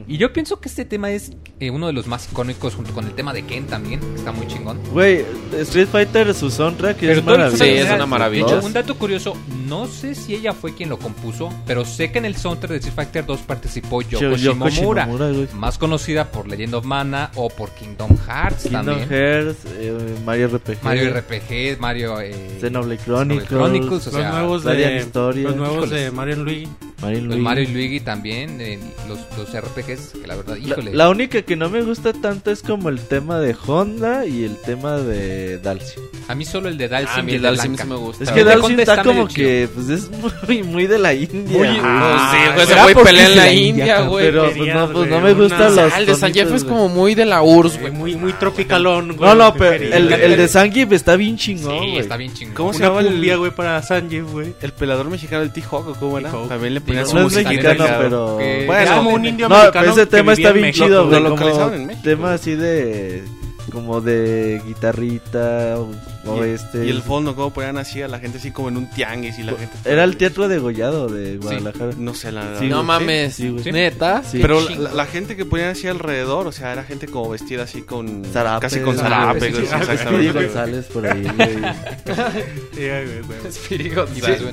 [0.07, 3.06] Y yo pienso que este tema es eh, uno de los más icónicos junto con
[3.06, 4.80] el tema de Ken también, que está muy chingón.
[4.91, 5.26] Güey,
[5.60, 7.64] Street Fighter su soundtrack es maravilloso.
[7.64, 8.45] Sí, es una maravilla.
[8.45, 9.36] de hecho, un dato curioso,
[9.68, 12.78] no sé si ella fue quien lo compuso, pero sé que en el soundtrack de
[12.78, 15.07] Street Fighter 2 participó Yoko, Yoko Shimomura,
[15.56, 19.10] más conocida por Legend of Mana o por Kingdom Hearts Kingdom también.
[19.10, 24.64] Hearts, eh, Mario RPG, Mario RPG, Mario eh, Xenoblade Chronicles, Chronicles, o Los sea, nuevos
[24.64, 26.14] de los nuevos de Híjoles.
[26.14, 26.68] Mario Luigi.
[27.02, 27.41] Mario Luigi.
[27.41, 30.93] Mario y Luigi también, eh, los, los RPGs, que la verdad, La, híjole.
[30.93, 34.56] la única que no me gusta tanto es como el tema de Honda y el
[34.57, 35.99] tema de Dalsy.
[36.27, 38.23] A mí solo el de Dalsim Ah, y mi el de Dalsim sí me gusta.
[38.23, 40.10] Es El que Honda está, está como que pues es
[40.47, 41.57] muy, muy de la India.
[41.57, 41.80] Muy-.
[41.81, 44.26] Ah, sí, güey, ¿será ese güey porque pelea en de la la India, güey.
[44.26, 46.51] pero pues querías, no, pues no me una- gustan los Ah, el de San Jeff
[46.53, 49.30] es como muy de la URSS, Güey, muy, muy tropicalón, güey.
[49.30, 51.97] No, no, pero el, el de Sangif está bien chingón, Sí, güey.
[51.97, 52.53] está bien chingón.
[52.56, 54.53] ¿Cómo se llama el- cumbia, güey, para Sanjeev, güey.
[54.61, 56.31] El pelador mexicano del T-Hawk, ¿o ¿cómo era?
[56.47, 58.39] También le ponían Sí, su no es musiquita mexicano, pero...
[58.68, 61.22] Bueno, como un indio No, pero ese tema está en bien chido, lo güey.
[61.24, 62.04] localizaron Como en México.
[62.04, 63.24] tema así de...
[63.70, 65.91] Como de guitarrita o,
[66.26, 66.86] o Y- este...
[66.86, 69.44] Y el fondo, cómo ponían así a la gente así como en un tianguis y
[69.44, 69.76] la gente...
[69.86, 71.91] Era el teatro de Gollado de Guadalajara.
[71.98, 72.60] No sé, la verdad.
[72.60, 74.24] Sí, No mames, sí, neta.
[74.24, 74.40] Sí.
[74.41, 78.24] Pero la, gente que ponían así alrededor, o sea, era gente como vestida así con...
[78.26, 80.32] Zarape, casi con zarape, güey.
[80.32, 81.60] González por ahí, güey.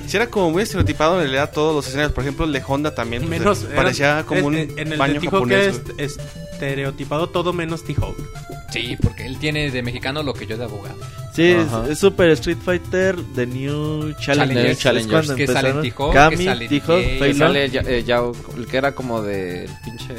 [0.06, 2.12] Sí, era como muy estereotipado en realidad todos los escenarios.
[2.12, 3.22] Por ejemplo, el de Honda también.
[3.26, 5.80] pues, Menos, eh, parecía como un el baño japonés.
[6.56, 8.16] Estereotipado todo menos T-Hawk.
[8.70, 10.96] Sí, porque él tiene de mexicano lo que yo de abogado.
[11.34, 11.84] Sí, es, Ajá.
[11.88, 14.74] es Super Street Fighter The New Challenge.
[14.76, 16.44] Challengers, Es cuando que sale que Kami,
[17.34, 17.38] Long.
[17.48, 20.14] sale ya- eh, Yao, el que era como de pinche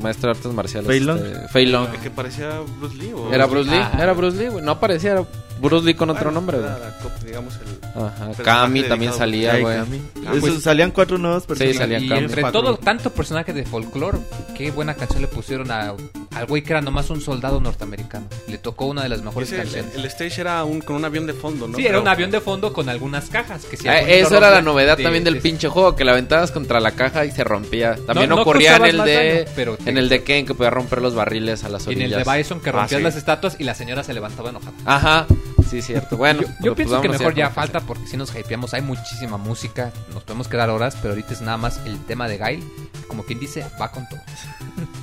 [0.00, 0.86] maestro de artes marciales.
[0.88, 1.18] Fei Long.
[1.18, 1.88] este, Fei Long.
[1.92, 3.12] El que parecía Bruce Lee.
[3.12, 3.32] ¿o?
[3.32, 3.98] Era Bruce Lee, Ah.
[4.00, 4.64] era Bruce Lee, güey.
[4.64, 5.24] No parecía, era
[5.60, 6.70] Bruce Lee con otro Bueno, nombre, güey.
[7.26, 7.80] digamos el...
[8.02, 8.42] Ajá.
[8.42, 9.76] Kami también salía, güey.
[9.78, 10.02] Kami.
[10.26, 11.76] Ah, Eso, pues- salían cuatro nuevos personajes.
[11.78, 12.20] salían y Kami.
[12.24, 12.60] entre Cuatro.
[12.62, 14.18] todo, tanto personaje de folclore,
[14.56, 15.94] qué buena canción le pusieron a,
[16.34, 18.26] al güey que era nomás un soldado norteamericano.
[18.48, 19.94] Le tocó una de las mejores Ese- canciones.
[19.94, 21.76] el, el stage era un, con un avión de fondo, ¿no?
[21.76, 23.64] sí, era un avión de fondo con algunas cajas.
[23.64, 26.80] Que si Ah, esa era la novedad también del pinche juego, que la aventabas contra
[26.80, 27.96] la caja y se rompía.
[28.06, 30.54] También No- no ocurría en el de daño, pero te- en el de Ken que
[30.54, 32.18] podía romper los barriles a las Y en orillas.
[32.20, 33.02] el de Bison que Ah, rompías sí.
[33.04, 34.72] las estatuas y la señora se levantaba enojada.
[34.84, 35.26] Ajá,
[35.70, 36.16] sí, cierto.
[36.16, 39.36] Bueno, yo, pues, yo pienso que mejor ya falta porque si nos hypeamos, hay muchísima
[39.36, 42.64] música, nos podemos quedar horas, pero ahorita es nada más el tema de Gail,
[43.08, 44.20] como quien dice, va con todo.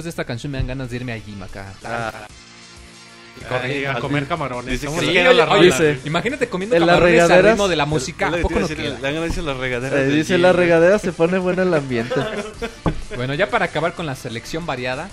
[0.00, 1.72] después de esta canción me dan ganas de irme a Jim acá.
[1.84, 2.12] Ah,
[3.62, 4.80] Ay, a comer camarones.
[6.04, 8.28] Imagínate comiendo En las camarones al regaderas- ritmo de la música.
[10.02, 12.14] Eh, dice la regadera se pone bueno el ambiente.
[13.16, 15.08] Bueno, ya para acabar con la selección variada,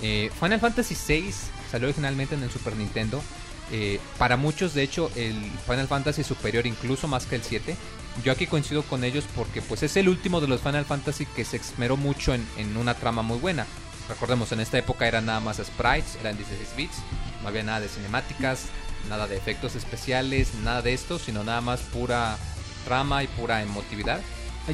[0.00, 1.30] eh, Final Fantasy VI
[1.70, 3.22] salió originalmente en el Super Nintendo.
[3.70, 5.34] Eh, para muchos, de hecho, el
[5.68, 7.76] Final Fantasy es superior incluso más que el 7.
[8.24, 11.44] Yo aquí coincido con ellos porque pues es el último de los Final Fantasy que
[11.44, 13.66] se esmeró mucho en, en una trama muy buena.
[14.12, 16.96] Recordemos, en esta época eran nada más sprites, eran 16 bits,
[17.42, 18.66] no había nada de cinemáticas,
[19.08, 22.36] nada de efectos especiales, nada de esto, sino nada más pura
[22.84, 24.20] trama y pura emotividad.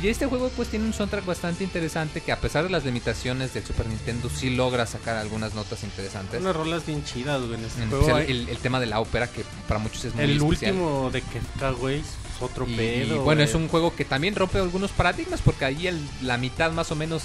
[0.03, 3.55] Y este juego pues tiene un soundtrack bastante interesante que a pesar de las limitaciones
[3.55, 6.43] del Super Nintendo sí logra sacar algunas notas interesantes.
[6.43, 7.55] Unas rolas bien chidas, güey.
[7.55, 10.25] En este En juego el, el tema de la ópera que para muchos es muy
[10.25, 10.73] el especial.
[10.73, 12.07] último de Kefka, güey, es
[12.43, 13.23] otro Y, pedo.
[13.23, 13.49] bueno, güey.
[13.49, 16.95] es un juego que también rompe algunos paradigmas porque ahí el- la mitad más o
[16.95, 17.23] menos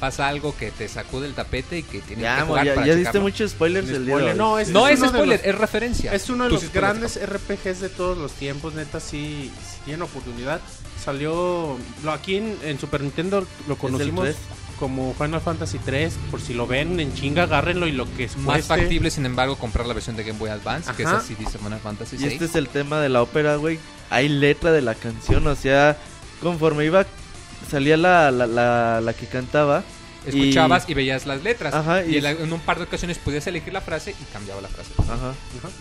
[0.00, 2.86] pasa algo que te sacude el tapete y que tienes Ya, que jugar ya, para
[2.86, 4.38] ya diste muchos spoilers del día de Spoiler, hoy.
[4.38, 6.12] No, es, No spoiler, los- es referencia.
[6.14, 10.60] Es uno de los grandes RPGs de todos los tiempos, neta, sí, sí tiene oportunidad.
[11.02, 14.30] Salió, lo, aquí en, en Super Nintendo lo conocimos
[14.78, 18.36] como Final Fantasy 3, por si lo ven en chinga, agárrenlo y lo que es
[18.36, 21.58] Más factible, sin embargo, comprar la versión de Game Boy Advance, que es así dice
[21.58, 22.26] Final Fantasy Y VI.
[22.26, 23.78] este es el tema de la ópera, güey.
[24.10, 25.96] Hay letra de la canción, o sea,
[26.42, 27.06] conforme iba,
[27.70, 29.82] salía la, la, la, la que cantaba.
[30.26, 31.72] Escuchabas y, veías las letras.
[31.72, 34.24] Ajá, y y- en, la- en un par de ocasiones podías elegir la frase y
[34.32, 34.90] cambiaba la frase.
[34.98, 35.14] Ajá.
[35.14, 35.34] Ajá.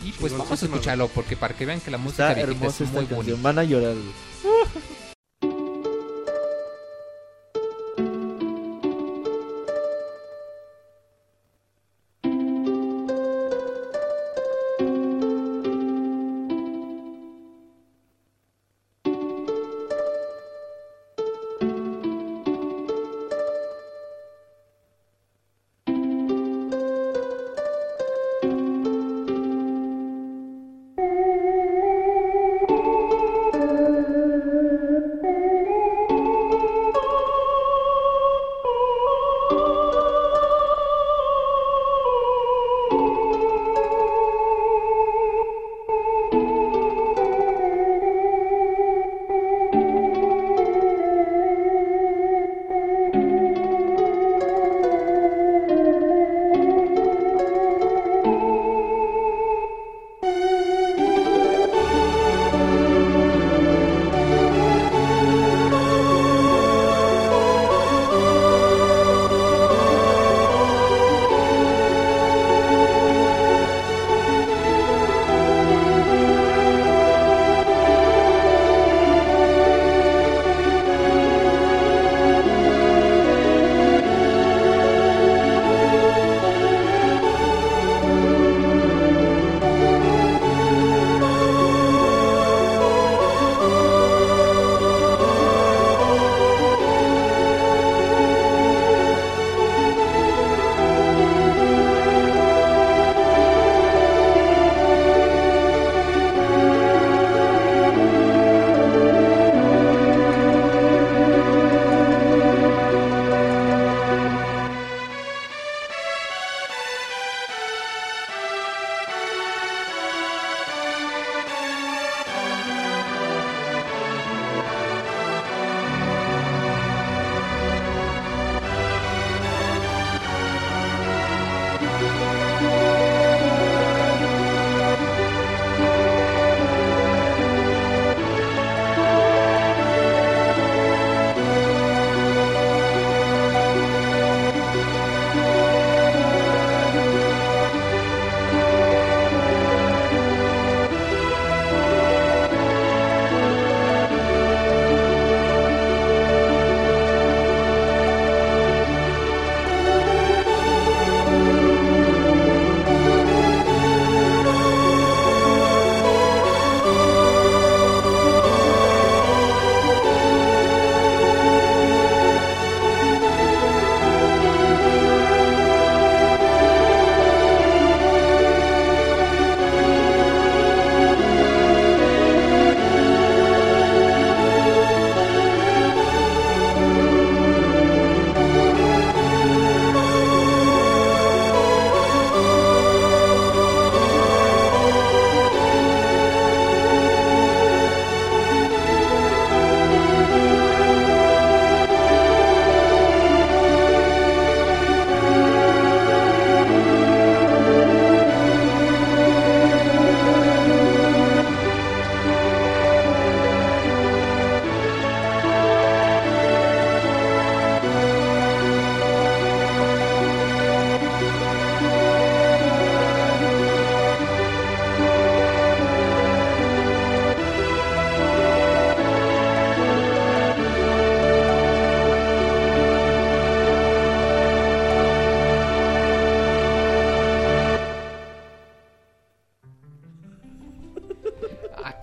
[0.04, 2.90] Y pues vamos a escucharlo porque para que vean que la música Está hermosa es
[2.90, 3.38] esta muy bonita.
[3.42, 3.96] Van a llorar.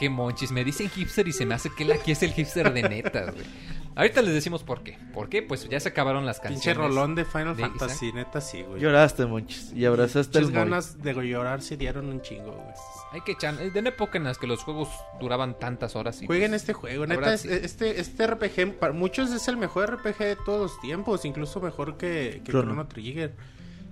[0.03, 0.51] qué monchis.
[0.51, 3.33] Me dicen hipster y se me hace que él aquí es el hipster de netas,
[3.33, 3.47] güey.
[3.95, 4.99] Ahorita les decimos por qué.
[5.15, 5.43] ¿Por qué?
[5.43, 6.65] Pues ya se acabaron las canciones.
[6.65, 8.81] Pinche rolón de Final de Fantasy, neta sí, güey.
[8.81, 9.73] Lloraste, monchis.
[9.74, 12.74] Y abrazaste el Muchas ganas de llorar se dieron un chingo, güey.
[13.12, 13.55] Hay que echar.
[13.57, 14.89] De una época en las que los juegos
[15.20, 16.20] duraban tantas horas.
[16.20, 17.49] Y Jueguen pues, este juego, la neta, verdad, es- sí.
[17.51, 21.97] este, este RPG para muchos es el mejor RPG de todos los tiempos, incluso mejor
[21.97, 22.73] que, que Chrono.
[22.73, 23.35] Chrono Trigger.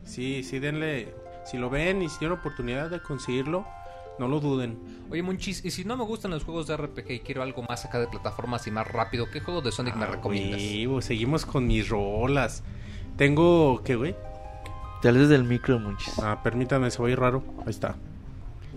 [0.05, 1.15] Sí, sí, denle,
[1.45, 3.67] si lo ven y si tienen oportunidad de conseguirlo,
[4.21, 4.79] no lo duden.
[5.11, 7.85] Oye, Monchis, y si no me gustan los juegos de RPG y quiero algo más
[7.87, 10.61] acá de plataformas y más rápido, ¿qué juego de Sonic me Ah, recomiendas?
[10.61, 12.63] huevo, seguimos con mis rolas.
[13.17, 14.15] Tengo, ¿qué, güey?
[15.03, 16.19] Te hables del micro, monchis.
[16.19, 17.43] Ah, permítame, se ir raro.
[17.65, 17.97] Ahí está.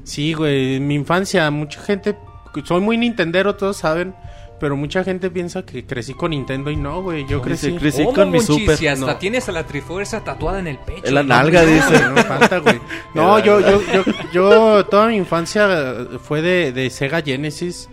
[0.05, 2.17] Sí, güey, en mi infancia, mucha gente.
[2.63, 4.15] Soy muy Nintendero, todos saben.
[4.63, 7.27] Pero mucha gente piensa que crecí con Nintendo y no, güey.
[7.27, 7.73] Yo crecí.
[7.75, 8.77] crecí ¿Cómo, con mi super.
[8.77, 9.17] Si hasta No.
[9.17, 11.01] tienes a la Trifuerza tatuada en el pecho.
[11.05, 12.01] En la No, nalga, no, dice.
[12.07, 12.79] No, falta, güey.
[13.13, 15.67] No, yo, yo, yo, yo, toda mi infancia
[16.23, 17.89] fue de, de Sega Genesis.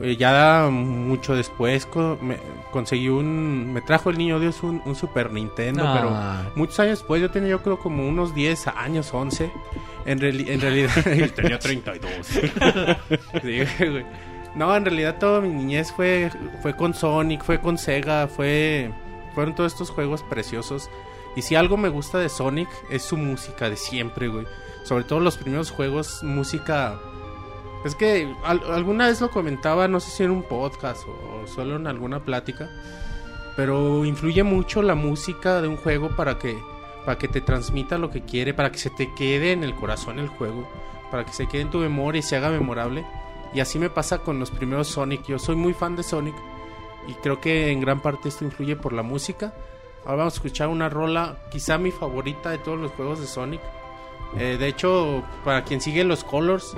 [0.00, 2.36] Eh, Ya mucho después co- me,
[2.70, 3.72] conseguí un...
[3.72, 5.92] Me trajo el niño Dios un, un Super Nintendo, No.
[5.94, 9.50] pero muchos años después, yo tenía yo creo como unos 10 años, 11.
[10.06, 10.92] En, reali- en realidad...
[11.16, 12.10] y tenía 32.
[12.26, 12.50] Sí,
[13.90, 14.04] güey.
[14.54, 16.30] No, en realidad toda mi niñez fue,
[16.60, 18.92] fue con Sonic, fue con Sega, fue...
[19.34, 20.90] Fueron todos estos juegos preciosos.
[21.36, 24.46] Y si algo me gusta de Sonic es su música de siempre, güey.
[24.84, 26.98] Sobre todo los primeros juegos, música...
[27.86, 31.46] Es que al- alguna vez lo comentaba, no sé si en un podcast o, o
[31.46, 32.68] solo en alguna plática.
[33.56, 36.58] Pero influye mucho la música de un juego para que,
[37.06, 40.18] para que te transmita lo que quiere, para que se te quede en el corazón
[40.18, 40.68] el juego,
[41.10, 43.04] para que se quede en tu memoria y se haga memorable.
[43.54, 45.24] Y así me pasa con los primeros Sonic.
[45.26, 46.34] Yo soy muy fan de Sonic
[47.08, 49.52] y creo que en gran parte esto influye por la música.
[50.04, 53.60] Ahora vamos a escuchar una rola, quizá mi favorita de todos los juegos de Sonic.
[54.38, 56.74] Eh, de hecho, para quien sigue los Colors,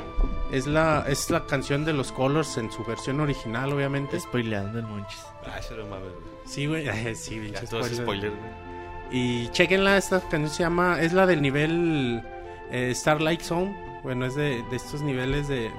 [0.50, 4.18] es la, es la canción de los Colors en su versión original, obviamente.
[4.18, 5.22] Spoileando el monchis.
[5.46, 6.24] Ah, eso no mames, güey.
[6.44, 6.84] Sí, güey.
[7.14, 8.02] sí, Ya pinche todo es spoiler.
[8.02, 8.64] spoiler, güey.
[9.12, 12.22] Y chequenla, esta canción se llama, es la del nivel
[12.70, 14.00] eh, Starlight Zone.
[14.02, 15.70] Bueno, es de, de estos niveles de,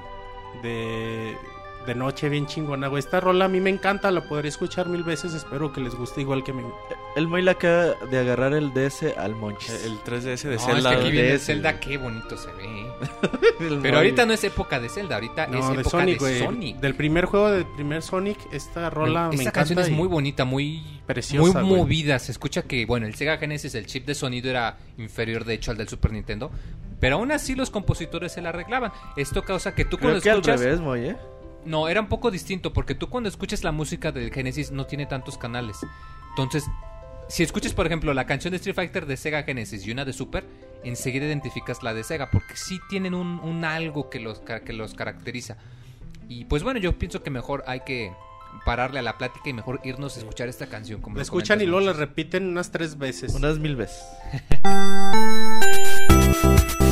[0.61, 1.38] de,
[1.86, 2.99] de noche bien chingona, güey.
[2.99, 5.34] Esta rola a mí me encanta, la podré escuchar mil veces.
[5.34, 6.64] Espero que les guste igual que me.
[7.15, 9.69] El Moy acaba de agarrar el DS al monchis.
[9.85, 10.91] El 3DS de No, Zelda.
[10.91, 12.87] es que aquí viene Zelda, qué bonito se ve.
[13.59, 13.89] Pero Moy.
[13.91, 16.39] ahorita no es época de Zelda, ahorita No, es de época Sonic, de.
[16.39, 16.77] Sonic.
[16.77, 19.59] Del primer juego del primer Sonic, esta rola me Esta encanta.
[19.59, 21.81] canción es y- muy bonita, muy Preciosa, muy güey.
[21.83, 22.19] movida.
[22.19, 25.71] Se escucha que, bueno, el Sega Genesis, el chip de sonido era inferior, de hecho,
[25.71, 26.51] al del Super Nintendo.
[26.99, 28.91] Pero aún así los compositores se la arreglaban.
[29.15, 30.59] Esto causa que tú cuando Creo que al escuchas...
[30.61, 31.17] revés, Moy, ¿eh?
[31.65, 35.05] No, era un poco distinto porque tú cuando escuchas la música del Genesis no tiene
[35.05, 35.77] tantos canales.
[36.31, 36.63] Entonces,
[37.27, 40.14] si escuchas, por ejemplo, la canción de Street Fighter de Sega Genesis y una de
[40.14, 40.45] Super,
[40.84, 44.93] enseguida identificas la de Sega porque sí tienen un, un algo que los, que los
[44.93, 45.57] caracteriza.
[46.30, 48.11] Y pues bueno, yo pienso que mejor hay que
[48.65, 51.02] pararle a la plática y mejor irnos a escuchar esta canción.
[51.02, 53.34] Como La escuchan y luego la repiten unas tres veces.
[53.34, 54.03] Unas mil veces.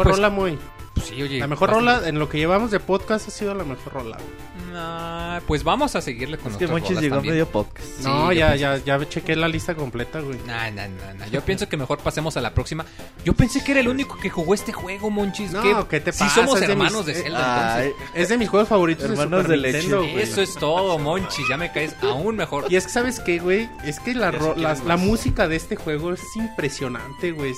[0.00, 0.58] mejor pues- rola muy.
[0.94, 1.38] Pues sí, oye.
[1.38, 4.16] La mejor bastante- rola en lo que llevamos de podcast ha sido la mejor rola.
[4.16, 4.72] güey.
[4.72, 7.34] Nah, pues vamos a seguirle con Es que Monchis llegó también.
[7.34, 7.86] medio podcast.
[7.98, 10.38] Sí, no, ya, ya, ya chequé la lista completa, güey.
[10.46, 11.26] Nah, nah, nah, nah.
[11.26, 12.84] Yo pienso que mejor pasemos a la próxima.
[13.24, 15.52] Yo pensé que era el único que jugó este juego, Monchis.
[15.52, 16.28] No, ¿Qué, ¿qué te pasa?
[16.34, 18.10] somos Es de hermanos mis- de eh, Zelda, Ay, entonces.
[18.14, 19.96] Es de mis juegos favoritos Hermanos de de Super leche.
[20.12, 20.20] Güey.
[20.22, 21.48] Eso es todo, Monchis.
[21.48, 22.66] Ya me caes aún mejor.
[22.70, 23.68] Y es que, ¿sabes qué, güey?
[23.84, 27.54] Es que la, ro- si la, música de este juego es impresionante, güey.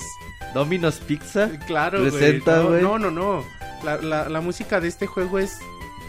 [0.55, 1.51] Domino's Pizza.
[1.67, 2.83] Claro, Presenta, güey.
[2.83, 3.39] No, no, no.
[3.43, 3.45] no.
[3.85, 5.59] La, la, la música de este juego es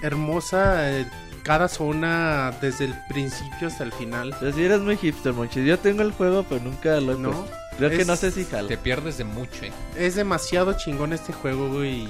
[0.01, 0.91] hermosa.
[0.91, 1.05] eh,
[1.43, 4.33] cada zona, desde el principio hasta el final.
[4.39, 5.65] Pero si eres muy hipster, Monchis.
[5.65, 7.31] Yo tengo el juego, pero nunca lo he ¿No?
[7.31, 7.57] puesto.
[7.77, 8.69] Creo que no sé si jala.
[8.69, 9.71] Te pierdes de mucho, eh.
[9.97, 12.03] Es demasiado chingón este juego, güey.
[12.03, 12.09] y-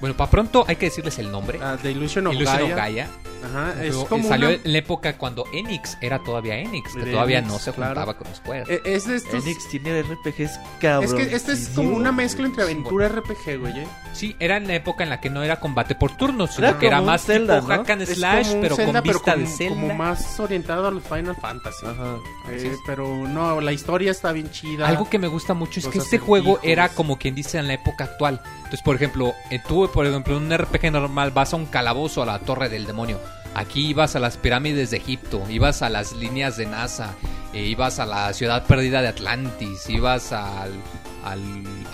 [0.00, 1.58] Bueno, para pronto hay que decirles el nombre.
[1.62, 3.08] ah, The Illusion of Illusion of Gaia.
[3.44, 7.00] Ajá, es Luego, como salió una- en la época cuando Enix era todavía Enix, que
[7.04, 7.94] De todavía Enix, no se claro.
[7.94, 8.64] juntaba con Square.
[8.68, 9.44] eh, Es de estos...
[9.46, 11.16] Enix tiene RPGs Es cabrón.
[11.16, 13.78] que este es como una mezcla entre aventura RPG, güey.
[13.80, 13.86] ¿eh?
[14.12, 16.78] Sí, era en la época en la que no era combate por turnos, sino Era
[16.78, 17.76] que era más Zelda, tipo ¿no?
[17.78, 19.74] hack and Es slash, como un pero Zelda, con vista como, de Zelda.
[19.80, 21.86] como más orientado al Final Fantasy.
[21.86, 22.16] Ajá.
[22.50, 22.78] Eh, es.
[22.86, 24.88] pero no, la historia está bien chida.
[24.88, 27.68] Algo que me gusta mucho es Los que este juego era como quien dice en
[27.68, 28.40] la época actual.
[28.56, 29.60] Entonces, por ejemplo, eh,
[29.92, 33.18] por ejemplo, en un RPG normal vas a un calabozo, a la torre del demonio.
[33.54, 37.14] Aquí ibas a las pirámides de Egipto, ibas a las líneas de NASA,
[37.54, 40.72] eh, ibas a la ciudad perdida de Atlantis, ibas al,
[41.24, 41.40] al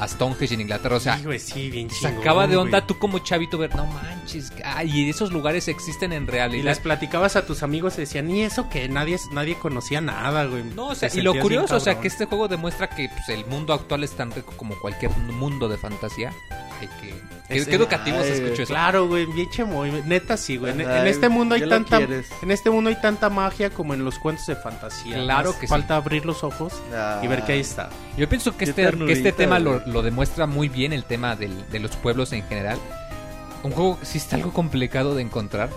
[0.01, 0.97] a Stonehenge en Inglaterra.
[0.97, 2.87] O sea, Sí, güey, sí, bien te chingón, sacaba de onda güey.
[2.89, 6.65] tú como chavito ver, no manches, ay, y esos lugares existen en Y realidad.
[6.65, 10.65] les platicabas a tus amigos y decían, y eso que nadie, nadie conocía nada, güey.
[10.65, 13.29] No, o sea, Te y lo curioso, o sea, que este juego demuestra que pues,
[13.29, 16.33] el mundo actual es tan rico como cualquier mundo de fantasía.
[16.81, 17.15] Ay, qué,
[17.49, 18.73] qué, qué educativo se ay, escuchó eso.
[18.73, 19.91] Claro, güey, bien chamoy.
[20.07, 20.73] Neta, sí, güey.
[20.73, 21.99] En, en este mundo hay tanta...
[22.01, 25.17] En este mundo hay tanta magia como en los cuentos de fantasía.
[25.17, 25.71] Claro que sí.
[25.71, 26.73] Falta abrir los ojos
[27.23, 27.91] y ver que ahí está.
[28.17, 31.69] Yo pienso que este, que este tema lo, lo demuestra muy bien, el tema del-
[31.71, 32.79] de los pueblos en general.
[33.63, 35.71] Un juego sí está algo complicado de encontrar,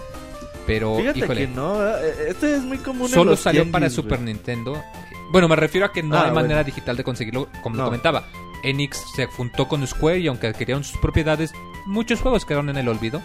[0.65, 2.03] pero Fíjate híjole, que no, ¿verdad?
[2.07, 3.89] Eh, este es muy común en solo los salió tianguis, para.
[3.91, 4.83] Super Nintendo.
[5.31, 6.41] Bueno, me refiero a que no Ah, hay bueno.
[6.41, 7.87] manera digital de conseguirlo, como lo No.
[7.89, 8.23] comentaba.
[8.69, 11.53] Enix se juntó con Square y aunque adquirieron sus propiedades,
[11.85, 13.21] muchos juegos quedaron en el olvido.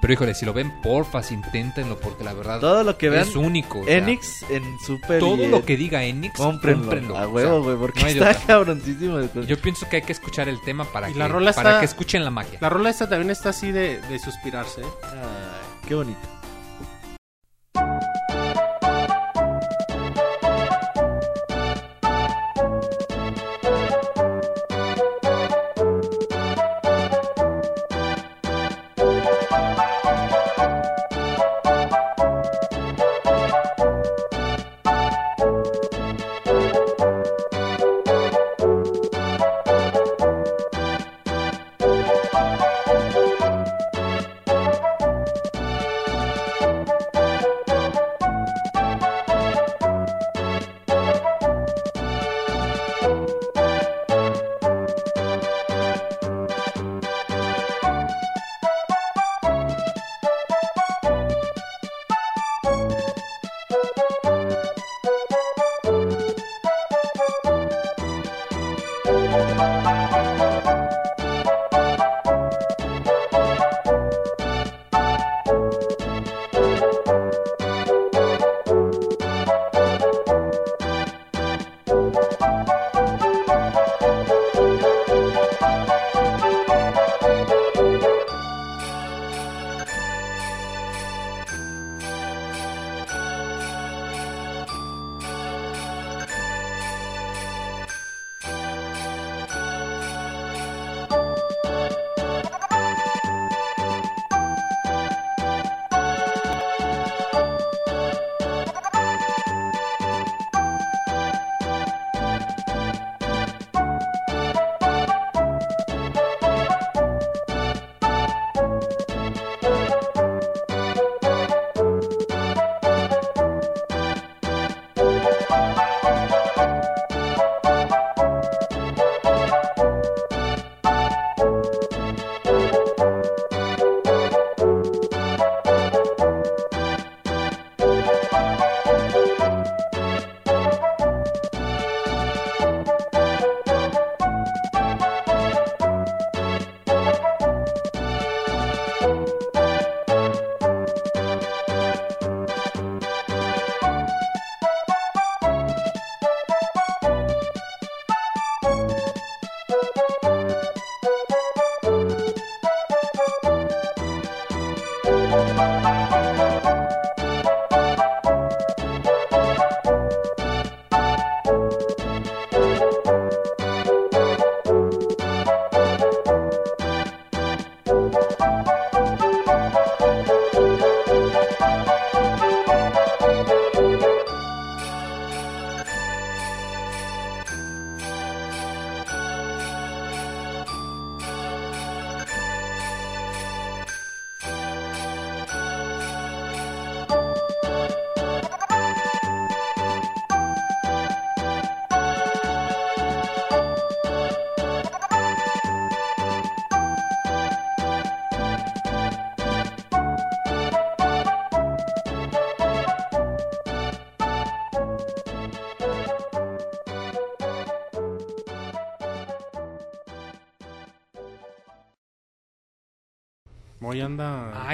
[0.00, 3.36] Pero híjole, si lo ven, porfas, inténtenlo, porque la verdad Todo lo que vean es
[3.36, 3.80] único.
[3.80, 6.82] o sea, Enix en Super todo y lo que diga Enix, cómprenlo.
[6.82, 7.16] cómprenlo.
[7.16, 8.40] A o huevo, sea, güey, porque no está otra.
[8.46, 9.20] cabroncísimo.
[9.46, 11.86] Yo pienso que hay que escuchar el tema para, que, la rola para está- que
[11.86, 12.58] escuchen la magia.
[12.60, 14.82] La rola esta también está así de, de suspirarse.
[14.82, 14.84] ¿eh?
[15.04, 16.18] Ay, qué bonito.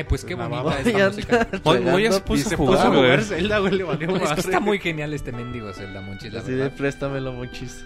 [0.00, 0.64] Ay, pues qué lavado.
[0.64, 1.48] bonita esta música.
[1.64, 3.24] Moy- se puso Y se a puso a jugar, jugar güey.
[3.24, 4.40] Zelda, güey, le valió Es que madre.
[4.40, 7.84] está muy genial este mendigo Zelda, Monchis, la Así de préstamelo, muchis.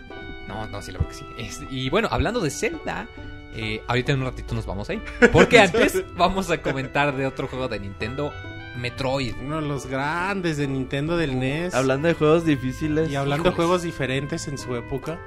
[0.49, 1.27] No, no, sí, la verdad que sí.
[1.39, 3.09] Es- y bueno, hablando de Zelda,
[3.55, 5.03] eh, ahorita en un ratito nos vamos ahí.
[5.33, 8.33] Porque antes vamos a comentar de otro juego de Nintendo,
[8.77, 9.35] Metroid.
[9.41, 11.75] Uno de los grandes de Nintendo del NES.
[11.75, 13.11] Hablando de juegos difíciles.
[13.11, 15.19] y hablando de juegos diferentes en su época.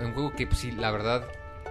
[0.00, 1.24] Un juego que, pues sí, la verdad,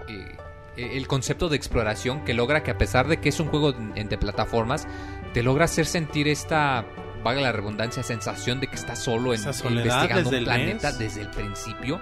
[0.07, 0.36] eh,
[0.77, 4.17] el concepto de exploración que logra que a pesar de que es un juego de,
[4.17, 4.87] plataformas,
[5.33, 6.85] te logra hacer sentir esta,
[7.23, 11.99] valga la redundancia, sensación de que estás solo en, investigando un planeta desde el principio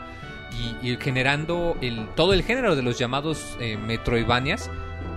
[0.81, 4.69] y, y generando el, todo el género de los llamados eh, Metroidvanias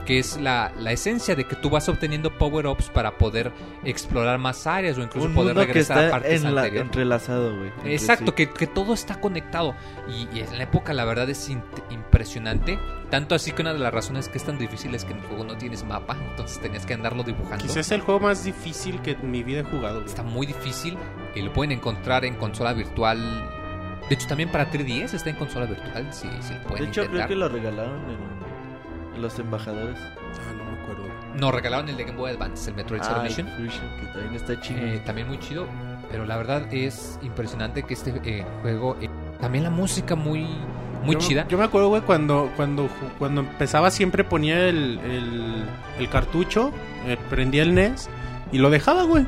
[0.05, 3.52] que es la, la esencia de que tú vas obteniendo power-ups para poder
[3.85, 6.60] explorar más áreas o incluso un poder mundo que regresar a está partes en la-
[6.62, 6.86] anteriores.
[6.86, 7.72] entrelazado, güey.
[7.85, 8.32] Exacto, sí.
[8.32, 9.74] que, que todo está conectado.
[10.09, 11.48] Y, y en la época, la verdad, es
[11.90, 12.78] impresionante.
[13.10, 15.24] Tanto así que una de las razones que es tan difícil es que en el
[15.24, 16.16] juego no tienes mapa.
[16.31, 17.62] Entonces tenías que andarlo dibujando.
[17.62, 19.97] Quizás es el juego más difícil que en mi vida he jugado.
[19.97, 20.06] güey.
[20.06, 20.97] Está muy difícil.
[21.35, 23.18] Y lo pueden encontrar en consola virtual.
[24.09, 26.12] De hecho, también para 3DS está en consola virtual.
[26.12, 27.28] Si, si lo De pueden hecho, creo intentar.
[27.28, 28.53] que lo regalaron en, en
[29.19, 29.99] los embajadores.
[29.99, 31.05] Ah, no me acuerdo.
[31.35, 33.47] Nos regalaron el de Game Boy Advance, el Metroid Zero Ah, Mission.
[33.57, 34.81] Fusion, que también está chido.
[34.81, 35.66] Eh, también muy chido.
[36.11, 38.97] Pero la verdad es impresionante que este eh, juego.
[39.01, 39.09] eh,
[39.41, 40.47] también la música muy,
[41.03, 41.49] muy yo, chida.
[41.49, 42.89] Yo me acuerdo, güey, cuando, cuando,
[43.19, 45.65] cuando empezaba siempre ponía el, el,
[45.99, 46.70] el cartucho,
[47.07, 48.09] eh, prendía el NES
[48.53, 49.27] y lo dejaba, güey.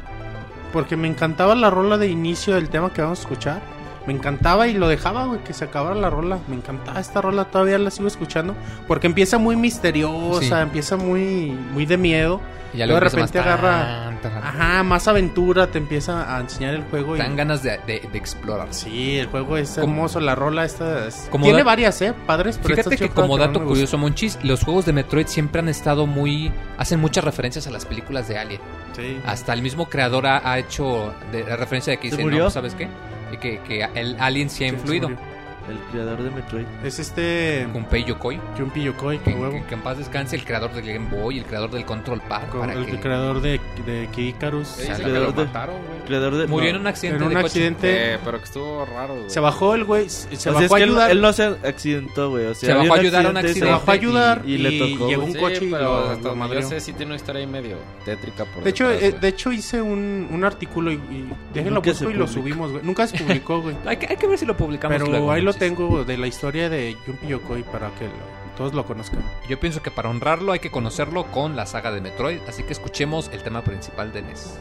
[0.72, 3.60] Porque me encantaba la rola de inicio del tema que vamos a escuchar.
[4.06, 6.38] Me encantaba y lo dejaba, güey, que se acabara la rola.
[6.48, 8.54] Me encantaba esta rola, todavía la sigo escuchando.
[8.86, 10.52] Porque empieza muy misteriosa, Sí.
[10.62, 12.40] empieza muy, muy de miedo.
[12.74, 14.42] Y ya luego de repente más agarra- tan, tan, tan.
[14.44, 17.16] Ajá, más aventura, te empieza a enseñar el juego.
[17.16, 17.18] Y...
[17.18, 18.68] Dan ganas de, de- de explorar.
[18.70, 22.12] Sí, el juego es Como- hermoso, la rola esta es- Como Tiene da- varias, eh,
[22.26, 25.60] padres, pero Fíjate esta que como más dato curioso, Monchis, los juegos de Metroid siempre
[25.60, 26.52] han estado muy...
[26.76, 28.60] Hacen muchas referencias a las películas de Alien.
[28.94, 29.18] Sí.
[29.24, 32.44] Hasta el mismo creador ha, ha hecho de, la referencia de que ¿Se dice, murió?
[32.44, 32.88] no, ¿sabes qué?
[33.40, 35.08] Que, que el Alien sí ha Sí, influido.
[35.10, 35.35] murió.
[35.68, 36.64] El creador de Metroid.
[36.84, 40.84] Es este Gunpei Yokoi, Junpei Yokoi, que, que que- en paz descanse, el creador del
[40.86, 42.48] Game Boy, el creador del Control Pad.
[42.50, 44.22] Con para el que creador de, de que
[45.08, 45.76] lo creador de- mataron.
[46.06, 46.46] Creador de.
[46.46, 46.76] Murió no.
[46.76, 47.46] en un accidente En un de coche.
[47.46, 49.30] accidente Eh, pero que estuvo raro, güey.
[49.30, 51.10] se bajó el güey, se se O sea, bajó es a que él, ayudar.
[51.10, 52.46] él no se accidentó, güey.
[52.46, 54.58] O sea, Se bajó a ayudar a un accidente, se bajó a y- ayudar y
[54.58, 57.06] le tocó, llegó un Sí, coche y pero lo, hasta lo yo sé, sí tiene
[57.06, 60.92] una historia ahí medio tétrica por De hecho, eh, de hecho hice un, un artículo
[60.92, 62.84] y, y déjenlo se y lo subimos, güey.
[62.84, 63.76] Nunca se publicó, güey.
[63.86, 65.55] Hay que, ver si lo publicamos Pero ahí lo.
[65.58, 68.08] Tengo de la historia de Junpei Yokoi para que
[68.56, 69.22] todos lo conozcan.
[69.48, 72.72] Yo pienso que para honrarlo hay que conocerlo con la saga de Metroid, así que
[72.72, 74.58] escuchemos el tema principal de NES.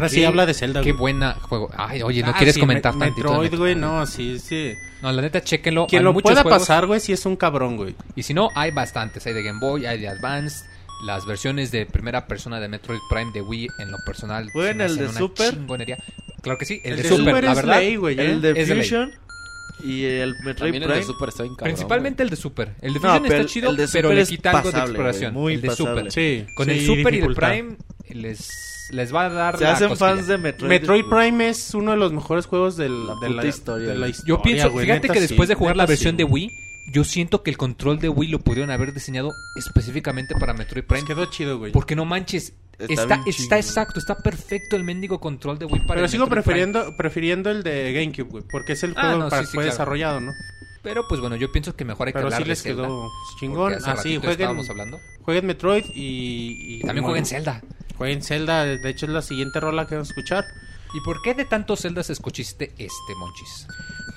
[0.00, 1.00] Ahora sí Qué- habla de Zelda, Qué güey.
[1.00, 1.70] buena juego.
[1.76, 3.28] Ay, oye, ¿no Ah, quieres sí, comentar Me- tantito?
[3.28, 4.72] Metroid, güey, no, sí, sí.
[5.02, 5.86] No, la neta, chéquenlo.
[5.86, 6.60] Quien lo pueda juegos.
[6.60, 7.94] pasar, güey, sí es un cabrón, güey.
[8.16, 9.26] Y si no, hay bastantes.
[9.26, 10.64] Hay de Game Boy, hay de Advance.
[11.04, 14.50] Las versiones de primera persona de Metroid Prime de Wii, en lo personal.
[14.52, 15.50] ¿Juegan se me el de una Super?
[15.54, 15.96] chingonería.
[16.42, 17.78] Claro que sí, el, El de, de Super, Super la es verdad.
[17.78, 18.30] ley, güey, ¿eh?
[18.30, 18.76] El de Es de.
[18.76, 19.12] Fusion
[19.82, 21.00] y el Metroid También el Prime.
[21.00, 21.72] de Super está bien cabrón.
[21.74, 22.74] Principalmente el de Super.
[22.82, 24.72] El de Fusion está el- chido, el de pero Super le es quita algo de
[24.72, 25.32] pasable, exploración.
[25.32, 26.10] güey, muy el de pasable.
[26.10, 26.12] Super.
[26.12, 26.46] Sí.
[26.54, 27.48] Con sí, el Super y el dificultad.
[27.48, 27.76] Prime
[28.14, 30.10] les, les va a dar Se la hacen cosquilla.
[30.16, 30.68] fans de Metroid.
[30.68, 34.08] Metroid Prime es uno de los mejores juegos del- La de, la, historia, de la
[34.08, 34.28] historia.
[34.28, 36.24] Yo pienso, güey, fíjate que después sí, de jugar la versión sí, de.
[36.24, 36.50] Wii,
[36.92, 41.02] yo siento que el control de Wii lo pudieron haber diseñado específicamente para Metroid Prime.
[41.02, 41.72] Pues quedó chido, güey.
[41.72, 45.94] Porque no manches, Está está, está, exacto, está perfecto el mendigo control de Wii para
[45.96, 48.44] Pero el sigo Metroid prefiriendo, prefiriendo el de GameCube, güey.
[48.50, 49.72] Porque es el Ah, juego no, para sí, sí, fue claro.
[49.72, 50.32] desarrollado, ¿no?
[50.32, 50.80] Prime.
[50.82, 52.84] Pero pues bueno, yo pienso que mejor hay que Pero hablar sí de les Zelda,
[52.84, 53.74] quedó chingón.
[53.74, 54.98] Así, ratito jueguen, estábamos hablando.
[55.20, 56.76] jueguen Metroid y...
[56.78, 57.60] Y también como- jueguen Zelda.
[58.00, 58.64] Jueguen Zelda.
[58.64, 60.46] De hecho, es la siguiente rola que vamos a escuchar.
[60.94, 63.66] ¿Y por qué de tantos Zeldas escuchiste este, Monchis?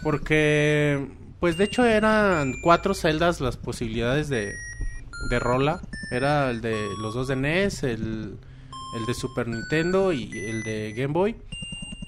[0.01, 1.05] Porque,
[1.41, 4.53] pues de hecho eran cuatro celdas las posibilidades de,
[5.29, 5.81] de rola.
[6.11, 8.37] Era el de los dos de NES, el,
[8.95, 11.35] el de Super Nintendo y el de Game Boy.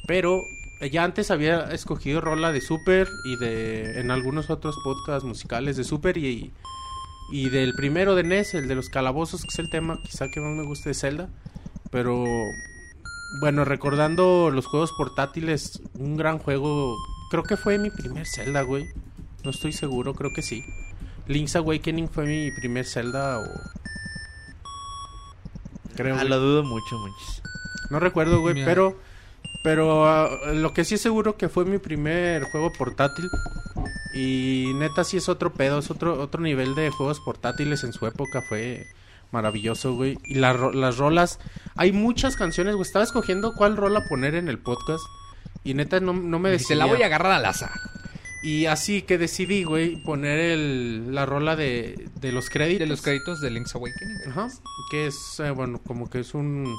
[0.08, 0.44] Pero
[0.90, 5.84] ya antes había escogido rola de Super y de en algunos otros podcasts musicales de
[5.84, 6.54] Super y,
[7.34, 10.40] y del primero de NES, el de los calabozos, que es el tema quizá que
[10.40, 11.28] más me gusta de Zelda.
[11.92, 12.26] Pero
[13.40, 16.96] bueno, recordando los juegos portátiles, un gran juego.
[17.30, 18.86] Creo que fue mi primer Zelda, güey.
[19.44, 20.64] No estoy seguro, creo que sí.
[21.28, 23.46] Link's Awakening fue mi primer Zelda o.
[25.96, 26.18] Creo.
[26.18, 27.42] Ah, lo dudo mucho, muchis.
[27.90, 28.66] No recuerdo, güey, Mira.
[28.66, 29.00] pero.
[29.64, 33.30] Pero ah, lo que sí es seguro que fue mi primer juego portátil.
[34.14, 38.06] Y neta sí es otro pedo, es otro, otro nivel de juegos portátiles en su
[38.06, 38.44] época.
[38.48, 38.86] Fue
[39.32, 40.18] maravilloso, güey.
[40.26, 41.40] Y la las rolas.
[41.76, 42.86] Hay muchas canciones, güey.
[42.86, 45.04] Estaba escogiendo cuál rola poner en el podcast.
[45.64, 46.78] Y neta no, no me decidía.
[46.78, 47.72] la voy a agarrar al azar.
[48.44, 52.80] Y así que decidí, güey, poner el, la rola de, de los créditos.
[52.80, 54.18] De los créditos de Link's Awakening.
[54.30, 54.48] Ajá.
[54.92, 56.72] Que es, eh, bueno, como que es un...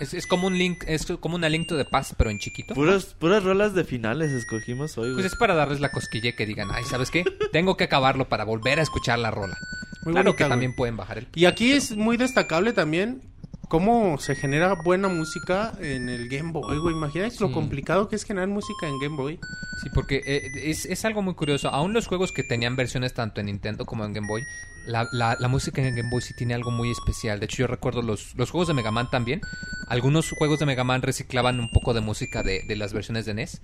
[0.00, 2.74] Es, es como un link, es como una link to the past, pero en chiquito.
[2.74, 5.26] Puras, puras rolas de finales escogimos hoy, Pues güey.
[5.26, 7.22] es para darles la cosquilla que digan, ay, ¿sabes qué?
[7.52, 9.56] Tengo que acabarlo para volver a escuchar la rola.
[10.04, 10.50] Muy claro bonita, que güey.
[10.50, 11.28] también pueden bajar el...
[11.34, 13.22] Y aquí es muy destacable también
[13.68, 16.94] cómo se genera buena música en el Game Boy, güey.
[17.40, 19.38] Lo complicado que es generar música en Game Boy.
[19.82, 21.68] Sí, porque eh, es, es algo muy curioso.
[21.70, 24.42] Aún los juegos que tenían versiones tanto en Nintendo como en Game Boy,
[24.86, 27.38] la, la- la música en Game Boy sí tiene algo muy especial.
[27.40, 29.40] De hecho, yo recuerdo los, los juegos de Mega Man también.
[29.88, 33.34] Algunos juegos de Mega Man reciclaban un poco de música de, de las versiones de
[33.34, 33.60] NES.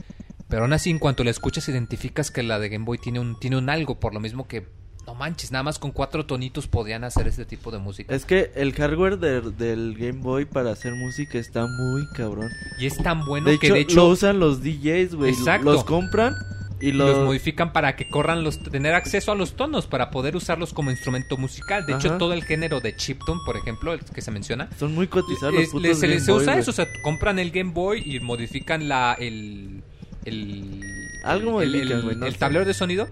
[0.48, 3.39] Pero aún así, en cuanto la escuchas, identificas que la de Game Boy tiene un,
[3.39, 4.66] tiene un algo, por lo mismo que,
[5.09, 8.14] no manches, nada más con cuatro tonitos podían hacer este tipo de música.
[8.14, 12.51] Es que el hardware de- del Game Boy para hacer música está muy cabrón.
[12.78, 15.30] Y es tan bueno de, que hecho, de hecho lo usan los DJs, güey.
[15.32, 15.72] Exacto.
[15.72, 16.35] Los compran
[16.78, 17.09] y los...
[17.16, 20.90] los modifican para que corran los tener acceso a los tonos para poder usarlos como
[20.90, 21.86] instrumento musical.
[21.86, 25.06] De hecho, todo el género de chiptune, por ejemplo, el que se menciona, Son muy
[25.06, 28.20] cotizados los putos se, les Boy, usa eso, o sea, compran el Game Boy y
[28.20, 29.82] modifican la el
[30.26, 30.82] el
[31.24, 32.39] Algo el, el- el sé.
[32.39, 33.09] tablero de sonido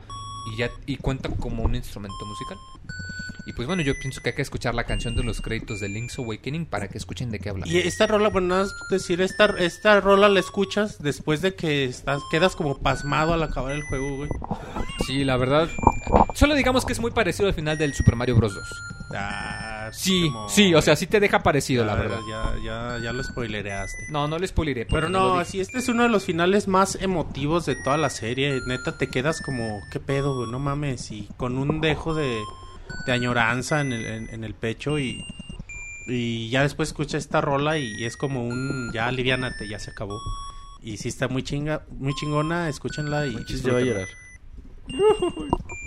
[0.52, 2.58] y ya y cuenta como un instrumento musical.
[3.46, 5.88] Y pues bueno, yo pienso que hay que escuchar la canción de los créditos de
[5.88, 7.66] Link's Awakening para que escuchen de qué habla.
[7.68, 11.84] Y esta rola, bueno, nada más decir, esta, esta rola la escuchas después de que
[11.84, 14.30] estás, quedas como pasmado al acabar el juego, güey.
[15.06, 15.68] Sí, la verdad,
[16.34, 18.52] solo digamos que es muy parecido al final del Super Mario Bros.
[18.52, 18.95] 2.
[19.14, 22.18] Ah, Sí, como- sí, o sea, sí te deja parecido, la verdad.
[22.28, 24.06] Ya, ya, ya lo spoilereaste.
[24.10, 24.84] No, no les spoileré.
[24.86, 25.44] Pero lo no, dije.
[25.52, 28.60] sí, este es uno de los finales más emotivos de toda la serie.
[28.66, 30.46] Neta, te quedas como, ¿qué pedo?
[30.46, 31.10] No mames.
[31.12, 32.40] Y con un dejo de,
[33.06, 35.24] de añoranza en el, en, en el pecho y,
[36.08, 40.18] y ya después escucha esta rola y, es como un, ya aliviánate, ya se acabó.
[40.82, 44.08] Y sí está muy chinga, muy chingona, escúchenla y ya va a llorar.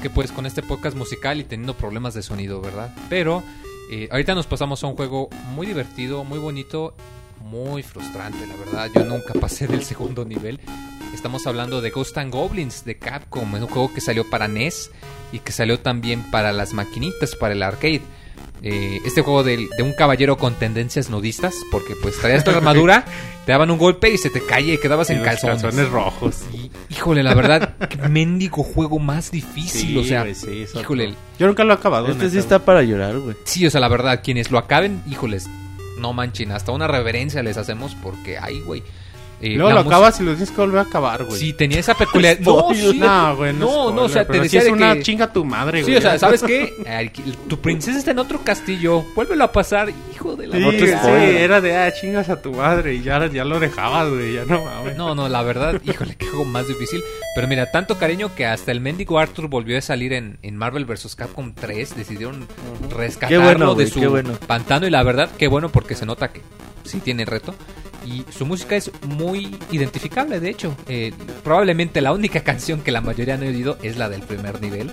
[0.00, 2.94] que pues con este podcast musical y teniendo problemas de sonido, ¿verdad?
[3.08, 3.42] Pero
[3.90, 6.94] eh, ahorita nos pasamos a un juego muy divertido, muy bonito,
[7.44, 8.90] muy frustrante, la verdad.
[8.94, 10.60] Yo nunca pasé del segundo nivel.
[11.14, 14.90] Estamos hablando de Ghost and Goblins de Capcom, es un juego que salió para NES
[15.32, 18.02] y que salió también para las maquinitas, para el arcade.
[18.62, 23.04] Eh, este juego de, de un caballero con tendencias nudistas, porque pues traías tu armadura,
[23.46, 25.62] te daban un golpe y se te caía y quedabas Y en calzones.
[25.62, 26.42] calzones rojos.
[27.00, 31.46] Híjole, la verdad, qué mendigo juego más difícil, o sea, güey, sí, eso- híjole, Yo
[31.46, 32.08] nunca lo he acabado.
[32.08, 33.36] Este neta, sí está para llorar, güey.
[33.44, 35.48] sí, o sea, la verdad, quienes lo acaben, híjoles,
[35.98, 38.82] no manchen, hasta una reverencia les hacemos porque, ay, güey.
[39.42, 41.38] Eh, Luego lo música- acabas y lo tienes que volver a acabar, güey.
[41.40, 42.44] Sí, tenía esa peculiaridad.
[42.44, 44.76] no, sí, No, güey, no, no, no, o sea, te pero decía sí de es
[44.76, 45.96] una que- chinga tu madre, Sí, güey.
[45.96, 46.74] o sea, ¿sabes qué?
[47.48, 49.02] Tu princesa está en otro castillo.
[49.14, 50.56] Vuélvelo a pasar, hijo de la...
[50.56, 53.58] Sí, No te sí, era de, ah, chingas a tu madre y ya, ya lo
[53.60, 54.96] dejabas, güey, ya no mames.
[54.96, 57.00] No, no, la verdad, híjole, qué juego más difícil.
[57.34, 60.84] Pero mira, tanto cariño que hasta el mendigo Arthur volvió a salir en, en Marvel
[60.84, 61.14] vs.
[61.16, 61.96] Capcom 3.
[61.96, 62.46] Decidieron
[62.90, 64.32] rescatarlo Qué bueno, de güey, su qué bueno.
[64.46, 64.86] pantano.
[64.86, 66.40] Y la verdad, qué bueno porque se nota que
[66.84, 67.54] sí tiene reto.
[68.04, 70.76] Y su música es muy identificable, de hecho.
[70.88, 71.12] Eh,
[71.44, 74.92] probablemente la única canción que la mayoría no ha oído es la del primer nivel.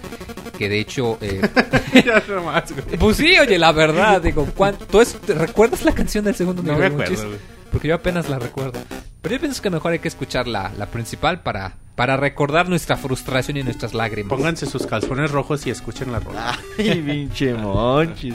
[0.58, 1.18] Que de hecho...
[1.22, 1.42] eh,
[2.28, 5.14] no pues sí, oye, la verdad, digo, ¿cuánto es?
[5.22, 6.92] ¿te ¿Recuerdas la canción del segundo No nivel?
[6.94, 7.20] me Monchis?
[7.20, 7.38] acuerdo.
[7.72, 8.80] Porque yo apenas la recuerdo.
[9.22, 12.98] Pero yo pienso que mejor hay que escuchar la, la principal para, para recordar nuestra
[12.98, 14.30] frustración y nuestras lágrimas.
[14.30, 16.58] Pónganse sus calzones rojos y escuchen la rola.
[16.78, 18.34] Ay, pinche monchis.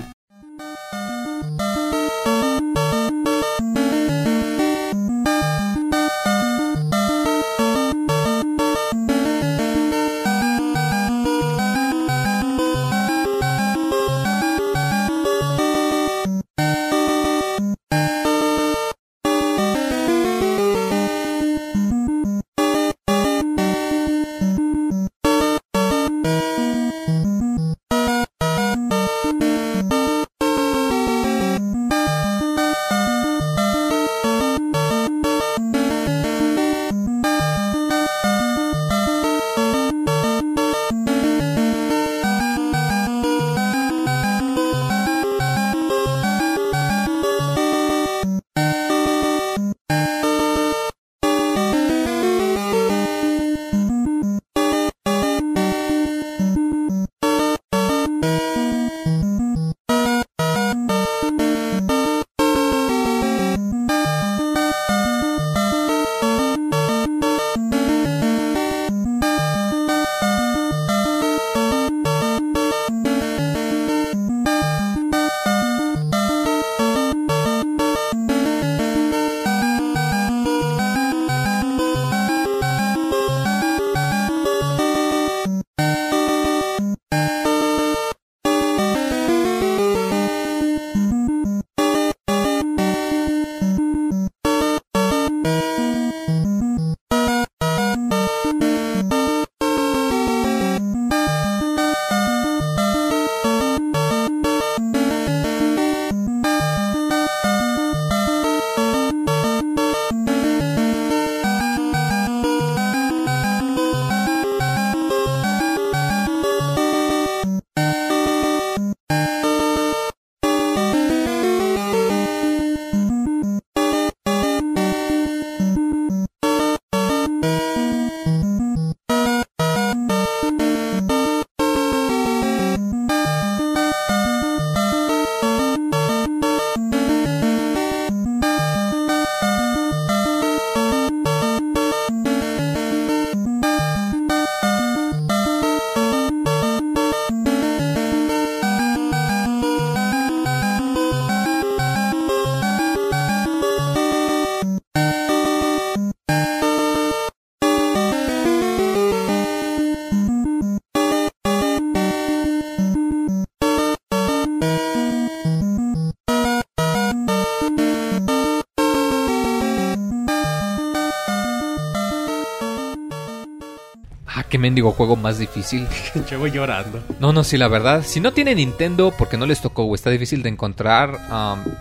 [174.62, 175.86] Mendigo juego más difícil.
[176.30, 177.02] Llevo llorando.
[177.20, 178.02] No, no, sí, la verdad.
[178.06, 181.72] Si no tiene Nintendo, porque no les tocó o está difícil de encontrar, um,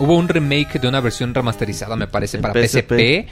[0.00, 3.26] hubo un remake de una versión remasterizada, me parece, En para PSP.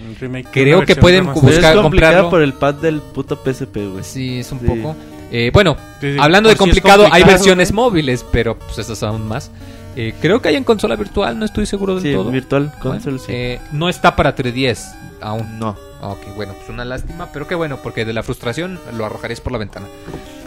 [0.52, 2.30] Creo que pueden es buscar complicado comprarlo.
[2.30, 4.04] por el pad del puto PSP, güey.
[4.04, 4.66] Sí, es un Sí.
[4.66, 4.96] poco.
[5.34, 7.76] Eh, bueno, Sí, sí, hablando por de si es complicado, hay complicado, versiones ¿no?
[7.82, 9.50] móviles, pero pues esas aún más.
[9.96, 12.30] Eh, creo que hay en consola virtual, no estoy seguro del Sí, todo.
[12.30, 13.26] Virtual Bueno, Console, sí.
[13.28, 15.58] eh, no está para 3DS aún.
[15.58, 15.76] No.
[16.00, 19.52] Ok, bueno, pues una lástima, pero qué bueno, porque de la frustración lo arrojarías por
[19.52, 19.86] la ventana.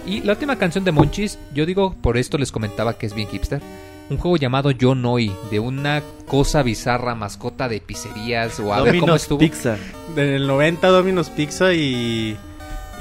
[0.05, 3.27] Y la última canción de Monchis, yo digo, por esto les comentaba que es bien
[3.29, 3.61] hipster.
[4.09, 8.95] Un juego llamado Yo Noi, de una cosa bizarra, mascota de pizzerías o a ver
[8.95, 9.39] cómo Domino's estuvo.
[9.39, 9.77] Pizza.
[10.15, 12.37] Del 90 Domino's Pizza y,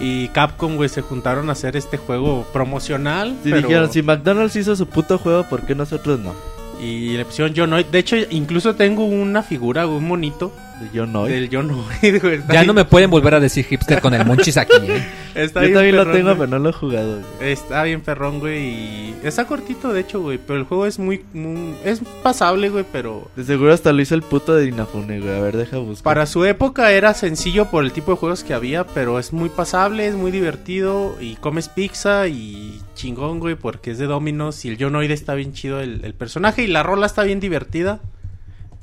[0.01, 3.37] y Capcom, güey, se juntaron a hacer este juego promocional.
[3.43, 6.35] Si pero- dijeron, si McDonald's hizo su puto juego, ¿por qué nosotros no?
[6.81, 10.53] Y le pusieron Yo De hecho, incluso tengo una figura, un monito
[10.93, 11.25] Yo no.
[11.25, 11.63] del Yo
[12.23, 12.41] güey.
[12.53, 15.05] Ya no me pueden volver a decir hipster con el Monchis aquí, ¿eh?
[15.35, 16.39] está Yo bien también lo perrón, tengo, güey.
[16.39, 17.21] pero no lo he jugado.
[17.39, 17.53] güey.
[17.53, 18.59] Está bien perrón, güey.
[18.65, 20.39] Y está cortito, de hecho, güey.
[20.39, 23.31] Pero el juego es muy, muy- Es pasable, güey, pero...
[23.37, 25.37] De seguro hasta lo hizo el puto de Inafune, güey.
[25.37, 26.05] A ver, deja buscar.
[26.05, 29.49] Para su época era sencillo por el tipo de juegos que había, pero es muy
[29.49, 34.69] pasable, es muy divertido y comes pizza y chingón, güey, porque es de Domino's y
[34.69, 38.01] el Jonoide está bien chido el, el personaje y la rola está bien divertida.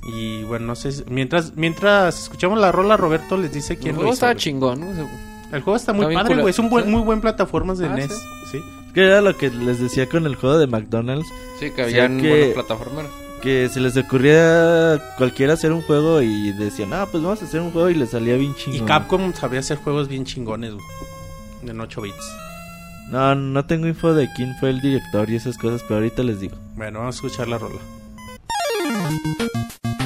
[0.04, 3.96] Y bueno, no sé, si- mientras mientras escuchamos la rola, Roberto les dice El quién
[3.96, 4.38] lo juego hizo, güey.
[4.38, 4.80] chingón.
[4.80, 4.88] ¿no?
[5.56, 6.92] El juego está muy Está bien padre, güey, es un buen, Sí.
[6.92, 8.58] muy buen plataformas de Ah, NES, sí.
[8.58, 8.64] sí.
[8.94, 11.28] Que era lo que les decía con el juego de McDonald's.
[11.60, 13.12] Sí, que habían que- buenos plataformeros.
[13.42, 17.46] Que se les ocurría a cualquiera hacer un juego y decían, ah, pues vamos a
[17.46, 18.88] hacer un juego y le salía bien Y chingón.
[18.88, 20.86] Capcom sabía hacer juegos bien chingones, güey.
[21.68, 22.16] En 8 bits.
[23.10, 26.40] No, no tengo info de quién fue el director y esas cosas, pero ahorita les
[26.40, 26.56] digo.
[26.76, 27.80] Bueno, vamos a escuchar la rola.
[28.94, 30.01] ピピピ。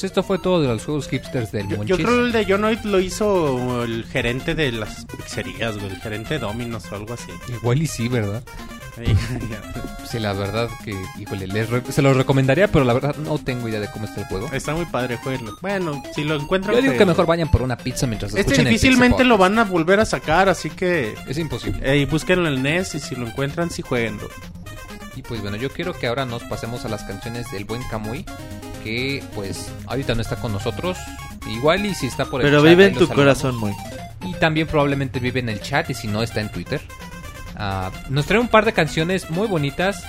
[0.00, 1.98] Pues esto fue todo de los juegos hipsters del Yo, Monchis.
[1.98, 5.90] yo creo que el de Jonoid lo hizo el gerente de las pizzerías, güey.
[5.90, 7.30] El gerente de Domino's o algo así.
[7.50, 8.42] Igual y sí, ¿verdad?
[10.10, 13.78] Sí, la verdad que, híjole, les se los recomendaría, pero la verdad no tengo idea
[13.78, 14.48] de cómo está el juego.
[14.54, 15.58] Está muy padre, jueguenlo.
[15.60, 16.76] Bueno, si lo encuentran...
[16.76, 19.58] Yo digo que mejor vayan por una pizza mientras Este escuchen el difícilmente lo van
[19.58, 21.14] a volver a sacar, así que...
[21.28, 21.78] Es imposible.
[21.82, 24.30] Eh, y búsquenlo en el NES y si lo encuentran, sí jueguenlo.
[25.14, 28.24] Y pues bueno, yo quiero que ahora nos pasemos a las canciones del buen Kamui,
[28.82, 30.98] que pues ahorita no está con nosotros,
[31.48, 33.72] Igual y si está por el Pero chat, vive en tu corazón, muy.
[34.24, 36.80] Y también probablemente vive en el chat y si no está en Twitter.
[37.56, 40.02] Ah, nos trae un par de canciones muy bonitas.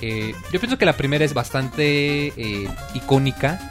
[0.00, 3.70] Eh, yo pienso que la primera es bastante eh, icónica.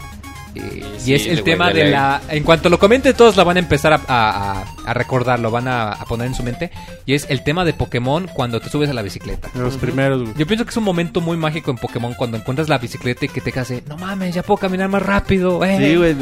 [0.58, 2.22] Eh, Sí, y es el tema de la...
[2.30, 5.92] En cuanto lo comenten todos la van a empezar a, a, recordar, lo van a,
[5.92, 6.72] a poner en su mente.
[7.06, 9.50] Y es el tema de Pokémon cuando te subes a la bicicleta.
[9.53, 10.34] De los primeros, güey.
[10.38, 13.30] Yo pienso que es un momento muy mágico en Pokémon cuando encuentras la bicicleta y
[13.30, 15.64] que te hace, no mames, ya puedo caminar más rápido.
[15.64, 15.77] eh".
[15.80, 16.16] Sí, güey.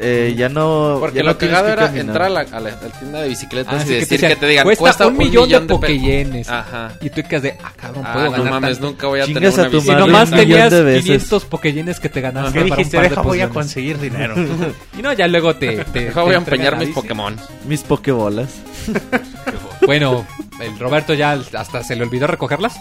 [0.00, 0.96] Eh, ya no.
[1.00, 2.06] Porque ya lo no cagado era caminar.
[2.06, 3.98] entrar a la, a la- a la tienda de bicicletas Ah, y sí, que te
[4.00, 6.48] decir decían, que te digan, cuesta, un millón, de Pokéyenes.
[6.48, 6.92] Ajá.
[7.00, 8.86] Y tú quedas de, ah, cabrón, Ah, puedo no ganar mames, tanto".
[8.90, 10.06] nunca voy a Chingas tener una a tu Y madre bicicleta.
[10.06, 11.02] nomás un tenías de veces.
[11.04, 13.00] 500 Pokéyenes que te ganaste ¿Qué para un dijiste?
[13.00, 14.34] Deja, voy a conseguir dinero.
[14.98, 15.84] Y no, ya luego te...
[15.84, 17.36] te Deja, voy a empeñar mis Pokémon.
[17.66, 18.54] Mis Pokébolas.
[19.86, 20.26] Bueno,
[20.60, 22.76] el Roberto ya hasta se le olvidó recogerlas.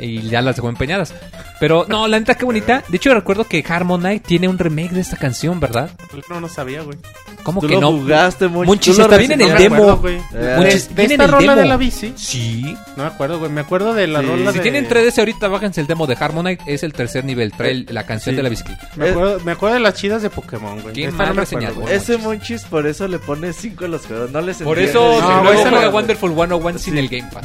[0.00, 1.14] Y ya las dejó empeñadas.
[1.60, 2.84] Pero no, la neta, qué bonita.
[2.88, 5.90] De hecho, recuerdo que Harmonite tiene un remake de esta canción, ¿verdad?
[6.30, 6.96] No, no sabía, güey.
[7.42, 7.92] ¿Cómo Tú que lo no?
[7.92, 8.98] jugaste, Monchis.
[8.98, 9.96] Está bien en el demo.
[9.96, 10.16] güey.
[10.34, 12.12] Eh, Monchis, ¿De, viene esta rola de la bici?
[12.16, 12.76] Sí.
[12.96, 13.50] No me acuerdo, güey.
[13.50, 14.62] Me acuerdo de la rola Si de...
[14.62, 16.62] tienen 3DS ahorita, bájense el demo de Harmonite.
[16.66, 17.52] Es el tercer nivel.
[17.52, 18.88] Trae el- la canción de la bicicleta.
[18.96, 20.94] Me acuerdo, me acuerdo de las chidas de Pokémon, güey.
[20.94, 21.66] ¿Quién Esta más no me reseñado?
[21.72, 21.96] acuerdo, güey.
[21.96, 24.30] Ese Monchis por eso le pone 5 a los juegos.
[24.30, 27.42] No les Por eso No, luego juega Wonderful 101 sin el Gamepad.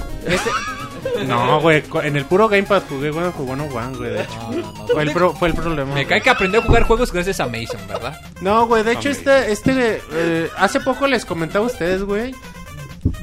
[1.27, 1.83] No, güey.
[2.03, 3.31] En el puro Gamepad jugué, güey.
[3.31, 4.09] Jugué One One, güey.
[4.11, 4.73] de hecho.
[4.93, 5.93] Fue el, pro- fue el problema.
[5.95, 8.19] Me cae que aprendí a jugar juegos gracias a Mason, ¿verdad?
[8.41, 12.33] No, güey, de hecho este, este, eh, hace poco les comentaba a ustedes, güey.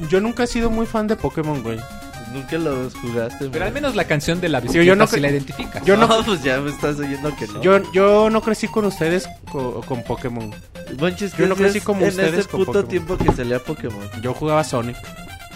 [0.09, 1.79] Yo nunca he sido muy fan de Pokémon, güey.
[2.33, 3.49] Nunca los jugaste.
[3.49, 5.83] Pero al menos la canción de la bicicleta yo no sí cre- la identificas.
[5.85, 7.61] yo no- No, pues ya me estás oyendo que no.
[7.61, 10.51] Yo, yo no crecí con ustedes co- con Pokémon.
[10.97, 12.89] Yo no ¿qué crecí como en ustedes ese con puto Pokémon?
[12.89, 14.09] tiempo que salía Pokémon.
[14.21, 14.97] Yo jugaba Sonic.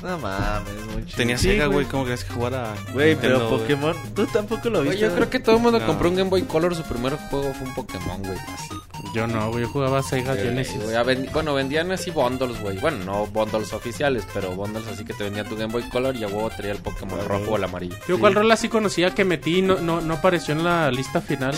[0.06, 1.16] No mames, Monchis.
[1.16, 1.78] Tenía Sí, Sega, güey.
[1.80, 1.86] güey.
[1.88, 2.74] ¿Cómo crees que jugara?
[2.94, 3.62] Güey, pero Nintendo, güey?
[3.62, 5.08] Pokémon, tú tampoco lo Güey, viste.
[5.08, 5.88] yo creo que todo el mundo No.
[5.88, 6.76] compró un Game Boy Color.
[6.76, 8.38] Su primer juego fue un Pokémon, güey.
[8.54, 8.70] Así.
[9.16, 10.84] Yo no, güey, yo jugaba Sega Sí, Genesis.
[10.84, 12.78] güey, a ven- bueno, vendían así bundles, güey.
[12.80, 16.24] Bueno, no bundles oficiales, pero bundles así que te vendían tu Game Boy Color y
[16.24, 17.96] a huevo traía el Pokémon Ah, rojo o el amarillo.
[18.08, 21.22] Yo cuál rola sí conocía que metí y no, no, no apareció en la lista
[21.22, 21.56] final.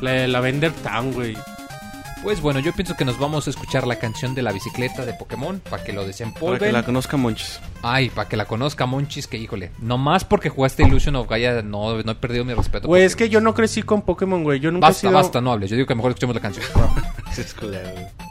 [0.00, 1.36] La de Lavender Town, güey.
[2.22, 5.14] Pues bueno, yo pienso que nos vamos a escuchar la canción de la bicicleta de
[5.14, 6.58] Pokémon para que lo Para desempolven.
[6.58, 7.60] que la conozca Monchis.
[7.82, 9.70] Ay, para que la conozca Monchis, que híjole.
[9.78, 12.88] Nomás porque jugaste Illusion of Gaia, no, no he perdido mi respeto.
[12.88, 14.60] Güey, es que yo no crecí con Pokémon, güey.
[14.60, 15.12] Yo nunca he Basta, sido...
[15.14, 15.70] basta, no hables.
[15.70, 16.66] Yo digo que mejor escuchemos la canción.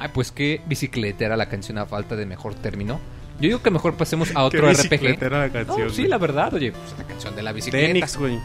[0.00, 2.98] Ay, pues qué bicicleta era la canción a falta de mejor término.
[3.40, 5.20] Yo digo que mejor pasemos a otro RPG.
[5.30, 8.06] la canción, No, sí, la verdad, oye, pues la canción de la bicicleta.
[8.18, 8.38] Güey.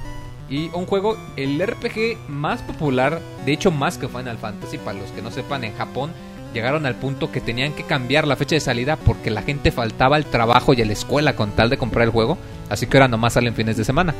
[0.49, 5.11] Y un juego, el RPG más popular, de hecho más que Final Fantasy, para los
[5.11, 6.11] que no sepan, en Japón
[6.53, 10.15] llegaron al punto que tenían que cambiar la fecha de salida porque la gente faltaba
[10.15, 12.38] al trabajo y a la escuela con tal de comprar el juego.
[12.69, 14.14] Así que ahora nomás salen fines de semana.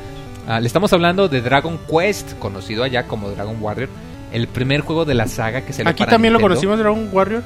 [0.48, 3.90] Ah, le estamos hablando de Dragon Quest, conocido allá como Dragon Warrior,
[4.34, 7.42] el primer juego de la saga que se Aquí también lo conocimos, Dragon Warrior.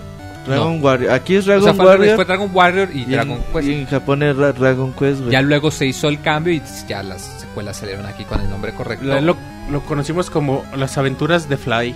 [0.50, 1.12] Dragon Warrior.
[1.12, 2.16] Aquí es O Dragon sea, fue, Warrior.
[2.16, 3.68] fue Dragon Warrior y, y, Dragon en, Quest.
[3.68, 5.32] y en Japón es Ra- Dragon Quest, güey.
[5.32, 8.74] Ya luego se hizo el cambio y ya las secuelas salieron aquí con el nombre
[8.74, 9.06] correcto.
[9.06, 9.38] Lo, lo-
[9.72, 11.96] lo conocimos como las aventuras de Fly.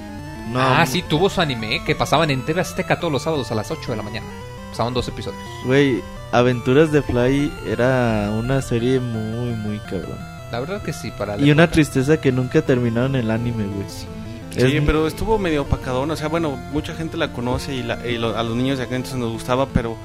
[0.51, 3.55] No, ah, sí, tuvo su anime que pasaban en TV Azteca todos los sábados a
[3.55, 4.25] las 8 de la mañana.
[4.69, 5.41] Pasaban dos episodios.
[5.65, 6.01] Güey,
[6.31, 10.17] Aventuras de Fly era una serie muy, muy cabrón.
[10.51, 11.73] La verdad que sí, para la Y una época.
[11.75, 13.87] tristeza que nunca terminó en el anime, güey.
[13.87, 14.05] Sí,
[14.55, 16.13] Es- pero estuvo medio opacadona.
[16.13, 18.85] O sea, bueno, mucha gente la conoce y, la- y lo- a los niños de
[18.85, 19.95] acá entonces nos gustaba, pero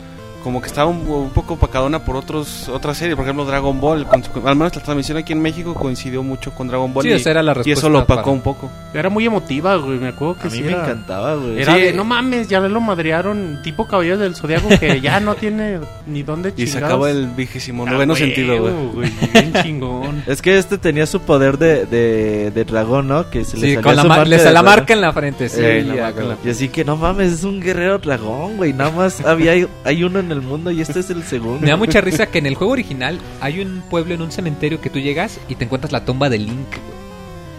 [0.48, 3.16] como que estaba un, un poco opacadona por otros otras series.
[3.16, 4.06] Por ejemplo, Dragon Ball.
[4.06, 7.02] con su- al menos la transmisión aquí en México coincidió mucho con Dragon Ball.
[7.04, 8.70] Sí, y, esa era la y eso lo opacó para- un poco.
[8.94, 9.98] Era muy emotiva, güey.
[9.98, 11.60] Me acuerdo que A mí sí me era- encantaba, güey.
[11.60, 11.80] Era Sí.
[11.82, 16.22] de, no mames, ya lo madrearon, tipo Caballeros del Zodiaco, que ya no tiene ni
[16.22, 16.84] dónde Y se chingados.
[16.86, 18.72] acabó el vigésimo Ah, noveno sentido, güey.
[18.94, 19.12] güey.
[19.34, 20.22] Bien chingón.
[20.26, 23.28] Es que este tenía su poder de, de, de dragón, ¿no?
[23.28, 25.48] Que se le Sí, con la, ma- le la marca en la frente.
[25.50, 27.60] Sí, Eh, la ya, marca en la con- Y así que no mames, es un
[27.60, 28.72] guerrero dragón, güey.
[28.72, 29.52] Nada más había
[29.84, 31.60] hay uno en el mundo y este es el segundo.
[31.60, 34.80] Me da mucha risa que en el juego original hay un pueblo en un cementerio
[34.80, 36.98] que tú llegas y te encuentras la tumba de Link, güey.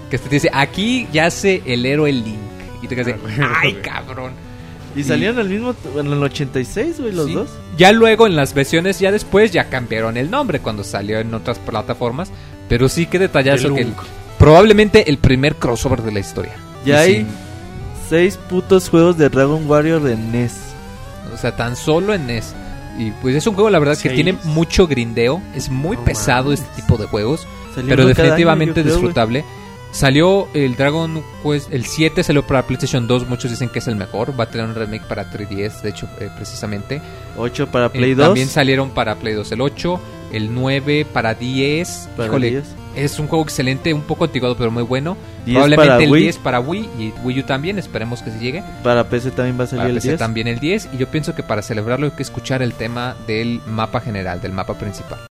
[0.09, 2.37] Que te dice, aquí yace el héroe Link.
[2.81, 3.15] Y te quedas de,
[3.61, 4.31] ay, cabrón.
[4.95, 7.33] Y salieron el mismo en el 86, güey, los Sí.
[7.33, 7.49] dos.
[7.77, 11.59] Ya luego en las versiones ya después ya cambiaron el nombre cuando salió en otras
[11.59, 12.31] plataformas.
[12.67, 13.97] Pero sí que detallazo El que Lunk.
[14.39, 16.53] probablemente el primer crossover de la historia.
[16.85, 17.27] Ya Y hay
[18.09, 20.53] seis putos juegos de Dragon Warrior de NES.
[21.33, 22.53] O sea, tan solo en NES.
[22.97, 25.41] Y pues es un juego, la verdad, que tiene mucho grindeo.
[25.55, 26.61] Es muy No pesado mames.
[26.61, 27.47] este tipo de juegos.
[27.75, 28.93] Salió pero año, definitivamente güey.
[28.93, 29.45] disfrutable.
[29.91, 33.95] Salió el Dragon Quest, el 7 salió para PlayStation 2, muchos dicen que es el
[33.95, 37.01] mejor, va a tener un remake para 3DS, de hecho, eh, precisamente.
[37.37, 38.23] Ocho para Eh, Play 2.
[38.27, 39.99] También salieron para Play 2 el 8,
[40.31, 42.09] el 9 para 10.
[42.15, 42.63] para Híjole, 10.
[42.95, 45.17] Es un juego excelente, un poco anticuado, pero muy bueno.
[45.45, 46.23] 10 Probablemente el Wii.
[46.23, 48.63] 10 para Wii y Wii U también, esperemos que se llegue.
[48.83, 50.19] Para PC también va a salir Para el PC 10.
[50.19, 53.61] también el 10 y yo pienso que para celebrarlo hay que escuchar el tema del
[53.65, 55.28] mapa general, del mapa principal.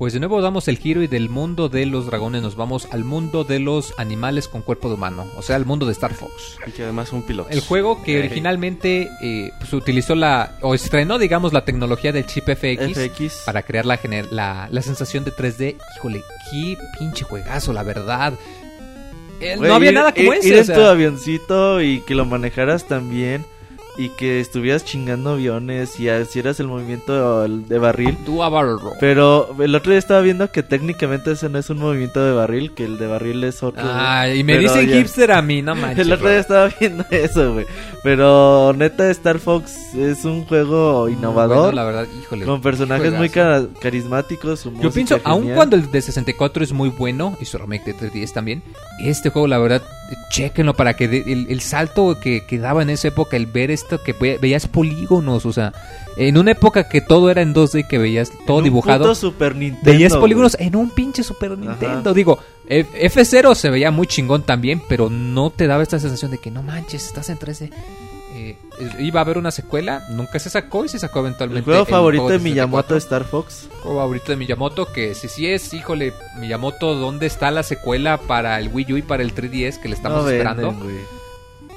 [0.00, 3.04] Pues de nuevo damos el giro y del mundo de los dragones nos vamos al
[3.04, 6.56] mundo de los animales con cuerpo de humano, o sea, al mundo de Star Fox.
[6.66, 7.52] Y que además son pilotos.
[7.52, 8.20] El juego que Ey.
[8.20, 13.42] originalmente eh, pues, utilizó la, o estrenó, digamos, la tecnología del chip FX, FX.
[13.44, 15.76] para crear la, la, la sensación de 3D.
[15.98, 18.32] Híjole, qué pinche juegazo, la verdad.
[19.42, 20.48] Eh, Güey, no había ir- nada como ir- ese.
[20.48, 23.44] Ir o en tu avioncito y que lo manejaras también.
[24.00, 28.16] Y que estuvieras chingando aviones y hicieras el movimiento de barril.
[28.24, 28.94] Tú a Barrel Roll.
[28.98, 32.72] Pero el otro día estaba viendo que técnicamente ese no es un movimiento de barril,
[32.72, 33.82] que el de barril es otro.
[33.84, 36.06] Ah, y me dicen ya- hipster a mí, no manches.
[36.06, 37.66] El otro día estaba viendo eso, güey.
[38.02, 41.56] Pero neta, Star Fox es un juego Muy innovador.
[41.58, 42.46] bueno, la verdad, híjole.
[42.46, 44.60] con personajes muy ca- carismáticos.
[44.60, 45.56] su Yo pienso, aun genial.
[45.56, 48.62] cuando el de 64 es muy bueno y su remake de 3DS también,
[49.00, 49.82] este juego, la verdad,
[50.30, 53.70] chequenlo para que de- el, el salto que, que daba en esa época, el ver
[53.70, 55.72] esto que ve- veías polígonos, o sea,
[56.16, 59.14] en una época que todo era en 2D, que veías todo En un dibujado, puto
[59.14, 59.90] Super Nintendo.
[59.90, 62.12] veías polígonos en un pinche Super Nintendo.
[62.14, 66.38] Digo, F- F0 se veía muy chingón también, pero no te daba esta sensación de
[66.38, 67.70] que no manches, estás en 3D.
[68.98, 71.58] Iba a haber una secuela, nunca se sacó y se sacó eventualmente.
[71.60, 73.68] El juego favorito de 64 Miyamoto Star Fox.
[73.82, 78.58] juego favorito de Miyamoto, que si sí es, híjole, Miyamoto, ¿dónde está la secuela para
[78.58, 80.74] el Wii U y para el 3DS que le estamos No esperando?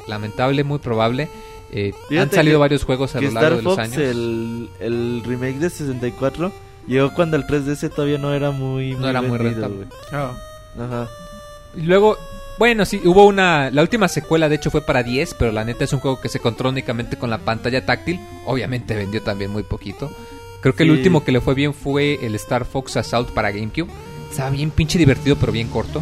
[0.07, 1.29] Lamentable, muy probable.
[1.71, 3.97] Eh, han salido que- varios juegos a lo largo Star de los Fox, años.
[3.97, 6.51] el, el remake de 64,
[6.87, 9.87] llegó cuando el 3DS todavía no era muy, No era muy rentable.
[10.11, 10.31] Ah,
[10.79, 11.07] Ajá.
[11.75, 12.17] Y luego,
[12.59, 13.71] Bueno, sí, hubo una...
[13.71, 16.29] La última secuela, de hecho, fue para 10, pero la neta es un juego que
[16.29, 18.19] se controla únicamente con la pantalla táctil.
[18.45, 20.11] Obviamente vendió también muy poquito.
[20.61, 23.89] Creo que el último que le fue bien fue el Star Fox Assault para GameCube.
[24.29, 26.01] Estaba bien pinche divertido, pero bien corto.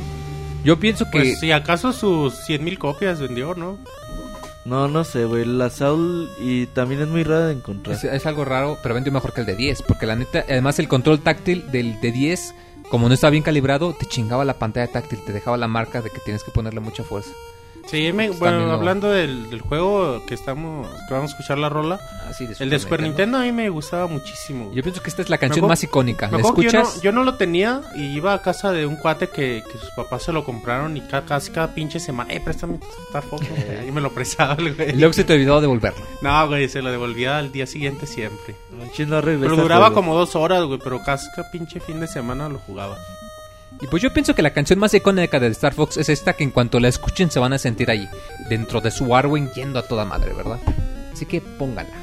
[0.63, 1.19] Yo pienso que...
[1.19, 3.77] Pues si acaso sus 100.000 copias vendió, ¿no?
[4.65, 5.45] No, no sé, güey.
[5.45, 7.95] La Saul y también es muy rara de encontrar.
[7.95, 9.81] Es, es algo raro, pero vendió mejor que el de 10.
[9.83, 12.53] Porque la neta, además el control táctil del de 10,
[12.91, 16.09] como no estaba bien calibrado, te chingaba la pantalla táctil, te dejaba la marca de
[16.09, 17.31] que tienes que ponerle mucha fuerza.
[17.87, 18.71] Sí, me- Pues bueno, no.
[18.73, 22.79] hablando del, del juego que estamos que vamos a escuchar la rola, Así el de
[22.79, 24.71] Super Nintendo a mí me gustaba muchísimo.
[24.73, 26.27] Yo pienso que esta es la canción más icónica.
[26.27, 27.01] ¿La yo no, escuchas?
[27.01, 30.23] yo no lo tenía y iba a casa de un cuate que, que sus papás
[30.23, 32.77] se lo compraron y ca- casi cada pinche semana, eh, préstame
[33.29, 34.93] Fox, güey", y me lo prestaba el güey.
[34.95, 36.05] luego se te olvidó devolverlo.
[36.21, 38.55] No, güey, se lo devolvía al día siguiente siempre.
[39.41, 42.97] Pero duraba como dos horas, güey, pero casi cada pinche fin de semana lo jugaba.
[43.81, 46.43] Y pues yo pienso que la canción más icónica de Star Fox es esta que
[46.43, 48.07] en cuanto la escuchen se van a sentir ahí,
[48.47, 50.59] dentro de su Arwen yendo a toda madre, ¿verdad?
[51.11, 52.00] Así que póngala.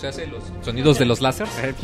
[0.00, 1.52] Sea, hace los sonidos de los láseres.
[1.62, 1.74] Eh.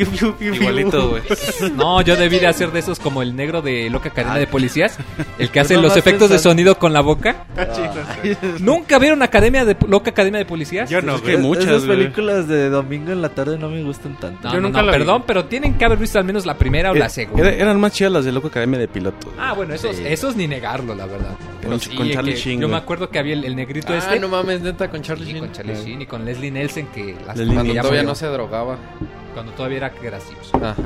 [0.40, 1.22] Igualito, güey.
[1.76, 4.96] No, yo debí de hacer de esos como el negro de Loca Academia de Policías,
[5.38, 7.44] el que hace los efectos de sonido con la boca.
[7.74, 8.48] Chido.
[8.60, 10.88] ¿Nunca vieron Academia de Loca Academia de Policías?
[10.90, 14.16] Yo no, Es que muchas, Esas películas de domingo en la tarde no me gustan
[14.18, 14.48] tanto.
[14.48, 14.98] No, Yo nunca no, la vi.
[14.98, 17.48] perdón, pero tienen que haber visto al menos la primera o la Era- segunda.
[17.48, 19.32] era- eran más chidas las de Loco Academia de Piloto.
[19.38, 20.02] Ah, bueno, esos, Sí.
[20.06, 21.34] esos ni negarlo, la verdad.
[21.70, 23.98] Con- sí, con que Charlie Sheen, Yo me acuerdo que había el, el negrito Ah,
[23.98, 24.18] este.
[24.20, 25.38] no mames, neta, con Charlie Sheen.
[25.40, 28.76] con Charlie Sheen y con Leslie Nelson, que las Leslie Cuando todavía no se drogaba.
[29.34, 30.56] cuando todavía era gracioso.
[30.56, 30.76] Ajá.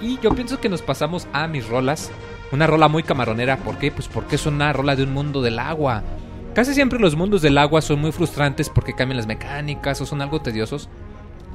[0.00, 2.10] Y yo pienso que nos pasamos a mis rolas.
[2.52, 3.58] Una rola muy camaronera.
[3.58, 3.90] ¿Por qué?
[3.90, 6.02] Pues porque es una rola de un mundo del agua.
[6.54, 10.22] Casi siempre los mundos del agua son muy frustrantes porque cambian las mecánicas o son
[10.22, 10.88] algo tediosos.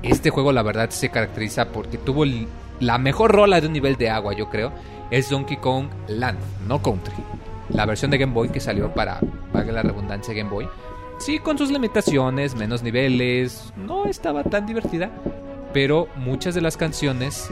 [0.04, 2.26] Este juego la verdad se caracteriza porque tuvo
[2.80, 4.72] la mejor rola de un nivel de agua, yo creo.
[5.10, 6.38] Es Donkey Kong Land,
[6.68, 7.14] no Country.
[7.70, 9.20] La versión de Game Boy que salió para,
[9.52, 10.68] valga la redundancia, Game Boy.
[11.18, 15.12] Sí, con sus limitaciones, menos niveles, no estaba tan divertida,
[15.72, 17.50] pero muchas de las canciones,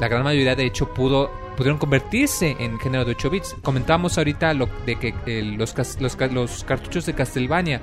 [0.00, 3.56] la gran mayoría de hecho pudo pudieron convertirse en género de 8 bits.
[3.62, 7.80] Comentábamos ahorita lo de que eh, los, los, los cartuchos de Castlevania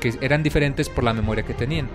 [0.00, 1.88] que eran diferentes por la memoria que tenían.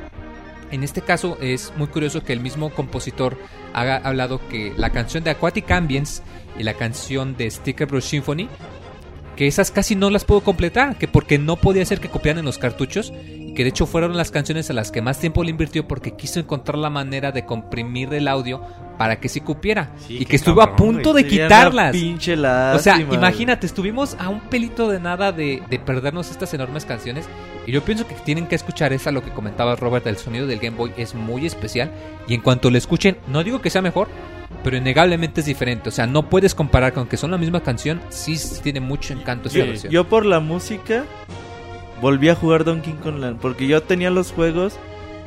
[0.71, 3.37] En este caso es muy curioso que el mismo compositor
[3.73, 6.23] haga hablado que la canción de Aquatic Ambience
[6.57, 8.49] y la canción de Sticker Brush Symphony
[9.37, 12.45] que esas casi no las puedo completar, que porque no podía ser que copiaran en
[12.45, 15.51] los cartuchos y que de hecho fueron las canciones a las que más tiempo le
[15.51, 18.61] invirtió porque quiso encontrar la manera de comprimir el audio
[18.97, 21.91] para que sí cupiera Sí, y que estuvo a punto de quitarlas.
[21.91, 26.85] pinche O sea, imagínate, estuvimos a un pelito de nada de, de perdernos estas enormes
[26.85, 27.29] canciones.
[27.67, 30.57] Y yo pienso que tienen que escuchar esa, lo que comentaba Robert, el sonido del
[30.57, 31.91] Game Boy es muy especial.
[32.27, 34.07] Y en cuanto lo escuchen, no digo que sea mejor,
[34.63, 35.89] pero innegablemente es diferente.
[35.89, 38.01] O sea, no puedes comparar con que son la misma canción.
[38.09, 39.91] Sí, sí tiene mucho encanto esa Yo, versión.
[39.93, 41.05] yo por la música
[42.01, 44.77] volví a jugar Donkey Kong Land porque yo tenía los juegos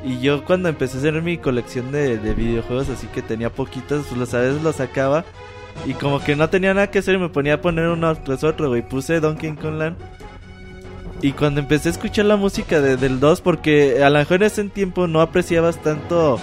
[0.05, 4.07] y yo cuando empecé a hacer mi colección de, de videojuegos así que tenía poquitos,
[4.07, 5.25] pues los a veces los sacaba
[5.87, 8.45] y como que no tenía nada que hacer y me ponía a poner uno tras
[8.45, 8.83] otro, güey.
[8.83, 9.97] Puse Donkey Kong Land
[11.23, 14.43] y cuando empecé a escuchar la música de- del 2 porque a lo mejor en
[14.45, 16.39] ese tiempo no apreciabas tanto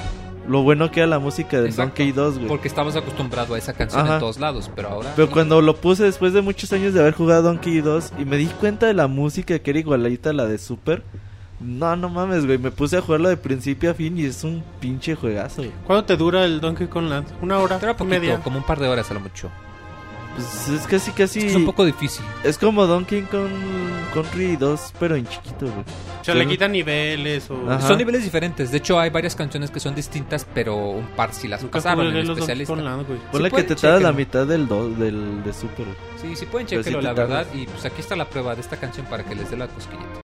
[0.48, 2.48] lo bueno que era la música del Exacto, Donkey 2, güey.
[2.48, 4.14] Porque estabas acostumbrado a esa canción Ajá.
[4.16, 5.14] en todos lados, pero ahora...
[5.16, 8.38] Pero cuando lo puse después de muchos años de haber jugado Donkey 2 y me
[8.38, 11.04] di cuenta de la música que era igualita a la de Super,
[11.60, 14.64] no, no mames, güey, me puse a jugarlo de principio a fin y es un
[14.80, 15.64] pinche juegazo.
[15.64, 15.72] güey.
[15.86, 17.28] ¿Cuánto te dura el Donkey Kong Land?
[17.42, 17.80] ¿Una hora?
[17.80, 18.40] Dura poquito, ¿Media?
[18.40, 19.50] como un par de horas a lo mucho.
[20.38, 21.40] Pues es casi, casi...
[21.48, 22.24] Es un poco difícil.
[22.44, 23.50] Es como Donkey Kong
[24.14, 25.84] Country 2, pero en chiquito, güey.
[26.22, 27.70] O sea, le quitan niveles o...
[27.72, 27.88] Ajá.
[27.88, 28.70] Son niveles diferentes.
[28.70, 32.08] De hecho, hay varias canciones que son distintas, pero un par sí las Nunca pasaron
[32.16, 32.74] en especialista.
[33.32, 35.86] Ponle Sí, que te tarda la mitad del, do- del de Super.
[35.86, 35.98] güey.
[36.22, 37.16] Sí, sí pueden sí te la tardas.
[37.16, 37.48] verdad.
[37.56, 40.22] Y pues aquí está la prueba de esta canción para que les dé la cosquillita.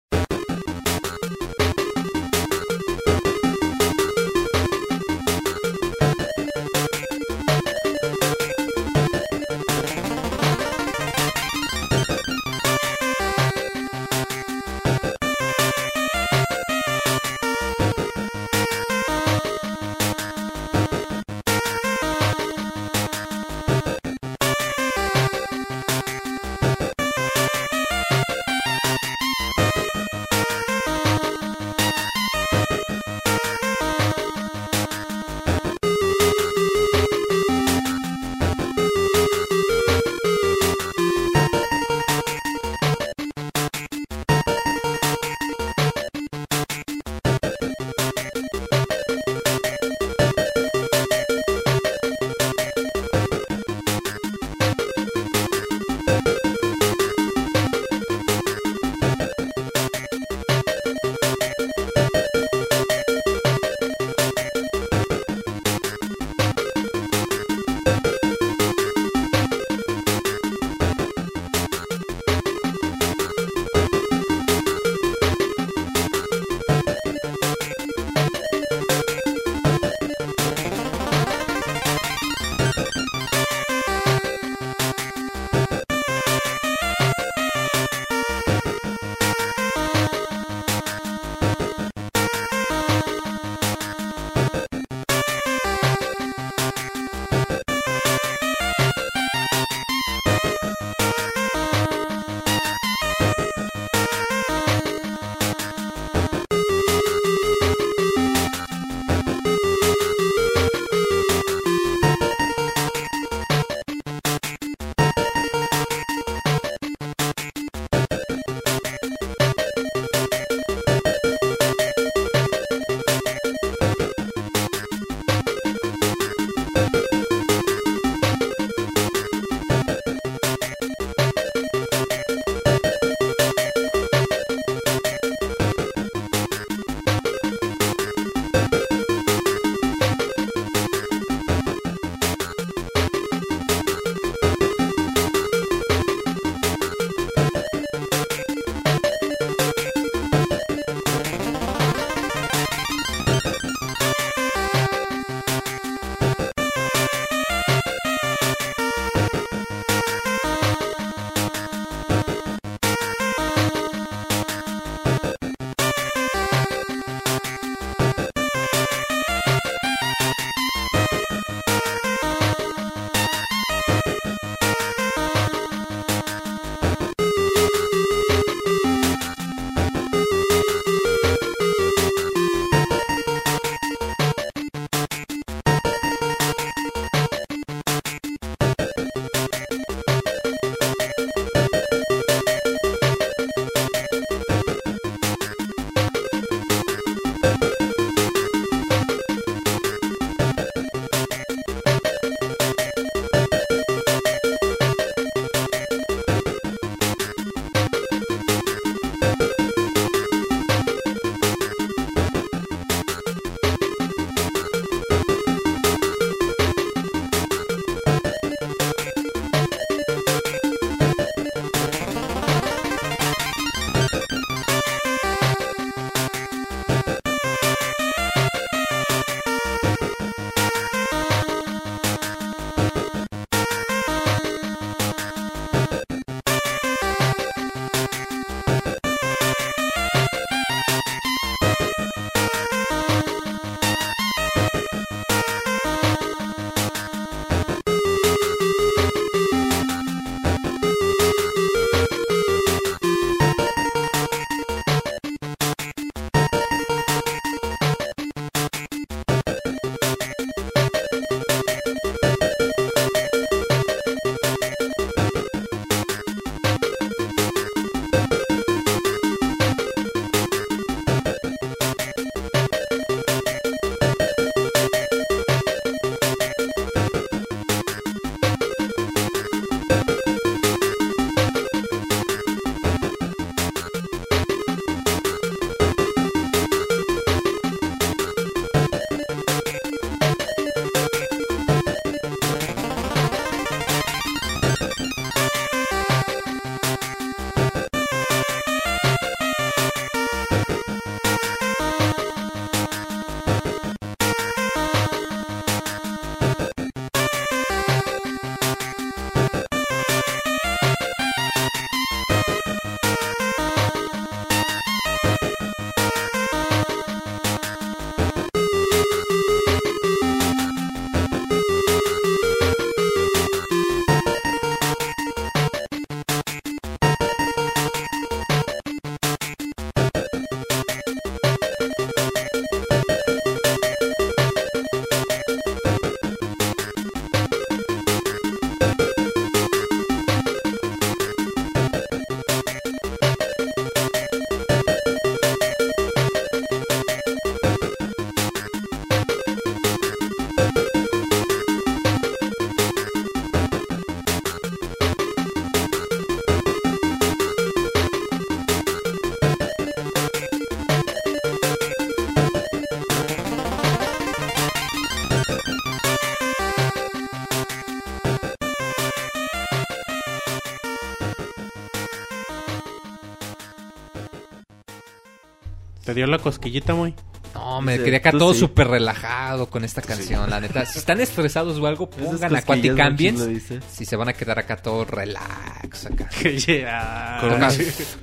[376.18, 377.14] Dio la cosquillita, muy?
[377.54, 378.60] No, me Dice, quedé acá todo sí.
[378.60, 380.84] súper relajado con esta canción, la neta.
[380.84, 382.54] Si están estresados o algo, pongan
[383.00, 383.44] Ambience.
[383.44, 383.80] lo dice.
[383.90, 386.28] Si se van a quedar acá todo relax acá.
[386.56, 387.38] Ya.
[387.40, 387.68] Con una,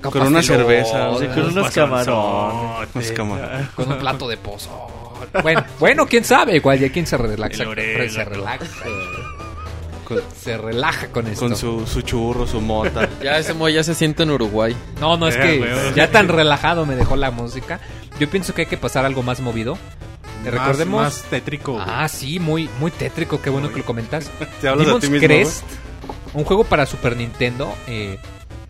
[0.00, 1.18] Con con una cerveza.
[1.18, 2.88] Sí, con unos camarones.
[2.94, 3.68] Unos camarones.
[3.74, 4.88] Con un plato de pozo.
[5.42, 7.64] Bueno, bueno, quién sabe, igual ya quien se relaxa.
[7.64, 8.66] El se relaxa.
[10.06, 11.40] Con, Se relaja con esto.
[11.48, 13.08] con su, su churro, su mota.
[13.22, 14.74] Ya ese Moy ya se siente en Uruguay.
[15.00, 17.80] No, no, es Eh, que ya tan relajado me dejó la música.
[18.20, 19.76] Yo pienso que hay que pasar algo más movido.
[20.44, 21.02] Más- Recordemos.
[21.02, 21.72] Más tétrico.
[21.72, 21.84] güey.
[21.88, 24.30] Ah, sí, muy, muy tétrico, qué bueno que lo comentas.
[24.60, 25.64] Te hablas ti mismo, Crest,
[26.34, 27.74] un juego para Super Nintendo.
[27.88, 28.18] eh,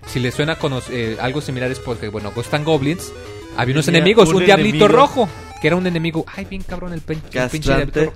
[0.06, 3.12] si le suena cono- eh, algo similar es porque, bueno, Ghost and Goblins.
[3.58, 4.88] Había unos Tenía enemigos, un un, diablito enemigo.
[5.00, 5.28] rojo,
[5.60, 6.24] que era un enemigo.
[6.34, 8.12] Ay, bien cabrón el, pinche diablito rojo.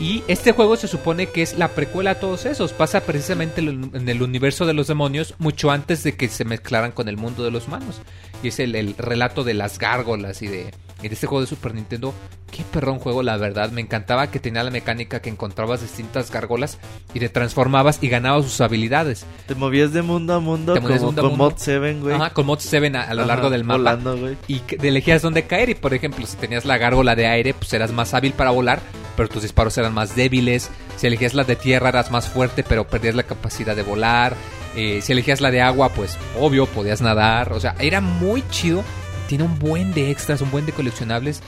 [0.00, 2.72] Y este juego se supone que es la precuela a todos esos.
[2.72, 7.08] Pasa precisamente en el universo de los demonios mucho antes de que se mezclaran con
[7.08, 8.00] el mundo de los humanos.
[8.42, 11.46] Y es el, el relato de las gárgolas y de, y de este juego de
[11.48, 12.14] Super Nintendo.
[12.50, 13.70] Qué perrón juego, la verdad.
[13.72, 16.78] Me encantaba que tenía la mecánica que encontrabas distintas gárgolas
[17.12, 19.26] y te transformabas y ganabas sus habilidades.
[19.46, 21.44] Te movías de mundo a mundo Te movías de como mundo a con mundo.
[21.50, 22.14] Mod 7, güey.
[22.14, 23.78] Ajá, con Mod 7 a, a lo Ajá, largo del mapa.
[23.78, 24.36] volando, güey.
[24.46, 25.68] y te elegías dónde caer.
[25.68, 28.80] Y por ejemplo, si tenías la gárgola de aire, pues eras más hábil para volar,
[29.14, 30.70] pero tus disparos eran más débiles.
[30.96, 34.34] Si elegías la de tierra, eras más fuerte, pero perdías la capacidad de volar.
[34.76, 37.52] Eh, si elegías la de agua, pues obvio, podías nadar.
[37.52, 38.84] O sea, era muy chido.
[39.26, 41.42] Tiene un buen de extras, un buen de coleccionables.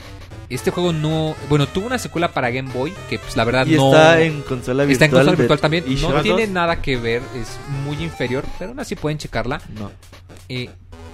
[0.49, 1.33] Este juego no.
[1.49, 3.87] Bueno, tuvo una secuela para Game Boy, que pues la verdad Y no.
[3.87, 4.91] está en consola virtual.
[4.91, 5.85] Está en consola virtual también.
[6.01, 9.61] No tiene nada que ver, es muy inferior, pero aún así pueden checarla.
[9.79, 9.91] No.
[10.49, 10.69] Eh,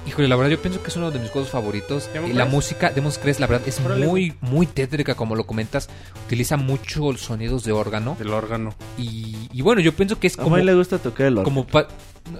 [0.07, 2.09] híjole, la verdad yo pienso que es uno de mis juegos favoritos.
[2.13, 4.05] ¿Demon Y la música, Demons Crest, la verdad es Órale.
[4.05, 5.89] muy, muy tétrica, como lo comentas.
[6.25, 8.15] Utiliza mucho los sonidos de órgano.
[8.17, 8.73] Del órgano.
[8.97, 10.55] Y, y bueno, yo pienso que es A como...
[10.55, 11.43] Moy le gusta tocar el órgano.
[11.43, 11.87] como pa-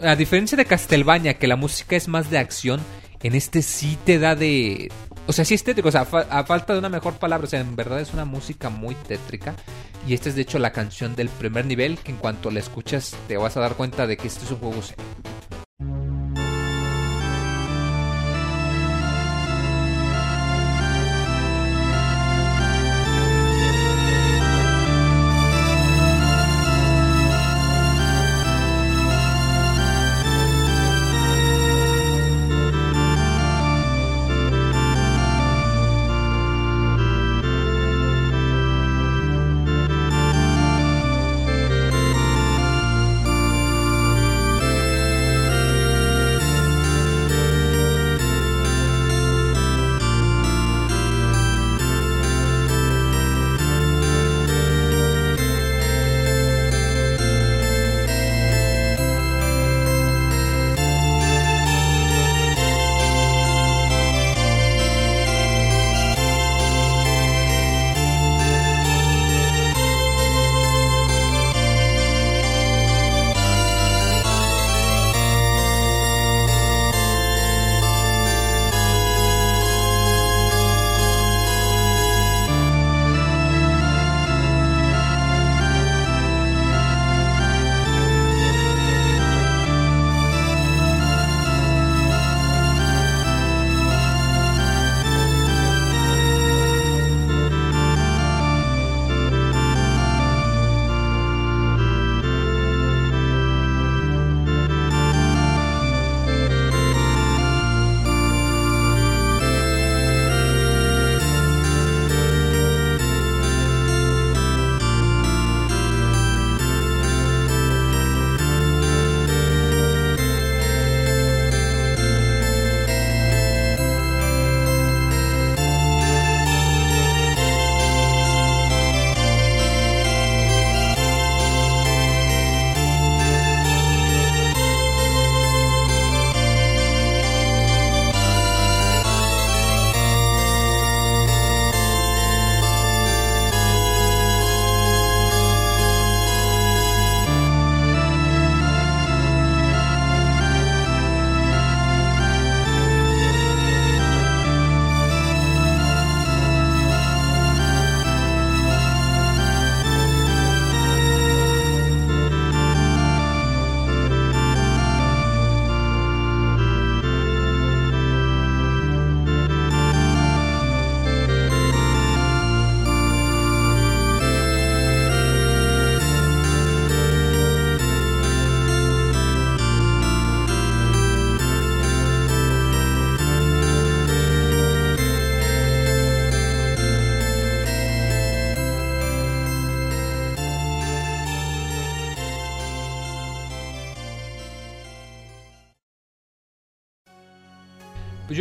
[0.02, 2.80] a diferencia de Castlevania, que la música es más de acción,
[3.24, 4.92] en este sí te da de...
[5.30, 7.50] O sea, sí es tétrico, o sea, fa- a falta de una mejor palabra, o
[7.50, 9.56] sea, en verdad es una música muy tétrica.
[10.08, 13.14] Y esta es de hecho la canción del primer nivel, que en cuanto la escuchas
[13.28, 15.04] te vas a dar cuenta de que este es un juego serio.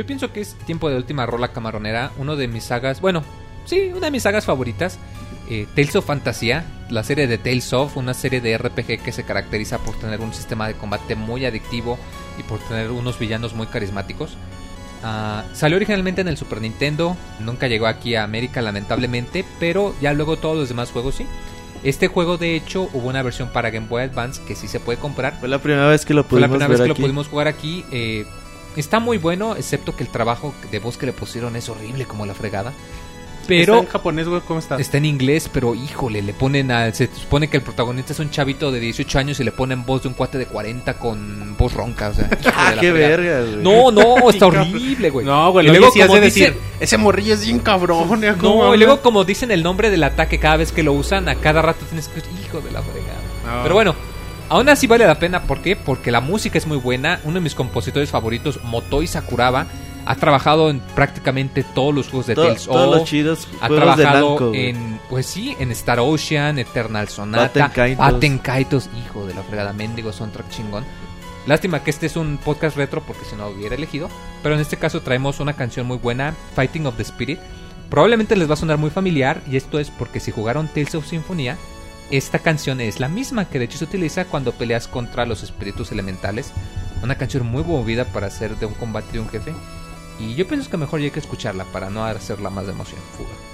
[0.06, 3.24] Yo pienso que es tiempo de última rola camaronera, uno de mis sagas, bueno,
[3.64, 5.00] sí, una de mis sagas favoritas,
[5.50, 9.24] eh, Tales of Fantasía, la serie de Tales of, una serie de RPG que se
[9.24, 11.98] caracteriza por tener un sistema de combate muy adictivo
[12.38, 14.36] y por tener unos villanos muy carismáticos.
[15.02, 20.12] Ah, salió originalmente en el Super Nintendo, nunca llegó aquí a América lamentablemente, pero ya
[20.12, 21.26] luego todos los demás juegos sí.
[21.82, 24.98] Este juego de hecho hubo una versión para Game Boy Advance que sí se puede
[25.00, 25.38] comprar.
[25.40, 27.00] Fue la primera vez que lo Fue la pudimos primera vez que aquí.
[27.02, 27.84] lo pudimos jugar aquí.
[27.90, 28.24] eh,
[28.80, 32.26] está muy bueno, excepto que el trabajo de voz que le pusieron es horrible como
[32.26, 32.72] la fregada.
[33.42, 34.40] ¿Está Pero en japonés, güey?
[34.40, 34.76] ¿Cómo está?
[34.76, 36.92] está en inglés, pero híjole, le ponen a...
[36.92, 40.02] Se supone que el protagonista es un chavito de 18 años y le ponen voz
[40.02, 42.08] de un cuate de 40 con voz ronca.
[42.08, 43.62] O sea, Ah, qué verga, güey.
[43.62, 45.24] No, no, está horrible, güey.
[45.24, 48.24] No, güey, Y luego como de decir, dicen- ese morrillo es bien cabrón.
[48.24, 48.34] ¿eh?
[48.36, 51.28] ¿Cómo No, y luego como dicen el nombre del ataque cada vez que lo usan,
[51.28, 52.18] a cada rato tienes que...
[52.44, 53.62] Hijo de la fregada.
[53.62, 53.94] Pero bueno,
[54.48, 55.42] aún así vale la pena.
[55.42, 55.76] ¿Por qué?
[55.76, 57.20] Porque la música es muy buena.
[57.24, 59.66] Uno de mis compositores favoritos, Motoi Sakuraba,
[60.04, 62.94] ha trabajado en prácticamente todos los juegos de To- Tales todos of.
[63.00, 68.88] los chidos Ha trabajado en, pues sí, en Star Ocean, Eternal Sonata, Baten Kaitos.
[69.04, 70.84] Hijo de la fregada, mendigo soundtrack chingón.
[71.46, 74.08] Lástima que este es un podcast retro porque si no hubiera elegido.
[74.42, 77.38] Pero en este caso traemos una canción muy buena, Fighting of the Spirit.
[77.90, 81.06] Probablemente les va a sonar muy familiar y esto es porque si jugaron Tales of
[81.06, 81.56] Symphonia,
[82.10, 85.90] esta canción es la misma que de hecho se utiliza cuando peleas contra los espíritus
[85.90, 86.52] elementales.
[87.02, 89.52] Una canción muy movida para hacer de un combate de un jefe.
[90.18, 93.00] Y yo pienso que mejor hay que escucharla para no hacerla más de emoción.
[93.16, 93.45] Fuga.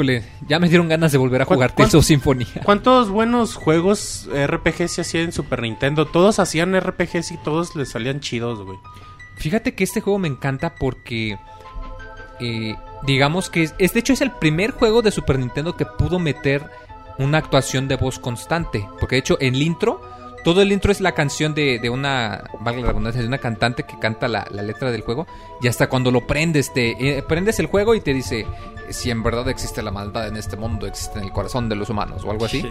[0.00, 2.46] Híjole, ya me dieron ganas de volver a ¿Cuán- jugar of Symphony.
[2.64, 6.06] ¿Cuántos buenos juegos RPG se hacían en Super Nintendo?
[6.06, 8.78] Todos hacían RPGs y todos les salían chidos, güey.
[9.36, 11.38] Fíjate que este juego me encanta porque
[12.40, 15.84] eh, digamos que es, es- de hecho es el primer juego de Super Nintendo que
[15.86, 16.64] pudo meter
[17.18, 20.00] una actuación de voz constante, porque de hecho en el intro
[20.44, 23.82] todo el intro es la canción de, de una, valga la redundancia, de una cantante
[23.84, 25.26] que canta la, la letra del juego.
[25.60, 28.46] Y hasta cuando lo prendes, te eh, prendes el juego y te dice
[28.90, 31.88] si en verdad existe la maldad en este mundo, existe en el corazón de los
[31.90, 32.64] humanos o algo así.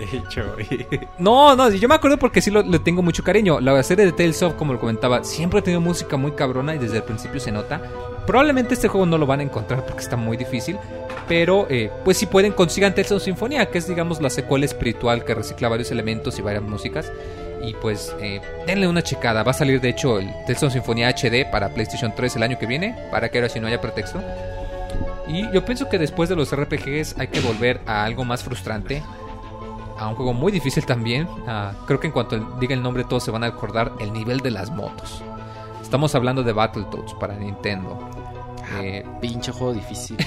[1.18, 3.60] No, no, yo me acuerdo porque sí lo, le tengo mucho cariño.
[3.60, 6.78] La serie de Tales of, como lo comentaba, siempre ha tenido música muy cabrona y
[6.78, 7.82] desde el principio se nota.
[8.26, 10.78] Probablemente este juego no lo van a encontrar porque está muy difícil.
[11.28, 15.24] Pero, eh, pues si pueden, consigan Tales of Sinfonía, que es, digamos, la secuela espiritual
[15.26, 17.12] que recicla varios elementos y varias músicas.
[17.62, 19.44] Y pues, eh, denle una checada.
[19.44, 22.60] Va a salir, de hecho, el Tales of Sinfonía HD para PlayStation 3 el año
[22.60, 24.22] que viene, para que ahora si no haya pretexto.
[25.28, 29.04] Y yo pienso que después de los RPGs hay que volver a algo más frustrante.
[29.98, 31.28] A un juego muy difícil también.
[31.46, 34.40] Ah, creo que en cuanto diga el nombre todos se van a acordar el nivel
[34.40, 35.22] de las motos.
[35.82, 38.10] Estamos hablando de Battletoads para Nintendo.
[38.82, 40.18] Eh, Pinche juego difícil.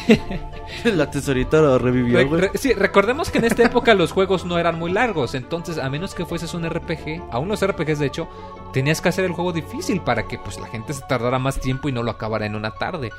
[0.85, 2.41] La tesorita lo revivió, re- güey.
[2.43, 5.35] re- sí, recordemos que en esta época los juegos no eran muy largos.
[5.35, 8.29] Entonces, a menos que fueses un RPG, aún los RPGs de hecho,
[8.73, 11.89] tenías que hacer el juego difícil para que pues la gente se tardara más tiempo
[11.89, 13.11] y no lo acabara en una tarde.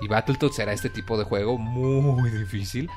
[0.00, 2.88] Y Battletoads era este tipo de juego muy difícil.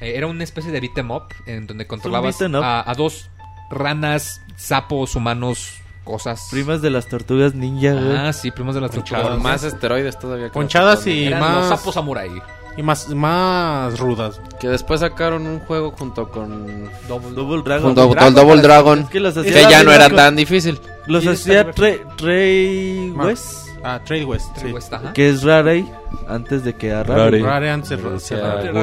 [0.00, 3.28] Eh, era una especie de beat 'em up en donde controlabas 'em a, a dos
[3.70, 6.48] ranas, sapos, humanos, cosas.
[6.50, 8.16] Primas de las tortugas ninja, güey.
[8.16, 9.22] Ah, sí, primos de las tortugas.
[9.28, 10.46] Con más esteroides todavía.
[10.46, 12.30] que Ponchadas y Eran más- los sapos samurai.
[12.74, 14.40] Y más, más rudas.
[14.58, 16.88] Que después sacaron un juego junto con...
[17.06, 17.82] Double Dragon.
[17.88, 18.98] Junto con Dragon, Double para- Dragon.
[19.00, 20.80] Es que los Que hacía ya no era misma tan difícil.
[21.06, 24.56] Los hacía Trey, Trey West, Ah, Trade West.
[24.56, 24.72] Sí.
[24.72, 25.12] West, ajá.
[25.12, 25.84] que es Rarey,
[26.28, 27.24] antes de que era Rarey.
[27.24, 27.42] Rarey.
[27.42, 27.96] Rare antes de-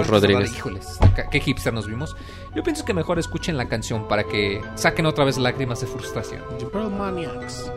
[0.04, 0.54] Rodríguez.
[0.56, 1.00] Híjoles,
[1.32, 2.16] qué hipster nos vimos.
[2.56, 6.42] Yo pienso que mejor escuchen la canción para que saquen otra vez lágrimas de frustración.
[6.58, 7.72] The Maniacs.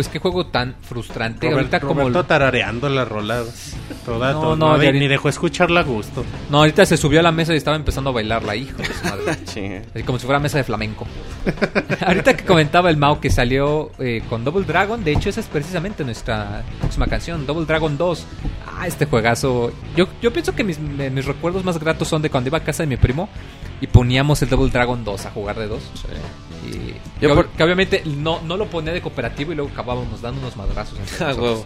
[0.00, 1.46] Pues qué juego tan frustrante.
[1.46, 2.00] Robert- ahorita como...
[2.00, 3.42] Roberto tarareando la rola.
[4.06, 6.24] Toda, No, toda- no, ya- ni dejó escucharla a gusto.
[6.48, 9.04] No, ahorita se subió a la mesa y estaba empezando a bailarla, hijo de su
[9.04, 9.30] madre.
[9.94, 11.06] Así como si fuera mesa de flamenco.
[12.06, 15.46] Ahorita que comentaba el Mao que salió eh, con Double Dragon, de hecho esa es
[15.48, 18.26] precisamente nuestra próxima canción, Double Dragon 2.
[18.78, 19.70] Ah, este juegazo.
[19.96, 22.64] Yo, yo pienso que mis, me- mis recuerdos más gratos son de cuando iba a
[22.64, 23.28] casa de mi primo
[23.82, 25.82] y poníamos el Double Dragon 2 a jugar de dos.
[26.66, 30.20] Y Yo que, por- que obviamente no, no lo ponía de cooperativo y luego acabábamos
[30.20, 30.98] dando unos madrazos.
[30.98, 31.64] entre Ah, huevo.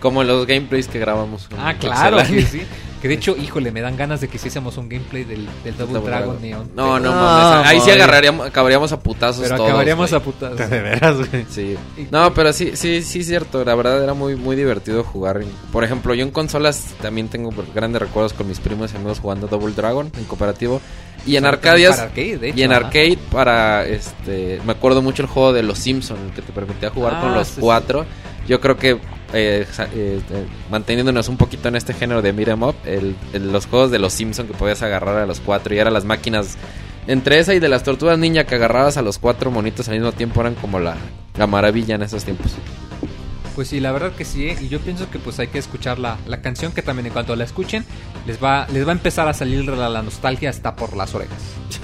[0.00, 1.48] Como los gameplays que grabamos.
[1.58, 2.62] Ah, claro, que sí.
[3.02, 5.94] Que de hecho, híjole, me dan ganas de que hiciésemos un gameplay del, del Double,
[5.94, 6.42] Double Dragon Dragon.
[6.42, 6.70] Neon.
[6.76, 7.66] No, no, No, mames.
[7.68, 9.68] Ahí sí agarraríamos, acabaríamos a putazos Pero todos.
[9.70, 10.56] acabaríamos a putas.
[10.70, 11.46] De veras, güey.
[11.48, 11.76] Sí.
[12.10, 13.64] No, pero sí, sí, sí, cierto.
[13.64, 15.40] La verdad era muy, muy divertido jugar.
[15.72, 19.46] Por ejemplo, yo en consolas también tengo grandes recuerdos con mis primos y amigos jugando
[19.48, 20.82] Double Dragon en cooperativo.
[21.26, 21.98] Y en Para Arcadias.
[22.00, 22.86] arcade, de hecho, y en ajá.
[22.86, 24.60] arcade para este.
[24.66, 27.34] Me acuerdo mucho el juego de los Simpsons, el que te permitía jugar Ah, con
[27.34, 27.60] los sí, sí.
[27.62, 28.04] cuatro.
[28.46, 28.98] Yo creo que.
[29.32, 33.66] Eh, eh, eh, manteniéndonos un poquito en este género de beat'em up, el, el- los
[33.66, 36.56] juegos de los Simpsons que podías agarrar a los cuatro y eran las máquinas
[37.06, 40.12] entre esa y de las tortugas ninja que agarrabas a los cuatro monitos al mismo
[40.12, 40.96] tiempo eran como la,
[41.36, 42.52] la maravilla en esos tiempos.
[43.54, 44.56] Pues sí, la verdad que sí, ¿eh?
[44.60, 47.34] y yo pienso que pues hay que escuchar la, la canción que también en cuanto
[47.36, 47.84] la escuchen
[48.26, 51.38] les va, les va a empezar a salir la, la nostalgia hasta por las orejas.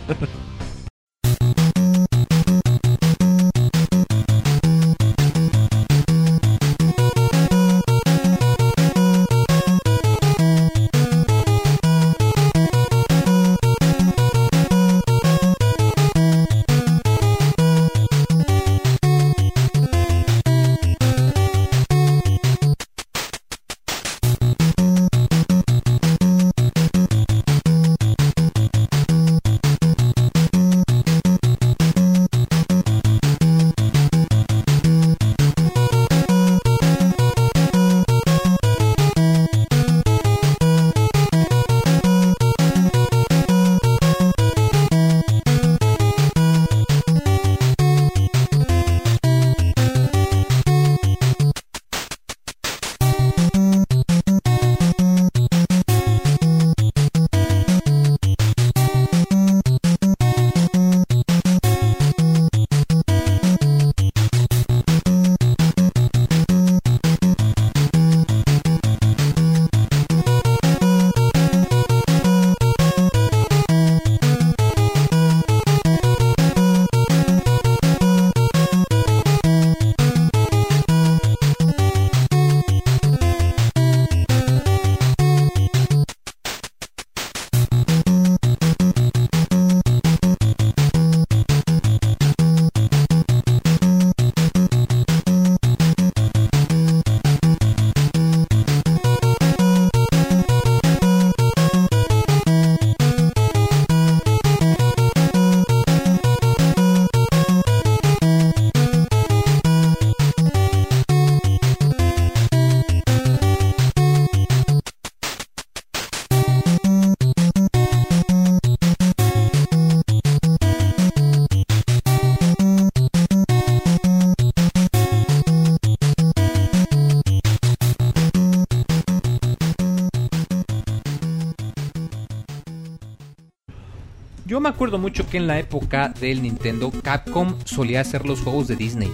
[134.83, 139.09] Acuerdo mucho que en la época del Nintendo, Capcom solía hacer los juegos de Disney.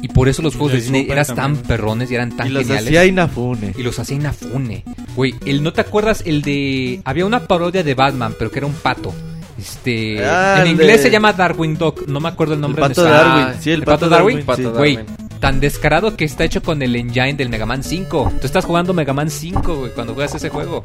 [0.00, 2.62] Y por eso los juegos de Disney eran tan perrones y eran tan y los
[2.62, 2.86] geniales.
[2.86, 3.74] hacía Inafune.
[3.76, 4.84] Y los hacía Inafune.
[5.14, 7.02] Güey, el, ¿no te acuerdas el de...
[7.04, 9.12] Había una parodia de Batman, pero que era un pato.
[9.58, 10.24] Este...
[10.24, 12.08] Ah, en inglés de- se llama Darwin Dog.
[12.08, 12.82] No me acuerdo el nombre.
[12.82, 13.04] El en pato.
[13.04, 13.60] Darwin.
[13.60, 14.36] Sí, el ¿El pato pato Darwin?
[14.38, 14.46] Darwin.
[14.46, 14.78] Pato sí.
[14.78, 14.98] Güey,
[15.38, 18.32] tan descarado que está hecho con el engine del Mega Man 5.
[18.40, 20.82] Tú estás jugando Mega Man 5, güey, cuando juegas ese juego.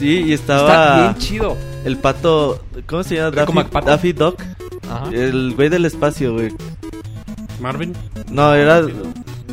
[0.00, 1.56] Sí, y Está estaba bien chido.
[1.84, 2.60] el pato.
[2.86, 3.30] ¿Cómo se llama?
[3.30, 3.52] Daffy.
[3.84, 4.42] Daffy Duck.
[4.90, 5.10] Ajá.
[5.12, 6.52] El güey del espacio, güey.
[7.60, 7.92] Marvin.
[8.30, 8.82] No, era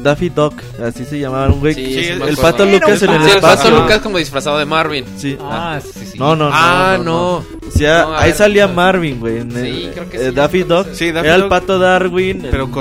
[0.07, 0.53] Daffy Duck.
[0.83, 1.73] Así se llamaba un güey.
[1.73, 3.79] Sí, el el pato Lucas en el Sí, el pato espacio.
[3.81, 5.05] Lucas como disfrazado de Marvin.
[5.17, 5.37] Sí.
[5.41, 6.17] Ah, sí, sí.
[6.17, 6.51] No, no, no.
[6.53, 7.35] ah, no.
[7.37, 8.73] O sea, No, a ahí ver, salía no.
[8.73, 9.37] Marvin, güey.
[9.39, 10.87] en Sí, el- creo que eh, sí, Daffy Duck.
[10.93, 12.47] Sí, Daffy Era el Duck, pato Darwin.
[12.49, 12.71] Pero el-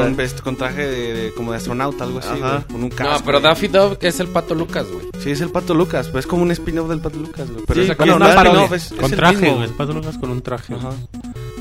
[0.42, 2.38] con, traje de, de- como de astronauta, algo así, Ajá.
[2.38, 3.12] güey, con un casco.
[3.18, 3.40] No, pero.
[3.40, 5.06] Daffy Dog es el pato Lucas, güey.
[5.22, 7.64] Sí, es el Pato Lucas, pues es como un spin-off del Pato Lucas, güey.
[7.66, 8.62] Pero Sí, es, con bueno, no un es parodia.
[8.64, 9.68] spin-off, es, Con es el traje, güey.
[9.70, 10.74] Pato Lucas con un traje.
[10.74, 10.90] Ajá.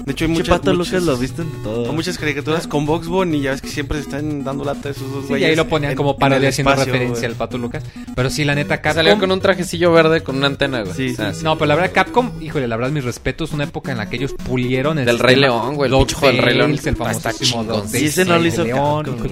[0.05, 1.85] De hecho, hay muchas, Pato Lucas lo visten todo.
[1.89, 4.89] hay muchas caricaturas con Box Bunny y ya ves que siempre se están dando lata
[4.89, 7.83] esos dos güeyes ahí lo ponían en- como parodia haciendo espacio, referencia al Pato Lucas.
[8.15, 9.03] Pero sí, la neta, Capcom...
[9.03, 10.93] Salió con un trajecillo verde con una antena, güey.
[10.95, 11.43] Sí, O sea, sí.
[11.43, 14.17] No, pero la verdad, Capcom, híjole, la verdad, mis respetos, una época en la que
[14.17, 16.71] ellos pulieron el Del Rey León, güey, el del Rey León.
[16.71, 19.05] el famosísimo Sí, ese no lo hizo León.
[19.05, 19.27] Capcom,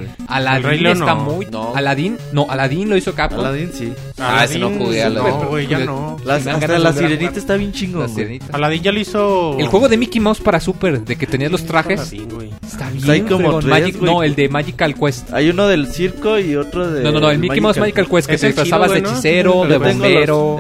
[0.55, 1.23] El Rey León está no.
[1.23, 1.45] muy...
[1.47, 1.75] No.
[1.75, 3.39] Aladdin, no, Aladdin lo hizo Capcom.
[3.39, 3.93] Aladdin, sí.
[4.19, 6.17] Ah, ese no jugué a la- No, güey, ya no.
[6.25, 8.45] Las, hasta la sirenita está bien chingón, La sirenita.
[8.51, 9.57] Aladdin ya lo hizo.
[9.59, 13.27] El juego de Mickey Mouse para Super, de que tenías los trajes, está Hay bien
[13.27, 13.61] como fregón.
[13.61, 14.11] tres, Magic- güey.
[14.11, 15.33] No, el de Magical Quest.
[15.33, 17.03] Hay uno del circo y otro de...
[17.03, 20.59] No, no, no, el Mickey Mouse Magical Quest, que te disfrazabas de hechicero, de bombero...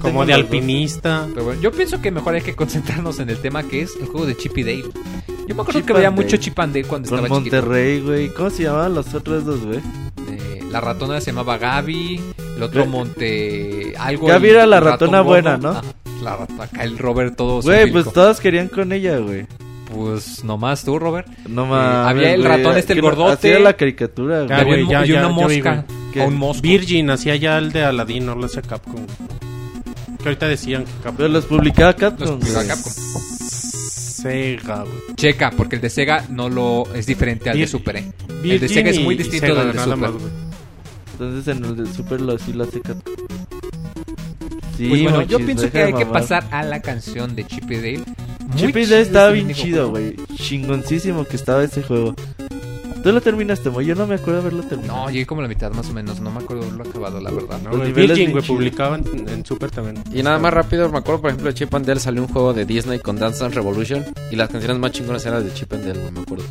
[0.00, 1.26] Como de alpinista.
[1.60, 4.36] Yo pienso que mejor hay que concentrarnos en el tema que es el juego de
[4.36, 4.84] Chip y Dale.
[5.48, 6.36] Yo me acuerdo que veía mucho.
[6.36, 7.56] Chip and Dale cuando estaba chiquito.
[7.56, 8.28] Monterrey, güey.
[8.28, 9.78] ¿Cómo se llamaban los otros dos, güey?
[10.30, 12.20] Eh, la ratona se llamaba Gaby,
[12.56, 13.94] el otro Monte...
[13.98, 15.70] Algo Gaby era la ratona buena, ¿no?
[15.70, 15.82] Ajá,
[16.22, 19.46] la acá el Robert todo Güey, pues todos querían con ella, güey.
[19.94, 21.26] Pues nomás tú, Robert.
[21.48, 22.06] No Eh, mames.
[22.10, 23.50] había el ratón este, el gordote.
[23.50, 24.52] Era la caricatura, güey.
[24.60, 25.84] Había un- ya, y una ya, vi, mosca.
[26.12, 26.24] güey.
[26.24, 26.62] o un mosco.
[26.62, 29.06] Virgin hacía ya el de Aladdin, no lo hacía Capcom.
[30.22, 31.16] Que ahorita decían que Capcom.
[31.16, 32.68] Pero los publicaba Capcom, Los publicaba güey.
[32.76, 32.92] Capcom.
[34.22, 34.94] Sega, güey.
[35.16, 38.12] Checa, porque el de Sega no lo es diferente al de Vir- Super, ¿eh?
[38.28, 39.98] El de Virgin Sega es muy y- y distinto Sega, del de nada Super.
[40.10, 40.32] más, güey.
[41.12, 43.14] Entonces en el de Super lo sí lo hace Capcom.
[44.76, 46.22] Sí, Pues bueno, yo pienso deja que de hay que mamar.
[46.22, 48.00] pasar a la canción de Chip y Dale.
[48.52, 50.16] Muy Chip y chido Dale estaba bien chido, güey.
[50.36, 52.14] Chingoncísimo que estaba ese juego.
[53.02, 53.86] Tú lo terminaste, güey.
[53.86, 55.06] Yo no me acuerdo haberlo terminado.
[55.06, 56.20] No, llegué como a la mitad más o menos.
[56.20, 57.60] No me acuerdo haberlo acabado, la verdad.
[57.62, 60.02] No, Los güey, publicaban en, en Super también.
[60.12, 62.52] Y nada más rápido, me acuerdo, por ejemplo, de Chip and Dale salió un juego
[62.52, 64.04] de Disney con Dance Dance Revolution.
[64.30, 66.44] Y las canciones más chingonas eran de Chip and Dale, güey, me acuerdo.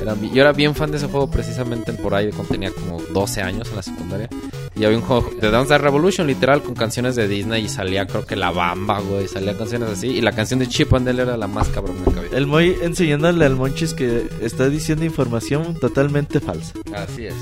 [0.00, 3.42] Era yo era bien fan de ese juego precisamente por ahí cuando tenía como 12
[3.42, 4.28] años en la secundaria.
[4.76, 7.64] Y había un juego de Dance Dance Revolution, literal, con canciones de Disney.
[7.64, 9.28] Y salía, creo que La Bamba, güey.
[9.28, 10.08] Salían canciones así.
[10.08, 12.30] Y la canción de Chip and Dale era la más cabrona que había.
[12.38, 16.72] El Moy enseñándole al Monchis que está diciendo información totalmente falsa.
[16.94, 17.34] Así es.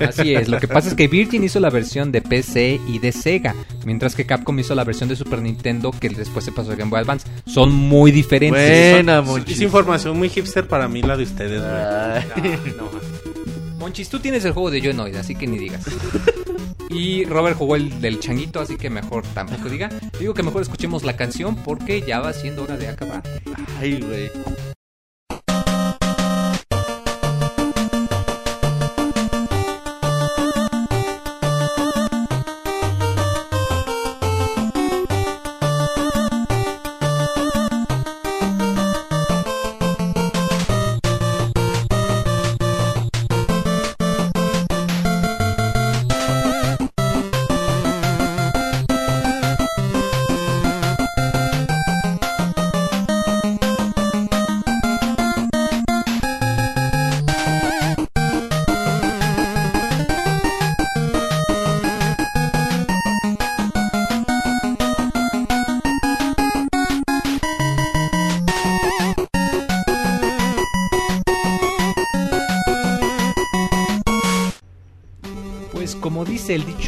[0.00, 3.10] Así es, lo que pasa es que Virgin hizo la versión de PC y de
[3.10, 3.54] Sega,
[3.84, 6.88] mientras que Capcom hizo la versión de Super Nintendo que después se pasó a Game
[6.90, 7.26] Boy Advance.
[7.46, 8.92] Son muy diferentes.
[8.92, 9.60] Buena, Es Monchis.
[9.60, 12.52] información muy hipster para mí la de ustedes, güey.
[12.52, 12.54] Ay.
[13.78, 15.82] Monchis, tú tienes el juego de Jonoid, así que ni digas.
[16.90, 19.90] Y Robert jugó el del changuito, así que mejor tampoco diga.
[20.18, 23.22] Digo que mejor escuchemos la canción porque ya va siendo hora de acabar.
[23.78, 24.30] Ay, güey.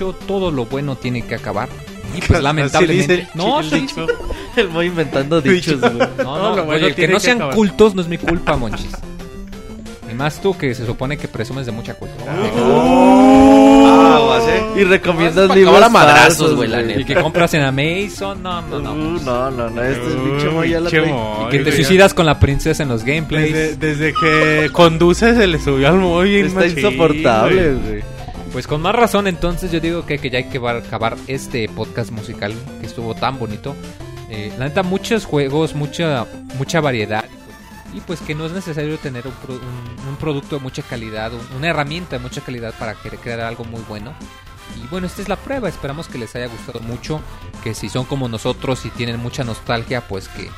[0.00, 1.68] Dicho, todo lo bueno tiene que acabar.
[2.14, 3.28] Y pues Así lamentablemente...
[3.34, 4.06] no, sí, el dicho.
[4.56, 5.92] El Moy inventando dichos, güey.
[6.18, 7.54] No, no, lo bueno oye, que no que sean acabar.
[7.54, 8.90] cultos no es mi culpa, Monchis.
[10.10, 12.16] Y más tú que se supone que presumes de mucha culpa.
[14.16, 14.80] Aguas, eh.
[14.80, 17.00] Y recomiendas libros acabar a madrazos, güey, la neta.
[17.00, 18.92] Y que compras en Amazon, no, no, no.
[18.92, 22.40] Uh, no, no, no, este es Moy ya la Y que te suicidas con la
[22.40, 23.52] princesa en los gameplays.
[23.52, 28.19] Desde, desde que conduce se le subió al bien Está machín, insoportable, güey.
[28.52, 32.10] Pues con más razón, entonces yo digo que, que ya hay que acabar este podcast
[32.10, 33.76] musical que estuvo tan bonito.
[34.28, 36.26] Eh, la neta, muchos juegos, mucha
[36.58, 37.24] mucha variedad.
[37.94, 41.32] Y pues que no es necesario tener un, pro- un- un producto de mucha calidad,
[41.32, 44.14] un- una herramienta de mucha calidad para crear algo muy bueno.
[44.82, 45.68] Y bueno, esta es la prueba.
[45.68, 47.20] Esperamos que les haya gustado mucho.
[47.64, 50.48] Que si son como nosotros y tienen mucha nostalgia, pues que,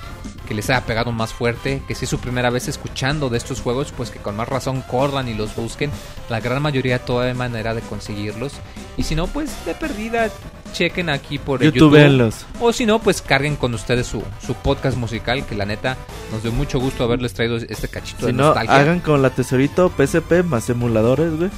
[0.42, 1.82] que les haya pegado más fuerte.
[1.88, 4.82] Que si es su primera vez escuchando de estos juegos, pues que con más razón
[4.82, 5.90] corran y los busquen.
[6.28, 8.52] La gran mayoría todavía hay manera de conseguirlos.
[8.96, 10.28] Y si no, pues de perdida,
[10.72, 11.90] chequen aquí por el YouTube.
[11.92, 12.46] YouTubeenlos.
[12.60, 15.44] O si no, pues carguen con ustedes su, su podcast musical.
[15.46, 15.96] Que la neta
[16.32, 18.76] nos dio mucho gusto haberles traído este cachito de Si no, nostalgia.
[18.76, 21.50] hagan con la tesorito PSP más emuladores, güey.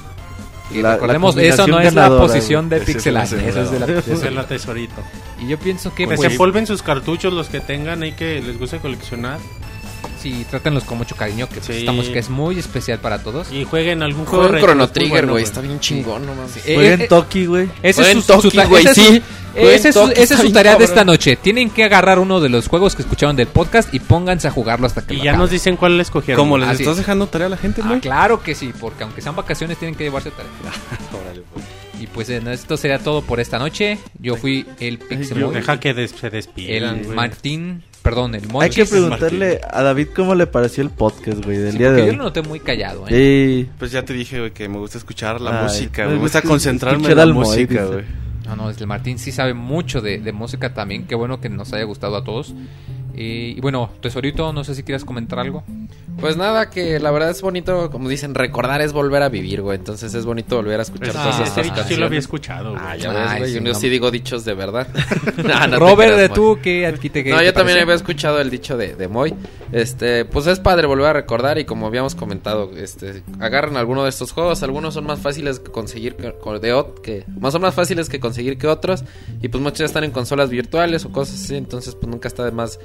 [0.70, 3.78] Y la- recordemos, la eso no es la posición de Pixel Art, Eso es de
[3.80, 4.38] la Ese es posición.
[4.38, 5.02] el tesorito.
[5.40, 8.40] Y yo pienso que Que pues, se empolven sus cartuchos los que tengan ahí que
[8.40, 9.38] les guste coleccionar.
[10.24, 11.72] Sí, trátenlos con mucho cariño, que pues, Sí.
[11.80, 13.52] estamos que es muy especial para todos.
[13.52, 15.44] Y jueguen algún juego Jueguen retro, Chrono es muy Trigger, bueno, güey.
[15.44, 16.56] Está bien chingón, no mames.
[16.66, 17.64] Eh, Jueguen eh, Toki, güey.
[17.82, 19.22] ese es Jueguen su, su Toki, ta- güey, es sí.
[19.54, 20.90] Esa es, su- Toki esa es está su bien tarea de cabrón.
[20.90, 21.36] esta noche.
[21.36, 24.86] Tienen que agarrar uno de los juegos que escucharon del podcast y pónganse a jugarlo
[24.86, 25.40] hasta que Y lo ya acaben.
[25.42, 26.42] nos dicen cuál escogieron.
[26.42, 26.98] ¿Cómo les Así estás es.
[26.98, 28.00] dejando tarea a la gente, Ah, güey?
[28.00, 30.50] claro que sí, porque aunque sean vacaciones tienen que llevarse tarea.
[32.00, 33.98] Y pues eh, esto sería todo por esta noche.
[34.18, 36.98] Yo fui el Pixemoy, Deja que des- se despidan.
[36.98, 37.16] el güey.
[37.16, 38.76] Martín, perdón, el Hay Monchis.
[38.76, 42.10] que preguntarle a David cómo le pareció el podcast, güey, del Sí, día de yo
[42.12, 42.16] hoy.
[42.16, 43.64] lo noté muy callado, ¿eh?
[43.64, 43.70] Sí.
[43.78, 46.16] Pues ya te dije, güey, que me gusta escuchar la Ay, música, me güey.
[46.18, 47.92] Me gusta concentrarme en la música, dice.
[47.94, 48.04] güey.
[48.46, 51.06] No, no, el Martín sí sabe mucho de, de música también.
[51.06, 52.54] Qué bueno que nos haya gustado a todos.
[53.16, 55.64] Eh, y bueno, Tesorito, no sé si quieras comentar algo.
[56.20, 59.76] Pues nada, que la verdad es bonito, como dicen, recordar es volver a vivir, güey.
[59.78, 62.18] Entonces es bonito volver a escuchar Pues, todas sí, estas este dicho sí lo había
[62.20, 62.24] canciones.
[62.24, 62.70] escuchado.
[62.70, 62.82] güey.
[62.84, 63.48] Ah, ya Ay, ves, güey.
[63.50, 63.74] sí, yo no.
[63.74, 64.86] sí digo dichos de verdad.
[65.44, 66.34] No Robert, creas, de Moy.
[66.34, 69.08] tú, ¿qué, a ti te- No, te yo también había escuchado el dicho de, de
[69.08, 69.34] Moy.
[69.72, 74.10] Este, pues es padre volver a recordar y como habíamos comentado, este, agarran alguno de
[74.10, 78.08] estos juegos, algunos son más fáciles que conseguir que, de que más son más fáciles
[78.08, 79.04] que conseguir que otros
[79.42, 82.44] y pues muchos ya están en consolas virtuales o cosas así, entonces pues nunca está
[82.44, 82.78] de más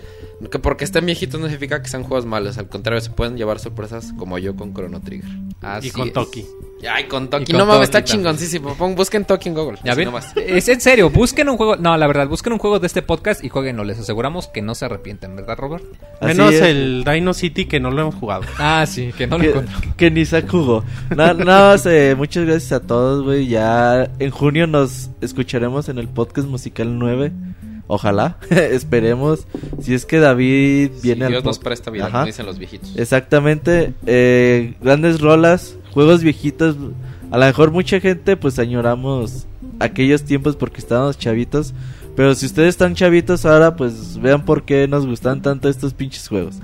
[0.51, 3.59] que porque estén viejitos no significa que sean juegos malos, al contrario se pueden llevar
[3.59, 5.29] sorpresas como yo con Chrono Trigger.
[5.61, 6.13] Así Y con es.
[6.13, 6.45] Toki.
[6.89, 8.75] Ay, con Toki, con no mames, está chingoncísimo.
[8.75, 9.77] Pon, busquen Toki en Google.
[9.83, 12.87] Ya ven, es en serio, busquen un juego, no, la verdad, busquen un juego de
[12.87, 15.83] este podcast y jueguenlo, les aseguramos que no se arrepienten, ¿verdad, Robert?
[16.21, 16.61] Así Menos es.
[16.61, 18.43] el Dino City que no lo hemos jugado.
[18.57, 19.95] Ah, sí, que no lo que, encontramos.
[19.97, 20.85] que ni se jugó.
[21.13, 23.47] Nada más, eh, muchas gracias a todos, güey.
[23.47, 27.33] Ya en junio nos escucharemos en el podcast musical 9.
[27.91, 29.47] Ojalá, esperemos.
[29.81, 32.11] Si es que David Si viene al Dios nos presta vida, Ajá.
[32.19, 32.95] como dicen los viejitos.
[32.95, 33.95] Exactamente.
[34.05, 36.75] eh, grandes rolas, juegos viejitos.
[37.31, 39.47] A lo mejor mucha gente, pues añoramos
[39.79, 41.73] aquellos tiempos porque estábamos chavitos.
[42.15, 46.27] Pero si ustedes están chavitos ahora, pues vean por qué nos gustan tanto estos pinches
[46.27, 46.57] juegos.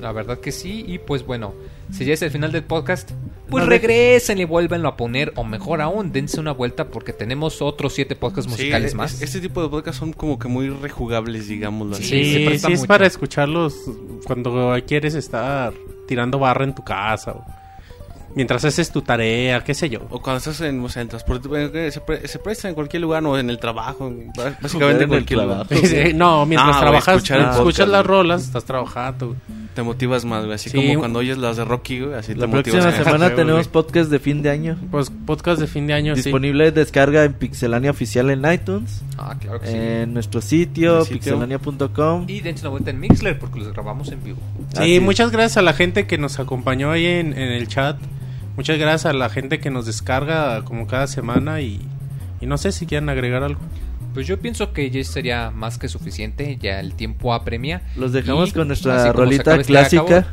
[0.00, 1.52] La verdad que sí, y pues bueno,
[1.90, 3.10] si ya es el final del podcast,
[3.48, 7.12] pues No, de- regresen y vuélvenlo a poner, o mejor aún, dense una vuelta porque
[7.12, 9.14] tenemos otros siete podcasts musicales Sí, más.
[9.14, 12.04] es- Este tipo de podcasts son como que muy rejugables, digámoslo así.
[12.04, 12.88] Sí, Sí, se sí, presta es mucho.
[12.88, 13.74] para escucharlos
[14.26, 15.72] cuando quieres estar
[16.08, 17.44] tirando barra en tu casa o
[18.36, 20.00] mientras haces tu tarea, qué sé yo.
[20.10, 23.24] O cuando estás en, o sea, en transporte, se, pre- se presta en cualquier lugar
[23.26, 24.12] o en el trabajo,
[24.60, 25.66] básicamente en cualquier lugar.
[25.68, 29.34] Sí, no, mientras Ah, trabajas, escuchar el escuchas podcast, las rolas, estás trabajando.
[29.74, 30.54] Te motivas más, güey.
[30.54, 30.76] Así Sí.
[30.78, 32.80] como cuando oyes las de Rocky, güey, así La te motivas.
[32.82, 33.04] próxima más.
[33.18, 34.78] semana tenemos podcast de fin de año.
[34.90, 36.22] Pues podcast de fin de año, sí.
[36.22, 39.74] Disponible descarga en Pixelania Oficial en iTunes, Ah, claro que sí.
[39.76, 41.18] en nuestro sitio, El sitio.
[41.18, 42.24] pixelania.com.
[42.26, 44.38] Y dense una vuelta en Mixler porque los grabamos en vivo.
[44.72, 45.02] Sí, Así es.
[45.02, 47.98] muchas gracias a la gente que nos acompañó ahí en, en el chat.
[48.56, 51.80] Muchas gracias a la gente que nos descarga como cada semana y,
[52.40, 53.60] y no sé si quieren agregar algo.
[54.14, 57.82] Pues yo pienso que ya sería más que suficiente, ya el tiempo apremia.
[57.96, 60.02] Los dejamos Y con nuestra como rolita este clásica.
[60.02, 60.24] acabo-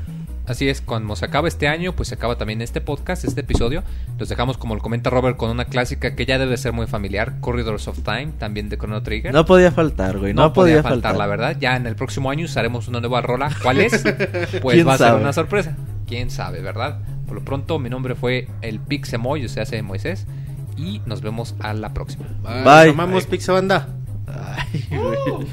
[0.47, 3.83] así es, cuando se acaba este año, pues se acaba también este podcast, este episodio.
[4.17, 7.41] Los dejamos, como lo comenta Robert, con una clásica que ya debe ser muy familiar,
[7.41, 9.33] Corridors of Time, también de Chrono Trigger.
[9.33, 10.33] No podía faltar, güey.
[10.33, 11.17] No, podía, faltar.
[11.17, 11.57] la verdad.
[11.59, 13.51] Ya en el próximo año usaremos una nueva rola.
[13.61, 14.01] ¿Cuál es?
[14.61, 15.75] Pues ¿Quién va a ser una sorpresa.
[16.07, 16.99] ¿Quién sabe, verdad?
[17.33, 20.27] Por lo pronto, mi nombre fue el Pixemoy, o sea, hace Moisés.
[20.77, 22.27] Y nos vemos a la próxima.
[22.43, 22.91] Bye.
[22.91, 23.89] Llamamos Pixabanda.
[24.27, 25.47] Ay, güey.